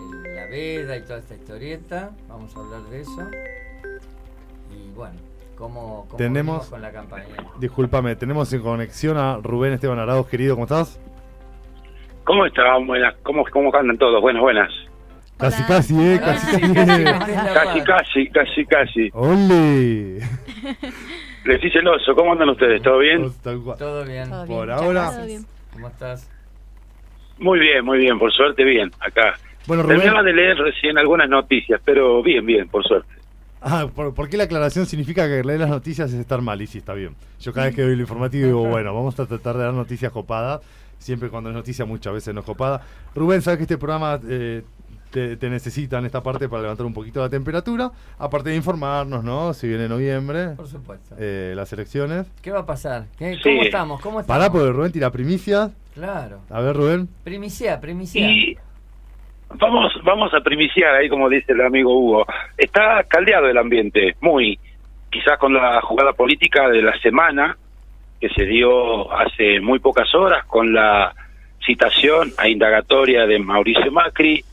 [0.00, 3.28] el- la veda y toda esta historieta, vamos a hablar de eso.
[4.74, 5.16] Y bueno,
[5.58, 7.26] cómo, cómo Tenemos- con la campaña.
[7.60, 10.98] Discúlpame, tenemos en conexión a Rubén Esteban Arados, querido, ¿cómo estás?
[12.24, 12.86] ¿Cómo están?
[12.86, 13.14] Buenas.
[13.22, 14.20] ¿Cómo, cómo andan todos?
[14.20, 14.70] Buenas, buenas.
[15.38, 17.04] Casi, casi, eh, casi, casi.
[17.04, 19.10] Casi, casi, casi, casi.
[19.12, 20.20] ¡Ole!
[21.44, 22.14] Les hice el oso.
[22.14, 22.82] ¿Cómo andan ustedes?
[22.82, 23.30] ¿Todo bien?
[23.42, 23.78] Todo bien.
[23.78, 25.46] Todo bien, Por muchas ahora- gracias.
[25.72, 26.30] ¿Cómo estás?
[27.38, 28.18] Muy bien, muy bien.
[28.18, 28.90] Por suerte, bien.
[28.98, 29.34] Acá.
[29.66, 33.12] Bueno, Rubén- Terminaba de leer recién algunas noticias, pero bien, bien, por suerte.
[33.60, 36.60] Ah, ¿por, por qué la aclaración significa que leer las noticias es estar mal?
[36.62, 37.14] Y sí, está bien.
[37.40, 40.12] Yo cada vez que doy el informativo digo, bueno, vamos a tratar de dar noticias
[40.12, 40.60] copadas.
[40.98, 42.80] Siempre cuando es noticia, muchas veces no es copada.
[43.14, 44.62] Rubén, sabes que este programa eh,
[45.16, 47.90] te, te necesita en esta parte para levantar un poquito la temperatura.
[48.18, 49.54] Aparte de informarnos, ¿no?
[49.54, 50.50] Si viene noviembre.
[50.56, 51.14] Por supuesto.
[51.18, 52.26] eh, las elecciones.
[52.42, 53.04] ¿Qué va a pasar?
[53.18, 53.40] ¿Qué- Sí.
[53.44, 54.00] ¿Cómo estamos?
[54.02, 54.38] ¿Cómo estamos?
[54.38, 55.70] Pará, porque Rubén tira primicias.
[55.94, 56.40] Claro.
[56.50, 57.08] A ver, Rubén.
[57.24, 58.28] Primicia, primicia.
[58.30, 58.58] Y
[59.58, 62.26] vamos, vamos a primiciar ahí, como dice el amigo Hugo.
[62.58, 64.58] Está caldeado el ambiente, muy.
[65.10, 67.56] Quizás con la jugada política de la semana
[68.20, 71.14] que se dio hace muy pocas horas con la
[71.64, 74.44] citación a indagatoria de Mauricio Macri,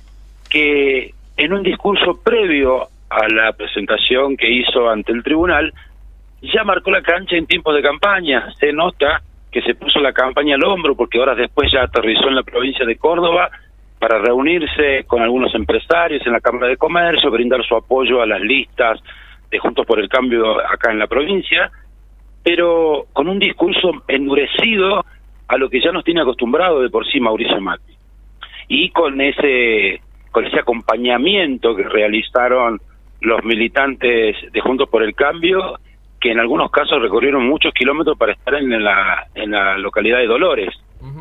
[0.54, 5.74] que en un discurso previo a la presentación que hizo ante el tribunal,
[6.42, 8.54] ya marcó la cancha en tiempos de campaña.
[8.60, 9.22] Se nota
[9.52, 12.86] que se puso la campaña al hombro porque horas después ya aterrizó en la provincia
[12.86, 13.50] de Córdoba
[14.00, 18.42] para reunirse con algunos empresarios en la Cámara de Comercio, brindar su apoyo a las
[18.42, 19.00] listas
[19.50, 21.72] de Juntos por el Cambio acá en la provincia,
[22.44, 25.04] pero con un discurso endurecido
[25.48, 27.96] a lo que ya nos tiene acostumbrado de por sí Mauricio Macri.
[28.68, 30.02] Y con ese
[30.34, 32.82] con ese acompañamiento que realizaron
[33.22, 35.76] los militantes de Juntos por el Cambio,
[36.20, 40.26] que en algunos casos recorrieron muchos kilómetros para estar en la, en la localidad de
[40.26, 40.74] Dolores,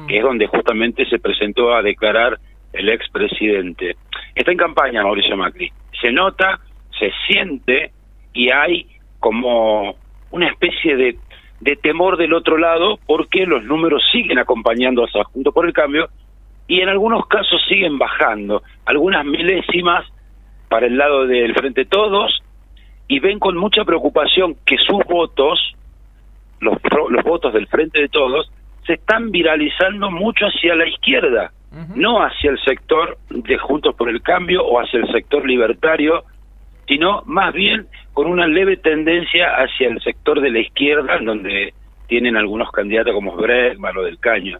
[0.09, 2.39] que es donde justamente se presentó a declarar
[2.73, 3.97] el expresidente.
[4.35, 5.71] Está en campaña Mauricio Macri.
[6.01, 6.59] Se nota,
[6.99, 7.93] se siente
[8.33, 8.87] y hay
[9.21, 9.95] como
[10.31, 11.19] una especie de,
[11.61, 16.09] de temor del otro lado porque los números siguen acompañando a Juntos por el Cambio
[16.73, 20.07] y en algunos casos siguen bajando, algunas milésimas
[20.71, 22.43] para el lado del Frente Todos
[23.07, 25.75] y ven con mucha preocupación que sus votos,
[26.61, 26.79] los,
[27.11, 28.51] los votos del Frente de Todos,
[28.87, 31.53] se están viralizando mucho hacia la izquierda,
[31.95, 36.25] no hacia el sector de Juntos por el Cambio o hacia el sector libertario,
[36.89, 41.75] sino más bien con una leve tendencia hacia el sector de la izquierda, en donde
[42.07, 44.59] tienen algunos candidatos como Bregman o del Caño.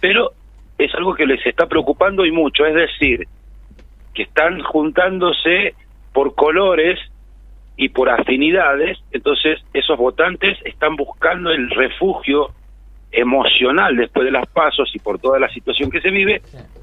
[0.00, 0.32] Pero
[0.78, 3.26] es algo que les está preocupando y mucho, es decir,
[4.14, 5.74] que están juntándose
[6.12, 6.98] por colores
[7.76, 12.50] y por afinidades, entonces esos votantes están buscando el refugio
[13.12, 16.42] emocional después de las pasos y por toda la situación que se vive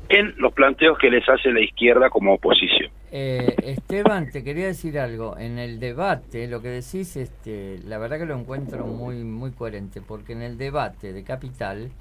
[0.09, 2.91] en los planteos que les hace la izquierda como oposición.
[3.11, 5.37] Eh, Esteban, te quería decir algo.
[5.37, 10.01] En el debate, lo que decís, este, la verdad que lo encuentro muy, muy coherente,
[10.01, 11.91] porque en el debate de Capital,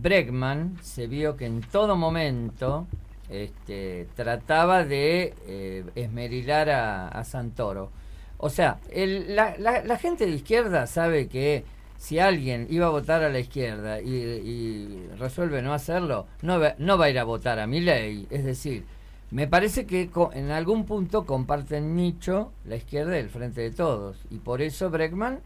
[0.00, 2.86] Bregman se vio que en todo momento
[3.28, 7.90] este, trataba de eh, esmerilar a, Santoro.
[8.38, 11.64] O sea, la, gente de izquierda sabe que
[11.96, 17.10] si alguien iba a votar a la izquierda y, resuelve no hacerlo, no va, a
[17.10, 18.26] ir a votar a mi ley.
[18.30, 18.84] Es decir,
[19.30, 24.16] me parece que en algún punto comparten nicho la izquierda y el frente de todos.
[24.30, 25.40] Y por eso Bregman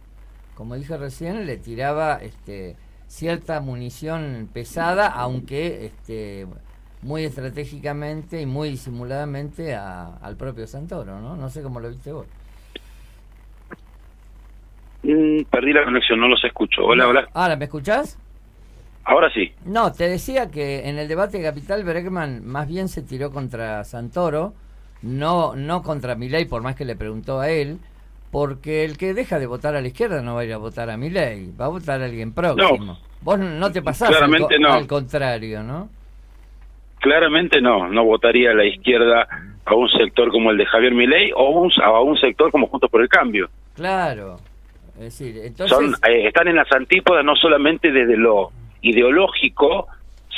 [0.58, 2.74] como dije recién, le tiraba este,
[3.09, 6.47] cierta munición pesada, aunque este,
[7.02, 11.35] muy estratégicamente y muy disimuladamente a- al propio Santoro, ¿no?
[11.36, 12.26] No sé cómo lo viste vos.
[15.02, 16.82] Mm, perdí la conexión, no los escucho.
[16.85, 17.28] Hola, hola.
[17.32, 18.18] Ahora, ¿me escuchás?
[19.05, 19.52] Ahora sí.
[19.64, 24.52] No, te decía que en el debate capital Bregman más bien se tiró contra Santoro,
[25.01, 27.78] no, no contra Milei, por más que le preguntó a él,
[28.30, 30.90] porque el que deja de votar a la izquierda no va a ir a votar
[30.90, 32.98] a Milei, va a votar a alguien próximo.
[33.22, 34.72] Vos no te pasás al, Claramente co- no.
[34.72, 35.88] al contrario, ¿no?
[37.00, 39.26] Claramente no, no votaría a la izquierda
[39.64, 42.90] a un sector como el de Javier Milei o un- a un sector como Juntos
[42.90, 43.48] por el Cambio.
[43.74, 44.36] Claro.
[44.96, 45.76] Es decir, entonces...
[45.76, 48.50] Son, eh, están en las antípodas no solamente desde lo
[48.82, 49.86] ideológico,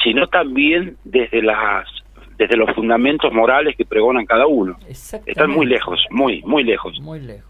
[0.03, 1.87] sino también desde las
[2.37, 4.79] desde los fundamentos morales que pregonan cada uno.
[4.89, 6.99] Están muy lejos, muy, muy lejos.
[7.03, 7.50] Muy lejos.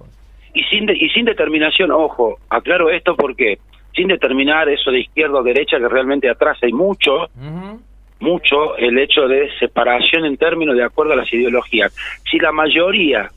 [0.53, 3.59] Y sin, de- y sin determinación, ojo, aclaro esto porque
[3.95, 7.29] sin determinar eso de izquierda o derecha que realmente atrás hay mucho,
[8.21, 11.95] mucho el hecho de separación en términos de acuerdo a las ideologías.
[12.31, 13.31] Si la mayoría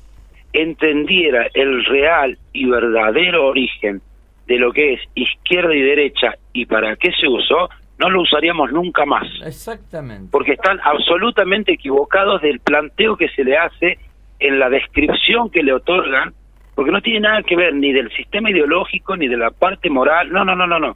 [0.51, 4.01] entendiera el real y verdadero origen
[4.47, 8.71] de lo que es izquierda y derecha y para qué se usó, no lo usaríamos
[8.71, 9.27] nunca más.
[9.45, 10.27] Exactamente.
[10.31, 13.97] Porque están absolutamente equivocados del planteo que se le hace
[14.39, 16.33] en la descripción que le otorgan,
[16.75, 20.31] porque no tiene nada que ver ni del sistema ideológico ni de la parte moral,
[20.31, 20.95] no, no, no, no, no.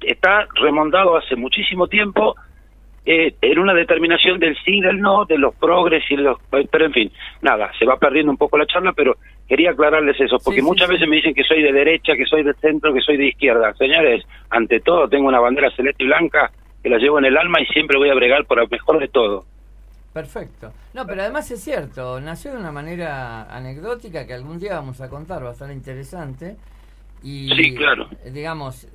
[0.00, 2.36] Está remontado hace muchísimo tiempo
[3.04, 6.38] eh, en una determinación del sí, del no, de los progres y los...
[6.50, 9.16] Pero en fin, nada, se va perdiendo un poco la charla, pero
[9.48, 12.54] quería aclararles eso, porque muchas veces me dicen que soy de derecha, que soy de
[12.54, 13.72] centro, que soy de izquierda.
[13.74, 16.50] Señores, ante todo tengo una bandera celeste y blanca
[16.82, 19.08] que la llevo en el alma y siempre voy a bregar por lo mejor de
[19.08, 19.46] todo.
[20.18, 20.72] Perfecto.
[20.94, 25.08] No, pero además es cierto, nació de una manera anecdótica que algún día vamos a
[25.08, 26.56] contar, va a estar interesante.
[27.22, 28.08] Y, Sí, claro.
[28.32, 28.88] Digamos,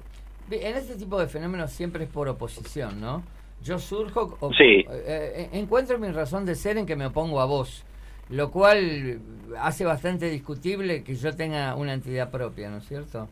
[0.52, 3.24] en este tipo de fenómenos siempre es por oposición, ¿no?
[3.64, 4.86] Yo surjo, Sí.
[4.86, 7.86] eh, eh, encuentro mi razón de ser en que me opongo a vos,
[8.30, 9.20] lo cual
[9.62, 13.30] hace bastante discutible que yo tenga una entidad propia, ¿no es cierto?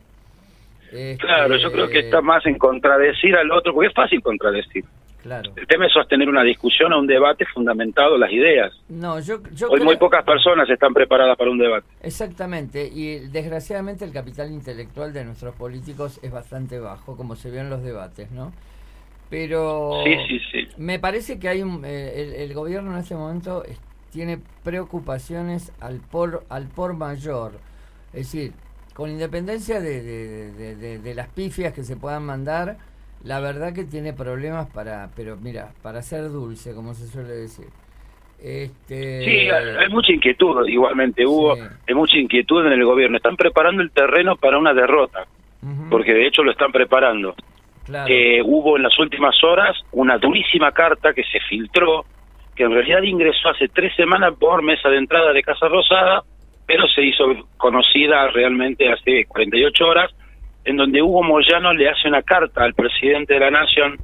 [0.90, 4.82] Este, Claro, yo creo que está más en contradecir al otro, porque es fácil contradecir.
[5.22, 5.52] Claro.
[5.56, 8.72] El tema es sostener una discusión o un debate fundamentado en las ideas.
[8.88, 11.86] No, yo, yo Hoy creo- muy pocas personas están preparadas para un debate.
[12.02, 17.60] Exactamente, y desgraciadamente el capital intelectual de nuestros políticos es bastante bajo, como se vio
[17.60, 18.52] en los debates, ¿no?
[19.30, 20.68] Pero Sí, sí, sí.
[20.76, 23.62] me parece que hay un, eh, el, el gobierno en este momento
[24.10, 27.52] tiene preocupaciones al por al por mayor,
[28.12, 28.52] es decir,
[28.92, 32.76] con independencia de, de- de- de- de las pifias que se puedan mandar,
[33.24, 37.66] la verdad que tiene problemas para, pero mira, para ser dulce, como se suele decir.
[38.42, 43.16] Este, Sí, hay mucha inquietud, igualmente hubo, hay mucha inquietud en el gobierno.
[43.16, 45.26] Están preparando el terreno para una derrota,
[45.88, 47.34] porque de hecho lo están preparando.
[47.84, 48.12] Claro.
[48.12, 52.04] Eh, hubo en las últimas horas una durísima carta que se filtró,
[52.56, 56.24] que en realidad ingresó hace tres semanas por mesa de entrada de Casa Rosada,
[56.66, 57.24] pero se hizo
[57.56, 60.10] conocida realmente hace 48 horas,
[60.64, 63.98] en donde Hugo Moyano le hace una carta al presidente de la Nación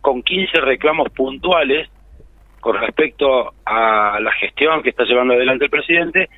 [0.00, 1.88] con 15 reclamos puntuales
[2.60, 6.28] con respecto a la gestión que está llevando adelante el presidente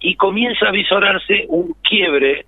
[0.00, 2.44] y comienza a visorarse un quiebre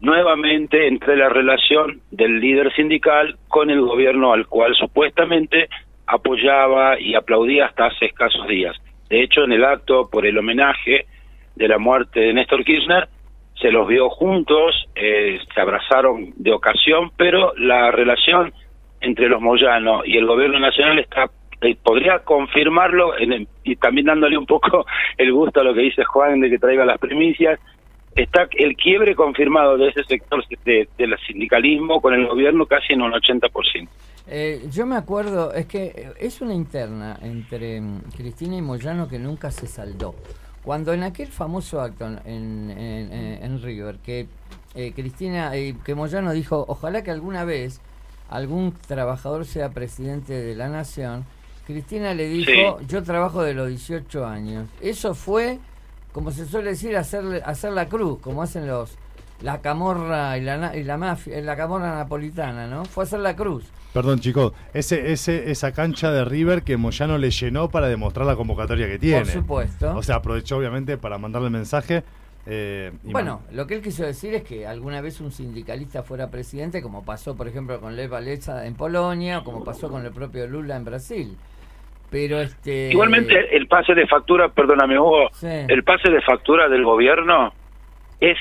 [0.00, 5.68] nuevamente entre la relación del líder sindical con el gobierno al cual supuestamente
[6.06, 8.76] apoyaba y aplaudía hasta hace escasos días.
[9.08, 11.06] De hecho, en el acto por el homenaje
[11.54, 13.08] de la muerte de Néstor Kirchner,
[13.62, 18.52] se los vio juntos, eh, se abrazaron de ocasión, pero la relación
[19.00, 21.30] entre los Moyano y el gobierno nacional está
[21.62, 24.84] eh, podría confirmarlo en y también dándole un poco
[25.16, 27.58] el gusto a lo que dice Juan de que traiga las primicias
[28.16, 33.00] está el quiebre confirmado de ese sector de- del sindicalismo con el gobierno casi en
[33.02, 33.88] un 80%.
[34.28, 39.18] Eh, yo me acuerdo, es que es una interna entre mm, Cristina y Moyano que
[39.18, 40.14] nunca se saldó.
[40.64, 42.70] Cuando en aquel famoso acto en, en-
[43.12, 44.28] en- en River, que
[44.74, 47.80] eh, Cristina, eh, que Moyano dijo, ojalá que alguna vez
[48.30, 51.24] algún trabajador sea presidente de la nación,
[51.66, 54.68] Cristina le dijo, yo trabajo de los 18 años.
[54.80, 55.58] Eso fue,
[56.12, 58.96] como se suele decir, hacer, hacer la cruz, como hacen los
[59.42, 62.84] la camorra y la, y la mafia, la camorra napolitana, ¿no?
[62.84, 63.64] Fue hacer la cruz.
[63.92, 68.36] Perdón, chicos, ese, ese, esa cancha de River que Moyano le llenó para demostrar la
[68.36, 69.20] convocatoria que tiene.
[69.24, 69.96] Por supuesto.
[69.96, 72.02] O sea, aprovechó obviamente para mandarle el mensaje.
[72.46, 76.80] eh, Bueno, lo que él quiso decir es que alguna vez un sindicalista fuera presidente,
[76.80, 80.46] como pasó, por ejemplo, con Lech Walesa en Polonia o como pasó con el propio
[80.46, 81.36] Lula en Brasil.
[82.10, 82.90] Pero este.
[82.92, 85.46] Igualmente el pase de factura, perdóname Hugo, Sí.
[85.48, 87.52] el pase de factura del gobierno
[88.20, 88.36] es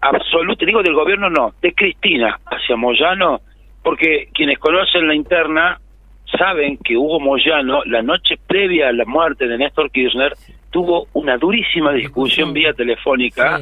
[0.00, 3.40] absoluta, digo del gobierno no, de Cristina hacia Moyano,
[3.82, 5.80] porque quienes conocen la interna
[6.38, 10.34] saben que Hugo Moyano, la noche previa a la muerte de Néstor Kirchner,
[10.70, 13.60] tuvo una durísima discusión vía telefónica.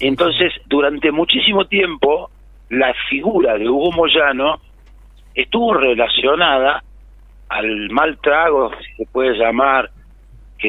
[0.00, 2.30] Entonces, durante muchísimo tiempo,
[2.70, 4.60] la figura de Hugo Moyano
[5.34, 6.82] estuvo relacionada
[7.48, 9.90] al mal trago, si se puede llamar,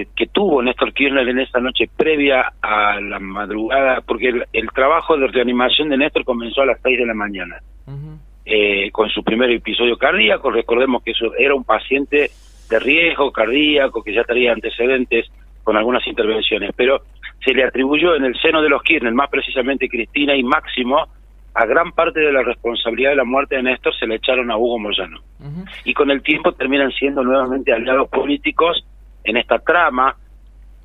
[0.04, 5.28] que, tuvo Néstor Kirchner en esa noche previa a la madrugada, porque el, trabajo de
[5.28, 7.62] reanimación de Néstor comenzó a las 6 de la mañana,
[8.46, 10.52] eh, con su primer episodio cardíaco.
[10.52, 12.30] Recordemos que eso era un paciente
[12.70, 15.32] de riesgo cardíaco que ya tenía antecedentes
[15.64, 17.02] con algunas intervenciones, pero
[17.44, 21.08] se le atribuyó en el seno de los Kirchner, más precisamente Cristina y Máximo,
[21.54, 24.58] a gran parte de la responsabilidad de la muerte de Néstor se le echaron a
[24.58, 25.22] Hugo Moyano.
[25.86, 28.86] Y con el tiempo terminan siendo nuevamente aliados políticos
[29.26, 30.16] en esta trama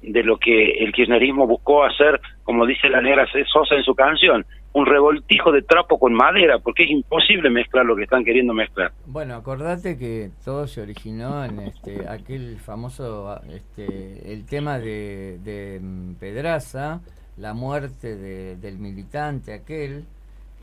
[0.02, 4.44] de lo que el kirchnerismo buscó hacer, como dice la negra Sosa en su canción,
[4.72, 8.92] un revoltijo de trapo con madera, porque es imposible mezclar lo que están queriendo mezclar.
[9.06, 15.80] Bueno, acordate que todo se originó en este, aquel famoso, este, el tema de, de
[15.82, 17.00] mm, Pedraza,
[17.36, 18.16] la muerte
[18.56, 20.04] del militante aquel,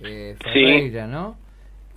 [0.01, 1.35] eh, Ferreira, ¿no?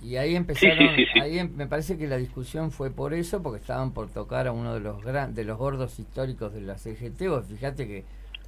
[0.03, 0.89] Y ahí empezaron,
[1.21, 4.51] ahí em, me parece que la discusión fue por eso, porque estaban por tocar a
[4.51, 7.27] uno de los gran, de los gordos históricos de la CGT.
[7.27, 8.03] Vos fíjate que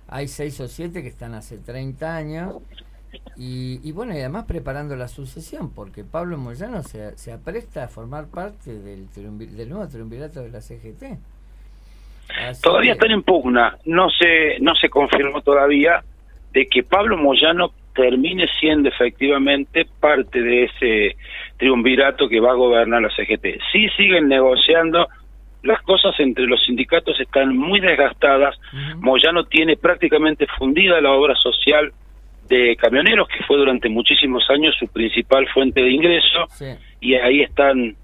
[0.08, 2.56] hay seis o siete que están hace 30 años.
[3.38, 8.26] Y, bueno, y además preparando la sucesión, porque Pablo Moyano se, se apresta a formar
[8.26, 11.20] parte del, del nuevo triunvirato de la CGT.
[12.64, 16.04] todavía están en pugna, no se, no se confirmó todavía
[16.54, 21.16] de que Pablo Moyano termine siendo efectivamente parte de ese
[21.64, 23.62] triunvirato que va a gobernar la CGT.
[23.72, 25.08] Sí siguen negociando,
[25.62, 28.60] las cosas entre los sindicatos están muy desgastadas,
[28.98, 31.94] Moyano tiene prácticamente fundida la obra social
[32.50, 36.48] de camioneros, que fue durante muchísimos años su principal fuente de ingreso,
[37.00, 37.96] y ahí están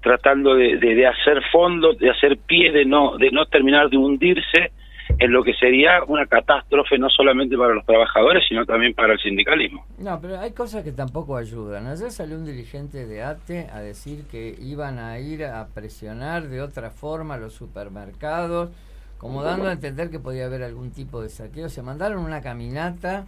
[0.00, 4.70] tratando de, de, hacer fondo, de hacer pie, de no, de no terminar de hundirse
[5.18, 9.18] en lo que sería una catástrofe no solamente para los trabajadores, sino también para el
[9.18, 9.84] sindicalismo.
[9.98, 11.86] No, pero hay cosas que tampoco ayudan.
[11.86, 16.62] Ayer salió un dirigente de ATE a decir que iban a ir a presionar de
[16.62, 18.70] otra forma los supermercados,
[19.18, 21.68] como dando a entender que podía haber algún tipo de saqueo.
[21.68, 23.26] Se mandaron una caminata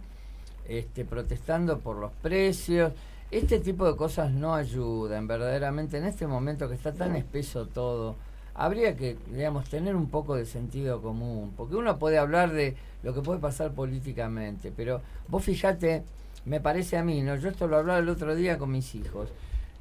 [0.67, 2.93] este, protestando por los precios.
[3.29, 8.15] Este tipo de cosas no ayudan verdaderamente en este momento que está tan espeso todo
[8.55, 13.13] habría que, digamos, tener un poco de sentido común, porque uno puede hablar de lo
[13.13, 16.03] que puede pasar políticamente, pero vos fijate,
[16.45, 17.35] me parece a mí, ¿no?
[17.35, 19.29] yo esto lo hablaba el otro día con mis hijos,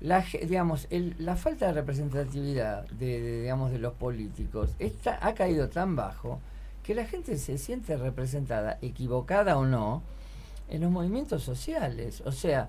[0.00, 5.68] la, digamos, el, la falta de representatividad de, digamos, de los políticos está, ha caído
[5.68, 6.40] tan bajo
[6.82, 10.02] que la gente se siente representada, equivocada o no,
[10.68, 12.22] en los movimientos sociales.
[12.26, 12.68] O sea,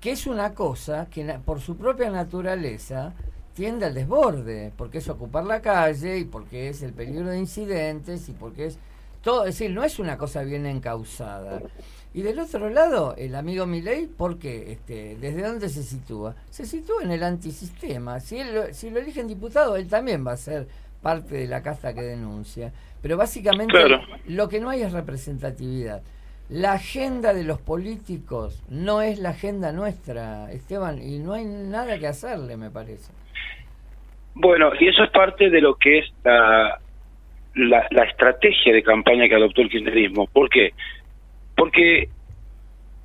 [0.00, 3.12] que es una cosa que por su propia naturaleza
[3.54, 8.28] tiende al desborde, porque es ocupar la calle y porque es el peligro de incidentes
[8.28, 8.78] y porque es
[9.22, 11.60] todo, es decir, no es una cosa bien encausada.
[12.14, 14.72] Y del otro lado, el amigo Milei, ¿por qué?
[14.72, 16.34] Este, ¿Desde dónde se sitúa?
[16.50, 18.20] Se sitúa en el antisistema.
[18.20, 20.66] Si, él, si lo eligen diputado, él también va a ser
[21.00, 22.72] parte de la casta que denuncia.
[23.00, 23.78] Pero básicamente
[24.26, 26.02] lo que no hay es representatividad.
[26.48, 31.98] La agenda de los políticos no es la agenda nuestra, Esteban, y no hay nada
[31.98, 33.10] que hacerle, me parece.
[34.34, 36.78] Bueno, y eso es parte de lo que es la,
[37.54, 40.26] la, estrategia de campaña que adoptó el kirchnerismo.
[40.26, 40.72] ¿Por qué?
[41.54, 42.08] Porque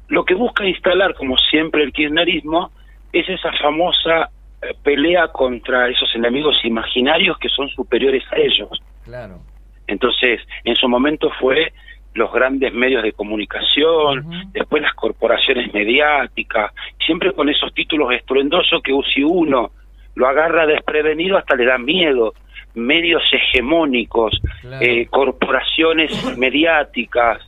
[0.07, 2.71] lo que busca instalar, como siempre, el kirchnerismo
[3.11, 4.29] es esa famosa
[4.61, 8.69] eh, pelea contra esos enemigos imaginarios que son superiores a ellos.
[9.03, 9.39] Claro.
[9.85, 11.73] Entonces, en su momento fue
[12.13, 16.73] los grandes medios de comunicación, después las corporaciones mediáticas,
[17.05, 19.71] siempre con esos títulos estruendosos que si uno
[20.18, 22.34] lo agarra desprevenido hasta le da miedo.
[22.73, 24.39] Medios hegemónicos,
[24.81, 27.39] eh, corporaciones mediáticas.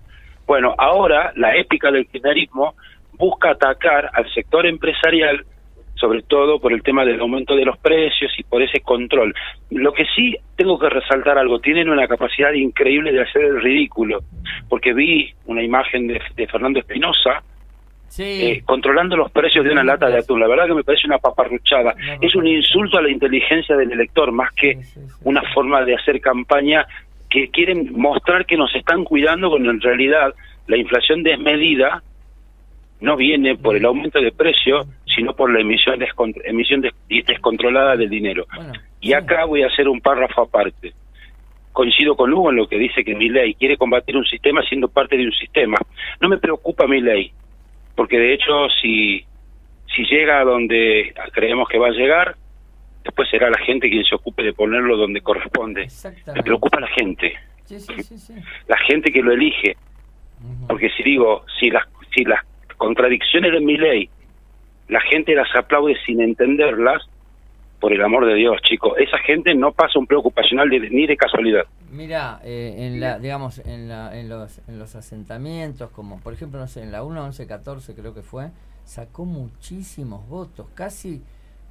[0.45, 2.75] Bueno, ahora la épica del kirchnerismo
[3.13, 5.45] busca atacar al sector empresarial,
[5.95, 9.33] sobre todo por el tema del aumento de los precios y por ese control.
[9.71, 14.19] Lo que sí tengo que resaltar algo, tienen una capacidad increíble de hacer el ridículo,
[14.69, 17.43] porque vi una imagen de, de Fernando Espinosa,
[18.17, 20.39] eh, controlando los precios de una lata de atún.
[20.39, 21.93] La verdad que me parece una paparruchada.
[22.21, 24.79] es un insulto a la inteligencia del elector, más que
[25.23, 26.85] una forma de hacer campaña
[27.29, 30.33] que quieren mostrar que nos están cuidando cuando en realidad
[30.67, 32.01] la inflación desmedida
[33.01, 35.99] no viene por el aumento de precio, sino por la emisión,
[36.43, 38.45] emisión descontrolada del dinero.
[38.99, 40.93] y acá voy a hacer un párrafo aparte.
[41.71, 44.89] coincido con Hugo en lo que dice que mi ley quiere combatir un sistema siendo
[44.89, 45.77] parte de un sistema.
[46.19, 47.31] No me preocupa mi ley,
[47.99, 49.25] porque de hecho si,
[49.93, 52.37] si llega a donde creemos que va a llegar,
[53.03, 55.85] después será la gente quien se ocupe de ponerlo donde corresponde.
[56.33, 57.33] Me preocupa la gente.
[58.69, 59.75] La gente que lo elige.
[60.69, 61.83] Porque si digo, si las,
[62.15, 62.39] si las
[62.77, 64.09] contradicciones de mi ley,
[64.87, 67.05] la gente las aplaude sin entenderlas,
[67.79, 71.63] por el amor de Dios, chicos, esa gente no pasa un preocupacional ni de casualidad.
[71.91, 76.59] Mira, eh, en la, digamos, en, la, en, los, en los asentamientos, como por ejemplo,
[76.59, 78.49] no sé, en la 1, 11, 14 creo que fue,
[78.83, 81.21] sacó muchísimos votos, casi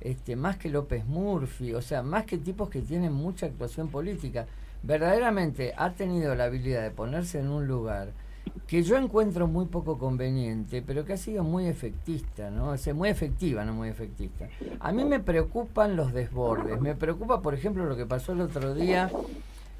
[0.00, 4.46] este, más que López Murphy, o sea, más que tipos que tienen mucha actuación política.
[4.82, 8.12] Verdaderamente ha tenido la habilidad de ponerse en un lugar
[8.66, 12.72] que yo encuentro muy poco conveniente, pero que ha sido muy efectista, ¿no?
[12.72, 14.48] O muy efectiva, no muy efectista.
[14.80, 16.80] A mí me preocupan los desbordes.
[16.80, 19.10] Me preocupa, por ejemplo, lo que pasó el otro día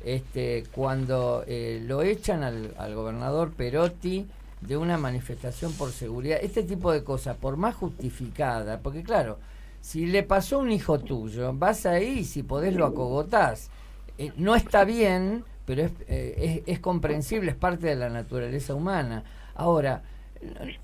[0.05, 4.27] este, cuando eh, lo echan al, al gobernador Perotti
[4.61, 6.39] de una manifestación por seguridad.
[6.43, 9.39] Este tipo de cosas, por más justificada, porque claro,
[9.81, 13.71] si le pasó un hijo tuyo, vas ahí y si podés lo acogotás.
[14.19, 19.23] Eh, no está bien, pero eh, es, es, comprensible, es parte de la naturaleza humana.
[19.55, 20.03] Ahora,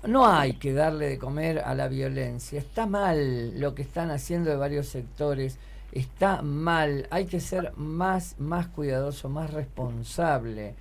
[0.05, 2.59] no hay que darle de comer a la violencia.
[2.59, 5.57] Está mal lo que están haciendo de varios sectores.
[5.91, 7.07] Está mal.
[7.09, 10.75] Hay que ser más, más cuidadoso, más responsable.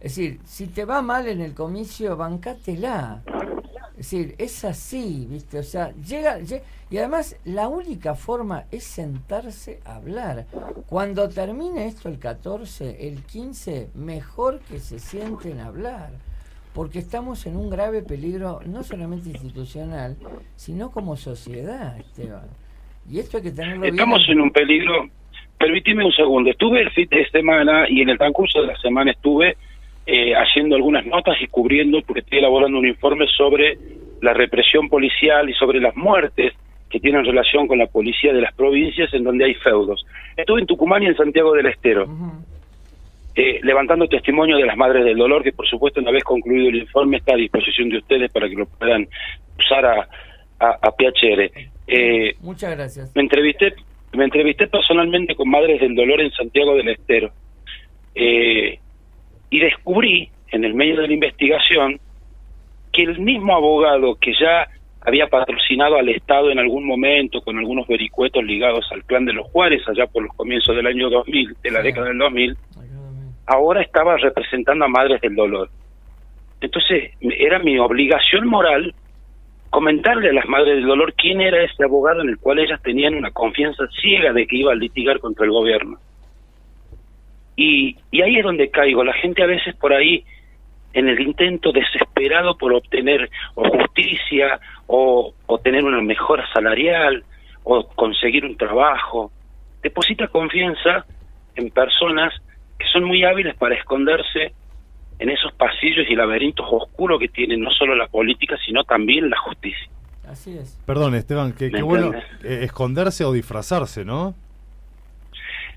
[0.00, 3.22] Es decir, si te va mal en el comicio, bancátela.
[4.00, 5.58] Es decir, es así, ¿viste?
[5.58, 6.38] O sea, llega,
[6.90, 10.46] y además la única forma es sentarse a hablar.
[10.86, 16.12] Cuando termine esto el 14, el 15, mejor que se sienten a hablar.
[16.72, 20.16] Porque estamos en un grave peligro, no solamente institucional,
[20.56, 22.48] sino como sociedad, Esteban.
[23.06, 25.10] Y esto hay que tenerlo Estamos en un peligro.
[25.58, 26.50] Permíteme un segundo.
[26.50, 29.58] Estuve el fin de semana y en el transcurso de la semana estuve
[30.12, 33.78] eh, haciendo algunas notas y cubriendo, porque estoy elaborando un informe sobre
[34.20, 36.52] la represión policial y sobre las muertes
[36.90, 40.04] que tienen relación con la policía de las provincias en donde hay feudos.
[40.36, 42.08] Estuve en Tucumán y en Santiago del Estero,
[43.36, 46.80] eh, levantando testimonio de las madres del dolor, que por supuesto una vez concluido el
[46.80, 49.06] informe está a disposición de ustedes para que lo puedan
[49.60, 50.08] usar a,
[50.58, 50.94] a,
[51.86, 53.12] Eh, Muchas gracias.
[53.14, 53.74] Me entrevisté,
[54.12, 57.30] me entrevisté personalmente con madres del dolor en Santiago del Estero.
[58.16, 58.80] Eh,
[59.50, 62.00] y descubrí, en el medio de la investigación,
[62.92, 64.66] que el mismo abogado que ya
[65.02, 69.46] había patrocinado al Estado en algún momento con algunos vericuetos ligados al plan de los
[69.48, 72.56] Juárez allá por los comienzos del año 2000, de la década del 2000,
[73.46, 75.70] ahora estaba representando a Madres del Dolor.
[76.60, 78.94] Entonces, era mi obligación moral
[79.70, 83.14] comentarle a las Madres del Dolor quién era ese abogado en el cual ellas tenían
[83.14, 85.98] una confianza ciega de que iba a litigar contra el gobierno.
[87.62, 89.04] Y, ahí es donde caigo.
[89.04, 90.24] La gente a veces por ahí,
[90.94, 97.22] en el intento desesperado por obtener o justicia o, o tener una mejora salarial
[97.62, 99.30] o conseguir un trabajo,
[99.82, 101.04] deposita confianza
[101.54, 102.32] en personas
[102.78, 104.54] que son muy hábiles para esconderse
[105.18, 109.36] en esos pasillos y laberintos oscuros que tienen no solo la política, sino también la
[109.38, 109.86] justicia.
[110.26, 110.80] Así es.
[110.86, 112.12] Perdón, Esteban, qué bueno
[112.42, 114.34] eh, esconderse o disfrazarse, ¿no?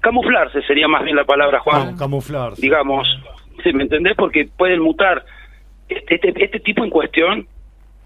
[0.04, 1.96] Camuflarse sería más bien la palabra, Juan.
[1.96, 2.62] camuflarse.
[2.62, 3.08] Digamos,
[3.64, 4.16] ¿sí, ¿me entendés?
[4.16, 5.26] Porque pueden mutar.
[5.88, 7.48] Este, este, este, tipo en cuestión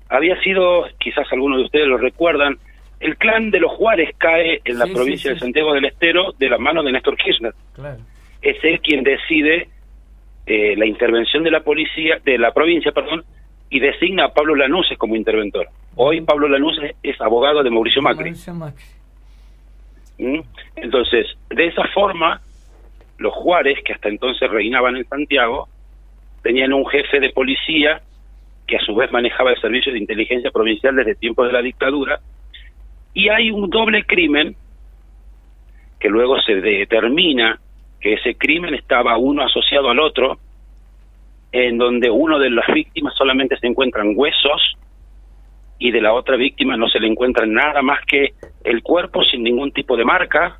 [0.08, 2.58] había sido, quizás algunos de ustedes lo recuerdan,
[3.00, 6.58] el clan de los Juárez cae en la provincia de Santiago del Estero de la
[6.58, 7.54] mano de Néstor Kirchner.
[8.42, 9.70] Es él quien decide
[10.46, 13.24] eh, la intervención de la policía, de la provincia, perdón,
[13.70, 15.68] y designa a Pablo Lanús como interventor.
[15.96, 18.26] Hoy Pablo Lanús es, abogado de Mauricio Macri.
[18.26, 18.97] Mauricio Macri.
[20.18, 20.40] ¿Mm?
[20.76, 22.42] Entonces, de esa forma,
[23.18, 25.68] los Juárez, que hasta entonces reinaban en Santiago,
[26.44, 28.02] tenían un jefe de policía
[28.66, 32.20] que a su vez manejaba el servicio de inteligencia provincial desde tiempos de la dictadura,
[33.14, 34.56] y hay un doble crimen
[36.00, 37.60] que luego se determina
[38.00, 40.38] que ese crimen estaba uno asociado al otro,
[41.52, 44.78] en donde uno de las víctimas solamente se encuentran huesos
[45.80, 48.34] y de la otra víctima no se le encuentra nada más que
[48.64, 50.58] el cuerpo sin ningún tipo de marca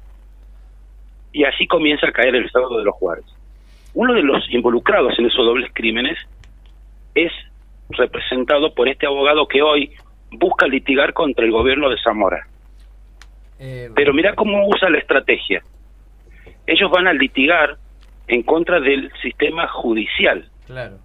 [1.32, 3.26] y así comienza a caer el estado de los Juárez.
[3.94, 6.18] Uno de los involucrados en esos dobles crímenes
[7.16, 7.32] es
[7.90, 9.92] representado por este abogado que hoy
[10.32, 12.48] busca litigar contra el gobierno de Zamora.
[13.60, 15.64] Eh, Pero mira cómo usa la estrategia.
[16.68, 17.78] Ellos van a litigar
[18.28, 20.48] en contra del sistema judicial.
[20.68, 20.98] Claro.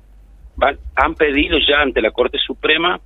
[0.97, 3.01] han pedido ya ante la Corte Suprema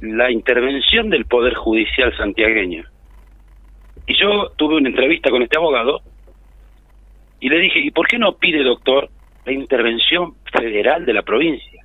[0.00, 2.84] la intervención del Poder Judicial santiagueño.
[4.06, 6.00] Y yo tuve una entrevista con este abogado
[7.40, 9.08] Y le dije, ¿y por qué no pide, doctor,
[9.44, 11.84] la intervención federal de la provincia?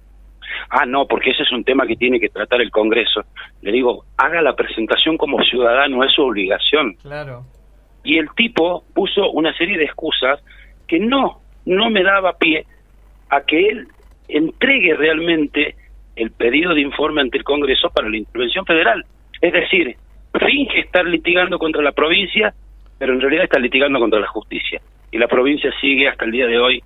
[0.69, 3.22] Ah, no, porque ese es un tema que tiene que tratar el Congreso.
[3.61, 6.95] Le digo, haga la presentación como ciudadano, es su obligación.
[7.02, 7.44] Claro.
[8.03, 10.44] Y el tipo puso una serie de excusas
[10.88, 12.65] que no, no me daba pie
[13.30, 13.88] a que él
[14.27, 15.76] entregue realmente
[16.15, 19.06] el pedido de informe ante el Congreso para la intervención federal.
[19.41, 19.95] Es decir,
[20.40, 22.53] finge estar litigando contra la provincia,
[22.98, 24.81] pero en realidad está litigando contra la justicia.
[25.11, 26.84] Y la provincia sigue hasta el día de hoy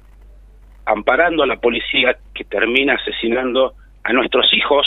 [0.86, 3.74] amparando a la policía que termina asesinando
[4.04, 4.86] a nuestros hijos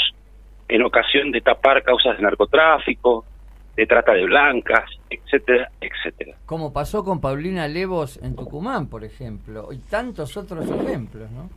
[0.69, 3.25] en ocasión de tapar causas de narcotráfico,
[3.77, 6.37] de trata de blancas, etcétera, etcétera.
[6.47, 11.51] Como pasó con Paulina Levos en Tucumán, por ejemplo, y tantos otros ejemplos, ¿no?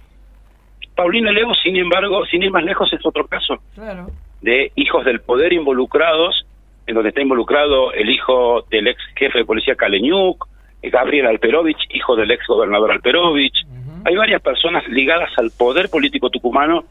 [0.95, 4.07] Paulina Levos, sin embargo, sin ir más lejos, es otro caso Claro.
[4.41, 6.45] de hijos del poder involucrados,
[6.85, 10.47] en donde está involucrado el hijo del ex jefe de policía Kaleñuk,
[10.83, 13.65] Gabriel Alperovich, hijo del ex gobernador Alperovich.
[14.05, 16.83] Hay varias personas ligadas al poder político tucumano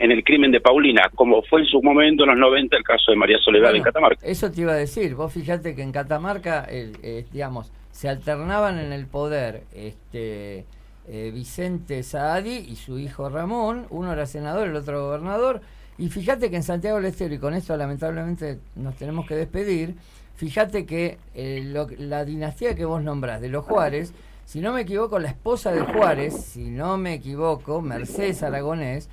[0.00, 3.12] en el crimen de Paulina, como fue en su momento en los 90 el caso
[3.12, 4.26] de María Soledad en Catamarca.
[4.26, 5.14] Eso te iba a decir.
[5.14, 10.64] Vos fijate que en Catamarca, eh, digamos, se alternaban en el poder este
[11.08, 13.86] eh, Vicente Saadi y su hijo Ramón.
[13.90, 15.60] Uno era senador, el otro gobernador.
[15.96, 19.96] Y fíjate que en Santiago del Estero, y con esto lamentablemente nos tenemos que despedir,
[20.36, 24.12] fíjate que eh, lo- la dinastía que vos nombrás de los Juárez,
[24.44, 29.08] si no me equivoco, la esposa de Juárez, si no me equivoco, Mercedes Aragonés,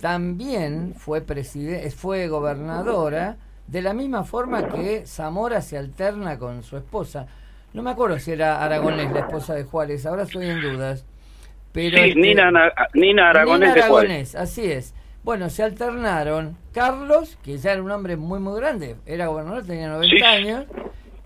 [0.00, 3.36] también fue preside- fue gobernadora
[3.66, 7.26] de la misma forma que Zamora se alterna con su esposa.
[7.72, 11.04] No me acuerdo si era Aragonés la esposa de Juárez, ahora estoy en dudas.
[11.72, 13.84] Pero sí, este- Nina, Ana- Nina Aragonés Nina.
[13.86, 14.94] Aragonés, así es.
[15.22, 19.88] Bueno, se alternaron Carlos, que ya era un hombre muy muy grande, era gobernador, tenía
[19.88, 20.22] 90 Sí.
[20.22, 20.64] años,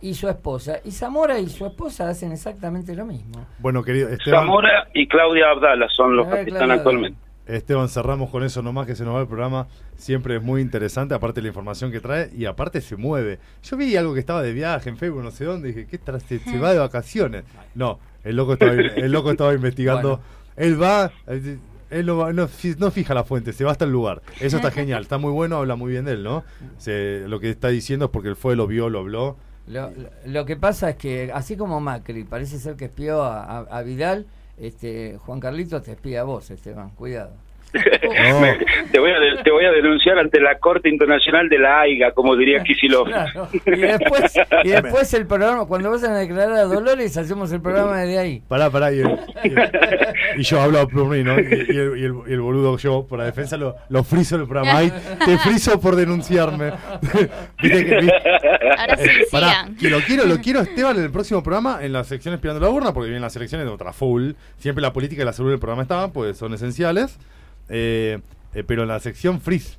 [0.01, 0.81] y su esposa.
[0.85, 3.47] Y Zamora y su esposa hacen exactamente lo mismo.
[3.61, 7.19] Bueno, querido Esteban, Zamora y Claudia Abdala son los Eh, que están actualmente.
[7.47, 9.67] Esteban, cerramos con eso nomás que se nos va el programa.
[9.97, 13.39] Siempre es muy interesante, aparte de la información que trae y aparte se mueve.
[13.63, 16.01] Yo vi algo que estaba de viaje en Facebook, no sé dónde, y dije, ¿qué
[16.01, 17.45] tra- se, se va de vacaciones?
[17.75, 20.21] No, el loco estaba, el loco estaba investigando.
[20.57, 21.59] Él va, eh,
[21.91, 22.49] él no, no,
[22.79, 24.23] no fija la fuente, se va hasta el lugar.
[24.41, 26.45] Eso está genial, está muy bueno, habla muy bien de él, ¿no?
[26.79, 29.37] Se- lo que está diciendo es porque él fue, lo vio, lo habló.
[29.67, 33.43] Lo, lo- lo que pasa es que, así como Macri parece ser que espió a,
[33.45, 34.27] a- a Vidal,
[34.59, 37.33] este Juan Carlitos te espía a vos, Esteban, cuidado.
[37.75, 38.59] Me-
[38.93, 42.13] te, voy a de- te voy a denunciar ante la Corte Internacional de la AIGA,
[42.13, 43.09] como diría Kicillof.
[43.09, 43.49] Claro.
[43.67, 44.35] Y después,
[44.65, 48.43] y después el programa, cuando vayan a declarar a Dolores, hacemos el programa desde ahí.
[48.49, 49.71] Pará, pará, y, el- y el-
[50.39, 51.39] y yo hablo por mí, ¿no?
[51.39, 54.37] Y, y el, y el- y el boludo, yo, por la defensa, lo, lo friso
[54.37, 54.79] en el programa.
[54.79, 54.93] Ay,
[55.25, 56.73] te friso por denunciarme.
[57.63, 58.13] Viste que- viste-
[58.79, 59.77] Ahora sí, Eh, pará, sigan.
[59.77, 62.69] que lo quiero, lo quiero, Esteban, en el próximo programa, en las secciones Pirando la
[62.71, 64.33] Urna, porque vienen las elecciones de otra full.
[64.59, 67.19] Siempre la política y la salud del programa estaban, pues son esenciales.
[67.69, 68.19] Eh,
[68.55, 69.79] eh, pero en la sección Freeze.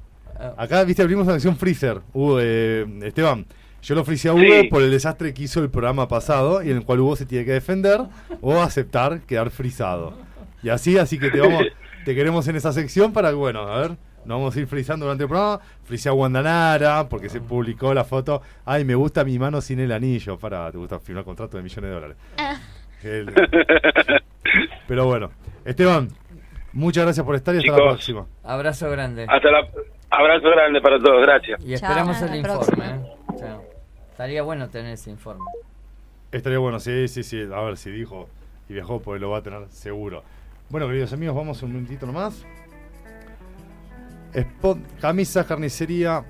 [0.57, 2.01] Acá, viste, abrimos la sección Freezer.
[2.13, 3.45] Hugo, eh, Esteban,
[3.81, 4.67] yo lo frisé a Hugo Sí.
[4.69, 7.45] por el desastre que hizo el programa pasado y en el cual Hugo se tiene
[7.45, 8.01] que defender
[8.41, 10.13] o aceptar quedar frisado.
[10.61, 11.63] Y así, así que te vamos,
[12.03, 13.91] te queremos en esa sección para que, bueno, a ver,
[14.25, 15.61] nos vamos a ir frisando durante el programa.
[15.83, 18.41] Frisé a Guandanara porque se publicó la foto.
[18.65, 20.37] Ay, me gusta mi mano sin el anillo.
[20.39, 22.17] Para, te gusta firmar contrato de millones de dólares.
[23.03, 23.31] El-
[24.87, 25.29] Pero bueno,
[25.63, 26.09] Esteban,
[26.75, 28.27] muchas gracias por estar y hasta la próxima.
[28.43, 29.25] Abrazo grande.
[29.27, 29.67] Hasta la
[30.11, 31.59] abrazo grande para todos, gracias.
[31.65, 32.27] Y esperamos Chao.
[32.27, 32.85] el informe.
[32.85, 32.99] ¿eh?
[33.39, 33.63] Chao.
[34.11, 35.45] Estaría bueno tener ese informe.
[36.31, 37.41] Estaría bueno, sí, sí, sí.
[37.41, 38.29] A ver si dijo
[38.69, 40.23] y viajó, pues lo va a tener seguro.
[40.69, 42.45] Bueno, queridos amigos, vamos un minutito nomás.
[44.33, 46.23] Spot, camisas, carnicería,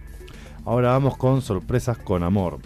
[0.65, 2.59] Ahora vamos con sorpresas con amor.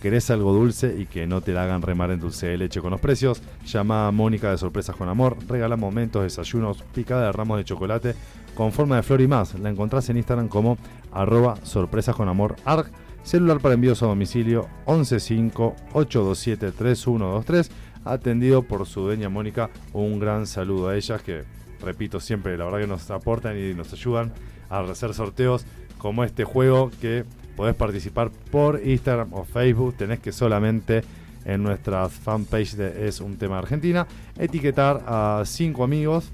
[0.00, 2.92] ¿Querés algo dulce y que no te la hagan remar en dulce de leche con
[2.92, 3.42] los precios?
[3.66, 5.36] Llama a Mónica de Sorpresas con Amor.
[5.48, 8.14] Regala momentos, desayunos, picada de ramos de chocolate
[8.54, 9.58] con forma de flor y más.
[9.58, 10.78] La encontrás en Instagram como
[11.12, 12.90] arroba sorpresas con amor arg.
[13.22, 17.68] Celular para envíos a domicilio 115-827-3123,
[18.04, 19.68] atendido por su dueña Mónica.
[19.92, 21.44] Un gran saludo a ellas que,
[21.80, 24.32] repito siempre, la verdad que nos aportan y nos ayudan
[24.70, 25.66] a hacer sorteos
[25.98, 27.26] como este juego que
[27.58, 29.96] podés participar por Instagram o Facebook.
[29.96, 31.02] Tenés que solamente
[31.44, 34.06] en nuestra fanpage de Es un tema Argentina
[34.38, 36.30] etiquetar a cinco amigos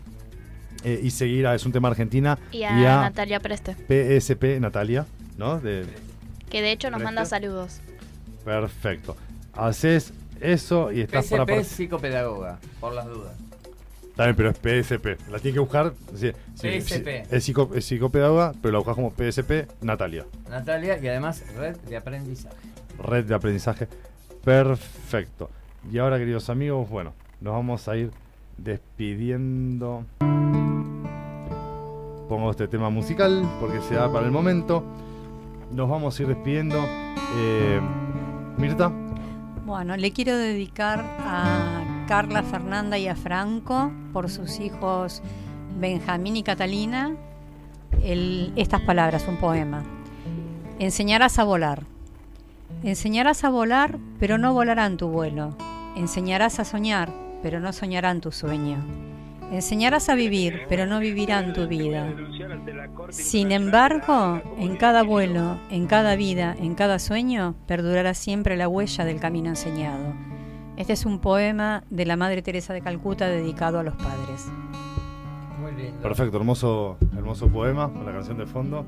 [0.85, 5.07] eh, y seguir a Es un tema Argentina Y a, Natalia Preste, PSP Natalia,
[5.39, 5.59] ¿no?
[5.61, 5.87] De,
[6.51, 7.05] que de hecho nos Preste.
[7.07, 7.81] manda saludos.
[8.45, 9.17] perfecto.
[9.55, 13.33] Haces eso y estás para PSP par- es psicopedagoga, por las dudas.
[14.17, 15.07] También, pero es PSP.
[15.31, 15.93] La tienes que buscar.
[16.15, 17.09] sí, sí, sí, PSP.
[17.35, 20.25] es, psico- es psicopedagoga, pero la buscas como PSP Natalia.
[20.49, 22.55] Natalia, y además red de aprendizaje.
[23.03, 23.89] Red de aprendizaje.
[24.45, 25.51] Perfecto.
[25.91, 28.11] Y ahora, queridos amigos, bueno, nos vamos a ir
[28.57, 30.05] despidiendo.
[32.29, 34.83] Pongo este tema musical porque se da para el momento.
[35.73, 36.77] Nos vamos a ir despidiendo.
[37.37, 37.81] Eh,
[38.59, 38.93] Mirta,
[39.67, 45.23] Bueno, le quiero dedicar a Carla Fernanda y a Franco por sus hijos
[45.79, 47.17] Benjamín y Catalina
[48.57, 49.83] estas palabras, un poema.
[50.79, 51.85] Enseñarás a volar.
[52.83, 55.57] Enseñarás a volar, pero no volarán tu vuelo.
[55.97, 57.11] Enseñarás a soñar,
[57.43, 58.77] pero no soñarán tu sueño.
[59.51, 62.13] Enseñarás a vivir, pero no vivirán tu vida.
[63.11, 69.05] Sin embargo, en cada vuelo, en cada vida, en cada sueño, perdurará siempre la huella
[69.05, 70.34] del camino enseñado.
[70.77, 74.47] Este es un poema de la Madre Teresa de Calcuta dedicado a los padres.
[75.61, 76.01] Muy lindo.
[76.03, 78.85] perfecto, hermoso, hermoso poema con la canción de fondo.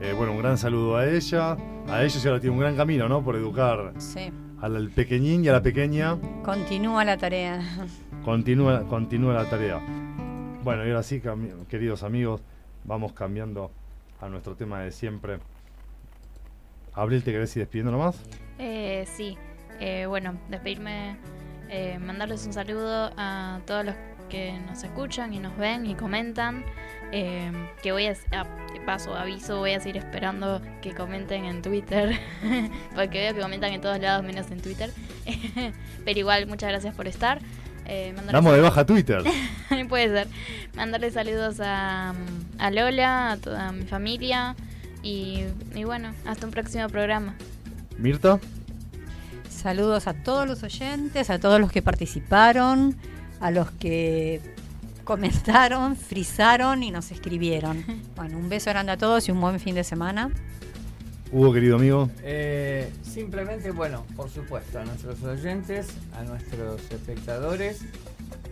[0.00, 1.56] Eh, bueno, un gran saludo a ella,
[1.88, 3.22] a ellos y ahora tiene un gran camino, ¿no?
[3.22, 4.30] Por educar Sí.
[4.60, 6.16] al, pequeñín y a la pequeña.
[6.44, 7.60] Continúa la tarea.
[8.24, 9.80] Continúa, continúa la tarea.
[10.64, 11.22] Bueno, y ahora sí,
[11.68, 12.42] queridos amigos,
[12.84, 13.70] vamos cambiando
[14.20, 15.38] a nuestro tema de siempre.
[16.92, 18.20] Abril, ¿te querés ir despidiendo nomás?
[18.58, 19.38] Eh, sí,
[19.80, 21.16] eh, bueno, despedirme,
[21.68, 23.94] eh, mandarles un saludo a todos los
[24.28, 26.64] que nos escuchan y nos ven y comentan.
[27.12, 27.50] eh,
[27.82, 28.46] que voy a, a-
[28.86, 32.18] paso, aviso, voy a seguir esperando que comenten en Twitter,
[32.94, 34.90] porque veo que comentan en todos lados menos en Twitter.
[36.04, 37.40] Pero igual, muchas gracias por estar.
[37.86, 39.22] Eh, Damos de baja Twitter.
[39.88, 40.28] Puede ser.
[40.76, 42.14] Mandarle saludos a,
[42.58, 44.54] a Lola, a toda mi familia.
[45.02, 45.44] Y,
[45.74, 47.34] y bueno, hasta un próximo programa.
[47.98, 48.38] Mirta,
[49.60, 52.96] Saludos a todos los oyentes, a todos los que participaron,
[53.40, 54.40] a los que
[55.04, 57.84] comentaron, frisaron y nos escribieron.
[58.16, 60.30] Bueno, un beso grande a todos y un buen fin de semana.
[61.30, 62.08] Hugo, querido amigo.
[62.22, 65.88] Eh, simplemente, bueno, por supuesto, a nuestros oyentes,
[66.18, 67.82] a nuestros espectadores,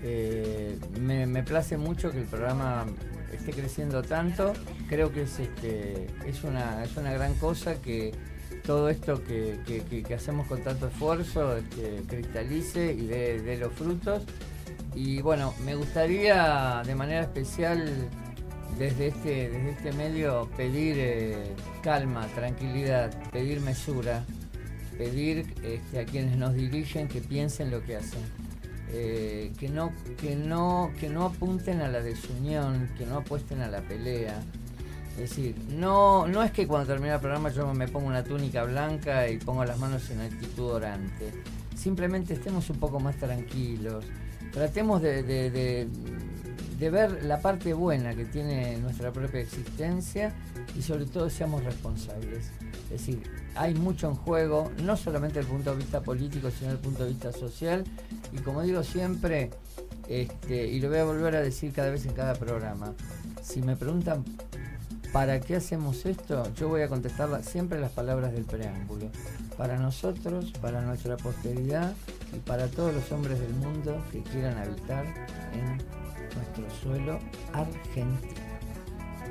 [0.02, 2.84] eh, me, me place mucho que el programa
[3.32, 4.52] esté creciendo tanto.
[4.90, 8.12] Creo que es, este, es, una, es una gran cosa que
[8.68, 14.24] todo esto que, que- hacemos con tanto esfuerzo este, cristalice y dé dé los frutos.
[14.94, 17.90] Y bueno, me gustaría de manera especial
[18.78, 24.22] desde este, desde este medio pedir eh, calma, tranquilidad, pedir mesura,
[24.98, 28.20] pedir este, a quienes nos dirigen que piensen lo que hacen.
[28.92, 33.68] Eh, que, no, que, no, que no apunten a la desunión, que no apuesten a
[33.68, 34.42] la pelea.
[35.18, 38.62] Es decir, no, no es que cuando termine el programa yo me ponga una túnica
[38.64, 41.32] blanca y pongo las manos en actitud orante.
[41.76, 44.04] Simplemente estemos un poco más tranquilos.
[44.52, 45.88] Tratemos de, de- de-
[46.78, 50.32] de ver la parte buena que tiene nuestra propia existencia
[50.78, 52.52] y sobre todo seamos responsables.
[52.84, 53.20] Es decir,
[53.56, 56.78] hay mucho en juego, no solamente desde el punto de vista político, sino desde el
[56.78, 57.82] punto de vista social.
[58.32, 59.50] Y como digo siempre,
[60.08, 62.94] este, y lo voy a volver a decir cada vez en cada programa,
[63.42, 64.24] si me preguntan
[65.12, 66.42] ¿Para qué hacemos esto?
[66.54, 69.06] Yo voy a contestar siempre las palabras del preámbulo.
[69.56, 71.94] Para nosotros, para nuestra posteridad
[72.36, 75.06] y para todos los hombres del mundo que quieran habitar
[75.54, 75.78] en
[76.36, 77.18] nuestro suelo
[77.54, 78.18] argentino.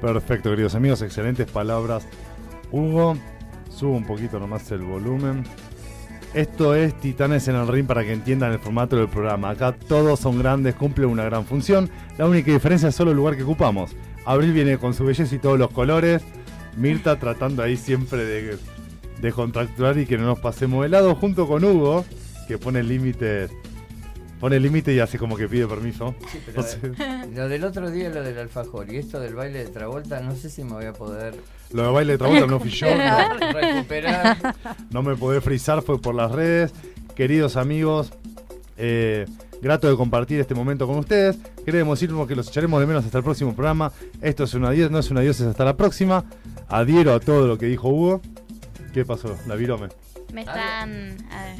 [0.01, 2.07] Perfecto, queridos amigos, excelentes palabras.
[2.71, 3.15] Hugo,
[3.69, 5.43] subo un poquito nomás el volumen.
[6.33, 9.51] Esto es Titanes en el Ring para que entiendan el formato del programa.
[9.51, 11.89] Acá todos son grandes, cumplen una gran función.
[12.17, 13.95] La única diferencia es solo el lugar que ocupamos.
[14.27, 16.21] Abril viene con su belleza y todos los colores.
[16.75, 18.57] Mirta tratando ahí siempre de,
[19.21, 22.05] de contracturar y que no nos pasemos de lado, junto con Hugo,
[22.47, 23.51] que pone límites.
[24.39, 26.13] Pone límite y hace como que pide permiso.
[26.45, 26.63] Pero,
[27.33, 30.51] lo del otro día, lo del alfajor y esto del baile de Travolta, no sé
[30.51, 31.33] si me voy a poder
[31.71, 32.87] lo de baile de Travolta no fui yo.
[32.95, 33.51] no.
[33.53, 34.37] recuperar.
[34.89, 36.73] No me podés frizar, fue por las redes.
[37.15, 38.11] Queridos amigos,
[38.77, 39.25] eh,
[39.61, 41.37] grato de compartir este momento con ustedes.
[41.65, 43.91] Queremos decirnos que los echaremos de menos hasta el próximo programa.
[44.21, 46.25] Esto es un adiós, no es un adiós, es hasta la próxima.
[46.69, 48.21] Adhiero a todo lo que dijo Hugo.
[48.93, 49.37] ¿Qué pasó?
[49.47, 49.89] ¿La virome?
[50.33, 51.55] Me están a ver,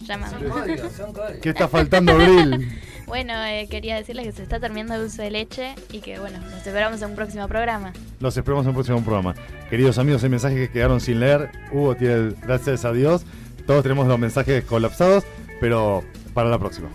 [0.00, 0.38] llamando.
[0.38, 1.40] Son códigos, son códigos.
[1.42, 2.68] ¿Qué está faltando, Abril?
[3.08, 6.40] Bueno, eh, quería decirles que se está terminando el uso de leche y que, bueno,
[6.40, 7.94] nos esperamos en un próximo programa.
[8.20, 9.34] Los esperamos en un próximo programa.
[9.70, 11.50] Queridos amigos, hay mensajes que quedaron sin leer.
[11.72, 13.24] Hugo tiene, el- gracias a Dios,
[13.66, 15.24] todos tenemos los mensajes colapsados,
[15.58, 16.04] pero
[16.38, 16.88] para la próxima.